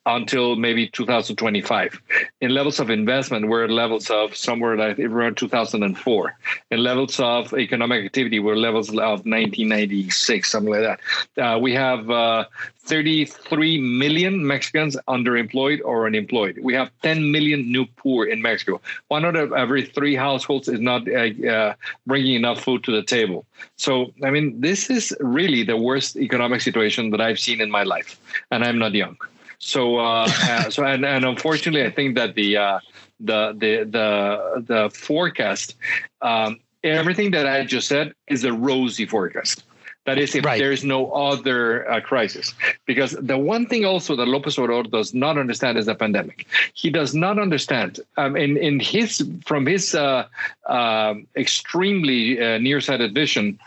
until 0.07 0.55
maybe 0.55 0.89
2025. 0.89 2.01
In 2.41 2.55
levels 2.55 2.79
of 2.79 2.91
investment, 2.91 3.49
we're 3.49 3.65
at 3.65 3.71
levels 3.71 4.09
of 4.09 4.37
somewhere 4.37 4.77
like 4.77 4.99
around 5.01 5.37
2004. 5.37 6.37
In 6.71 6.79
levels 6.79 7.19
of 7.19 7.53
economic 7.55 8.05
activity, 8.05 8.39
we're 8.39 8.55
levels 8.55 8.89
of 8.89 8.97
1996, 9.27 10.51
something 10.51 10.73
like 10.73 10.83
that. 10.83 11.01
Uh, 11.43 11.59
we 11.59 11.75
have 11.75 12.09
uh, 12.09 12.45
33 12.85 13.81
million 13.81 14.47
Mexicans 14.47 14.97
underemployed 15.09 15.81
or 15.85 16.07
unemployed. 16.07 16.61
We 16.63 16.75
have 16.75 16.91
10 17.03 17.33
million 17.33 17.71
new 17.73 17.87
poor 17.97 18.27
in 18.27 18.41
Mexico. 18.41 18.81
One 19.09 19.25
out 19.25 19.35
of 19.35 19.53
every 19.53 19.85
three 19.85 20.15
households 20.15 20.69
is 20.69 20.79
not 20.79 21.09
uh, 21.09 21.49
uh, 21.49 21.75
bringing 22.07 22.35
enough 22.35 22.63
food 22.63 22.85
to 22.85 22.93
the 22.93 23.03
table. 23.03 23.45
So, 23.77 24.13
I 24.23 24.31
mean, 24.31 24.61
this 24.61 24.89
is 24.89 25.13
really 25.19 25.65
the 25.65 25.77
worst 25.77 26.17
economic 26.17 26.61
situation 26.61 27.11
that 27.11 27.21
I've 27.21 27.41
seen 27.41 27.61
in 27.61 27.73
my 27.73 27.83
life, 27.83 28.21
and 28.53 28.63
I'm 28.63 28.79
not 28.79 28.95
young. 28.95 29.17
So, 29.59 29.99
uh, 29.99 30.29
uh, 30.43 30.71
so 30.71 30.85
and, 30.85 31.05
and 31.05 31.25
unfortunately, 31.25 31.85
I 31.85 31.91
think 31.91 32.15
that 32.17 32.35
the 32.35 32.57
uh, 32.57 32.81
the 33.21 33.53
the 33.53 33.85
the 33.91 34.65
the 34.67 34.91
forecast, 34.91 35.75
um, 36.23 36.61
everything 36.83 37.31
that 37.33 37.47
I 37.47 37.65
just 37.65 37.89
said 37.89 38.15
is 38.29 38.45
a 38.45 38.53
rosy 38.53 39.07
forecast. 39.07 39.65
That 40.07 40.19
is, 40.19 40.37
if 40.37 40.45
right. 40.45 40.59
there's 40.59 40.85
no 40.85 41.11
other 41.11 41.91
uh, 41.91 42.01
crisis. 42.01 42.55
Because 42.87 43.11
the 43.11 43.37
one 43.37 43.67
thing 43.67 43.85
also 43.85 44.15
that 44.15 44.27
Lopez 44.27 44.55
Obrador 44.55 44.89
does 44.89 45.13
not 45.13 45.37
understand 45.37 45.77
is 45.77 45.87
the 45.87 45.97
pandemic. 45.97 46.47
He 46.75 46.91
does 46.91 47.13
not 47.13 47.41
understand, 47.41 47.99
um, 48.17 48.37
in, 48.37 48.57
in 48.57 48.79
his 48.79 49.29
from 49.45 49.67
his 49.67 49.97
uh, 49.97 50.27
uh, 50.67 51.15
extremely 51.37 52.41
uh, 52.41 52.59
nearsighted 52.59 53.15
vision, 53.15 53.59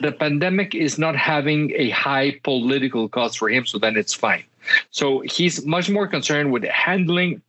the 0.00 0.12
pandemic 0.12 0.74
is 0.74 0.98
not 0.98 1.14
having 1.14 1.72
a 1.76 1.90
high 1.90 2.40
political 2.42 3.06
cost 3.10 3.38
for 3.38 3.50
him, 3.50 3.66
so 3.66 3.78
then 3.78 3.98
it's 3.98 4.14
fine. 4.14 4.44
So 4.90 5.20
he's 5.20 5.64
much 5.66 5.90
more 5.90 6.06
concerned 6.06 6.52
with 6.52 6.64
handling 6.64 7.42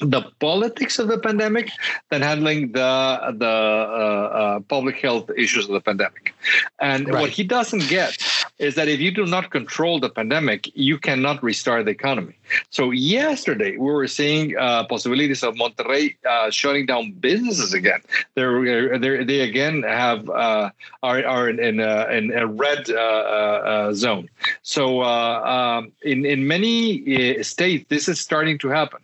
the 0.00 0.22
politics 0.38 0.98
of 0.98 1.08
the 1.08 1.18
pandemic 1.18 1.70
than 2.10 2.22
handling 2.22 2.72
the 2.72 3.34
the 3.36 3.46
uh, 3.46 4.38
uh, 4.40 4.60
public 4.60 4.96
health 4.96 5.30
issues 5.36 5.66
of 5.66 5.72
the 5.72 5.80
pandemic. 5.80 6.34
And 6.80 7.08
right. 7.08 7.20
what 7.20 7.30
he 7.30 7.42
doesn't 7.42 7.88
get 7.88 8.16
is 8.58 8.74
that 8.74 8.88
if 8.88 9.00
you 9.00 9.10
do 9.10 9.26
not 9.26 9.50
control 9.50 10.00
the 10.00 10.10
pandemic, 10.10 10.70
you 10.74 10.98
cannot 10.98 11.42
restart 11.42 11.84
the 11.84 11.90
economy. 11.90 12.34
So 12.70 12.90
yesterday 12.90 13.72
we 13.76 13.90
were 13.92 14.06
seeing 14.06 14.56
uh, 14.56 14.84
possibilities 14.84 15.42
of 15.42 15.54
Monterrey 15.54 16.16
uh, 16.28 16.50
shutting 16.50 16.86
down 16.86 17.12
businesses 17.12 17.72
again. 17.72 18.00
They're, 18.34 18.98
they're 18.98 19.24
they 19.24 19.40
again 19.40 19.82
have 19.82 20.28
uh, 20.30 20.70
are 21.02 21.24
are 21.24 21.48
in 21.48 21.58
in 21.60 21.80
a, 21.80 22.06
in 22.10 22.32
a 22.32 22.46
red 22.46 22.90
uh, 22.90 22.94
uh, 22.94 23.92
zone. 23.92 24.28
So 24.62 25.02
um, 25.02 25.92
in 26.02 26.24
in 26.24 26.46
many 26.46 27.42
states 27.42 27.84
this 27.88 28.08
is 28.08 28.20
starting 28.20 28.58
to 28.58 28.68
happen. 28.68 29.00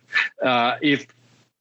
if 0.81 1.07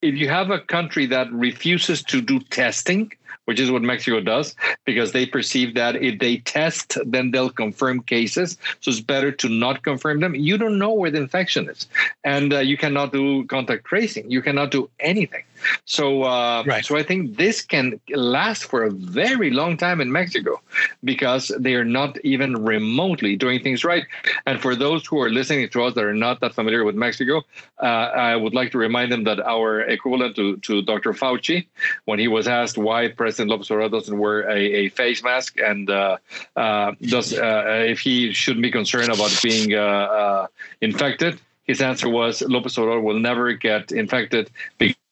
if 0.02 0.14
you 0.16 0.28
have 0.28 0.50
a 0.50 0.60
country 0.60 1.06
that 1.06 1.32
refuses 1.32 2.02
to 2.02 2.20
do 2.20 2.38
testing, 2.38 3.10
which 3.44 3.60
is 3.60 3.70
what 3.70 3.82
Mexico 3.82 4.20
does, 4.20 4.54
because 4.84 5.12
they 5.12 5.26
perceive 5.26 5.74
that 5.74 5.96
if 5.96 6.18
they 6.18 6.38
test, 6.38 6.98
then 7.06 7.30
they'll 7.30 7.50
confirm 7.50 8.02
cases. 8.02 8.58
So 8.80 8.90
it's 8.90 9.00
better 9.00 9.32
to 9.32 9.48
not 9.48 9.82
confirm 9.82 10.20
them. 10.20 10.34
You 10.34 10.58
don't 10.58 10.78
know 10.78 10.92
where 10.92 11.10
the 11.10 11.18
infection 11.18 11.68
is, 11.68 11.86
and 12.24 12.52
uh, 12.52 12.58
you 12.58 12.76
cannot 12.76 13.12
do 13.12 13.44
contact 13.46 13.84
tracing. 13.84 14.30
You 14.30 14.42
cannot 14.42 14.70
do 14.70 14.88
anything. 15.00 15.44
So, 15.84 16.22
uh, 16.22 16.64
right. 16.66 16.84
so 16.84 16.96
I 16.96 17.02
think 17.02 17.36
this 17.36 17.62
can 17.62 18.00
last 18.10 18.64
for 18.64 18.84
a 18.84 18.90
very 18.90 19.50
long 19.50 19.76
time 19.76 20.00
in 20.00 20.10
Mexico 20.10 20.60
because 21.02 21.52
they 21.58 21.74
are 21.74 21.84
not 21.84 22.18
even 22.24 22.64
remotely 22.64 23.36
doing 23.36 23.62
things 23.62 23.84
right. 23.84 24.04
And 24.46 24.60
for 24.60 24.74
those 24.74 25.06
who 25.06 25.20
are 25.20 25.30
listening 25.30 25.68
to 25.68 25.82
us 25.84 25.94
that 25.94 26.04
are 26.04 26.14
not 26.14 26.40
that 26.40 26.54
familiar 26.54 26.84
with 26.84 26.94
Mexico, 26.94 27.42
uh, 27.82 27.86
I 27.86 28.36
would 28.36 28.54
like 28.54 28.70
to 28.72 28.78
remind 28.78 29.12
them 29.12 29.24
that 29.24 29.40
our 29.40 29.80
equivalent 29.80 30.36
to, 30.36 30.56
to 30.58 30.82
Dr. 30.82 31.12
Fauci, 31.12 31.66
when 32.04 32.18
he 32.18 32.28
was 32.28 32.48
asked 32.48 32.78
why 32.78 33.08
President 33.08 33.50
Lopez 33.50 33.68
Obrador 33.68 33.90
doesn't 33.90 34.18
wear 34.18 34.48
a, 34.48 34.58
a 34.58 34.88
face 34.90 35.22
mask 35.22 35.58
and 35.60 35.90
uh, 35.90 36.16
uh 36.56 36.92
does 37.02 37.34
uh, 37.34 37.84
if 37.86 38.00
he 38.00 38.32
shouldn't 38.32 38.62
be 38.62 38.70
concerned 38.70 39.10
about 39.12 39.30
being 39.42 39.74
uh, 39.74 40.46
infected, 40.80 41.40
his 41.64 41.80
answer 41.80 42.08
was 42.08 42.42
Lopez 42.42 42.76
Obrador 42.76 43.02
will 43.02 43.18
never 43.18 43.52
get 43.52 43.92
infected 43.92 44.50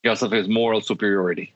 because 0.02 0.22
of 0.22 0.30
his 0.30 0.48
moral 0.48 0.80
superiority. 0.80 1.52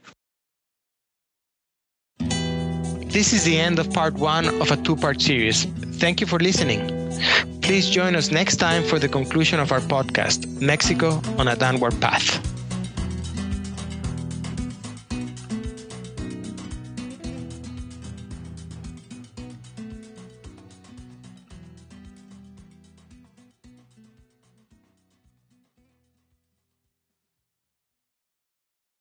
This 2.20 3.32
is 3.32 3.44
the 3.44 3.59
end 3.59 3.78
of 3.78 3.90
part 3.92 4.14
one 4.14 4.49
of 4.61 4.70
a 4.70 4.76
two 4.76 4.94
part 4.94 5.20
series. 5.20 5.64
Thank 5.99 6.20
you 6.20 6.26
for 6.26 6.38
listening. 6.38 6.80
Please 7.62 7.88
join 7.88 8.14
us 8.14 8.30
next 8.30 8.57
time 8.57 8.84
for 8.84 8.99
the 8.99 9.09
conclusion 9.09 9.59
of 9.59 9.72
our 9.72 9.80
podcast, 9.80 10.61
Mexico 10.61 11.22
on 11.38 11.49
a 11.49 11.57
Downward 11.57 11.99
Path. 12.01 12.55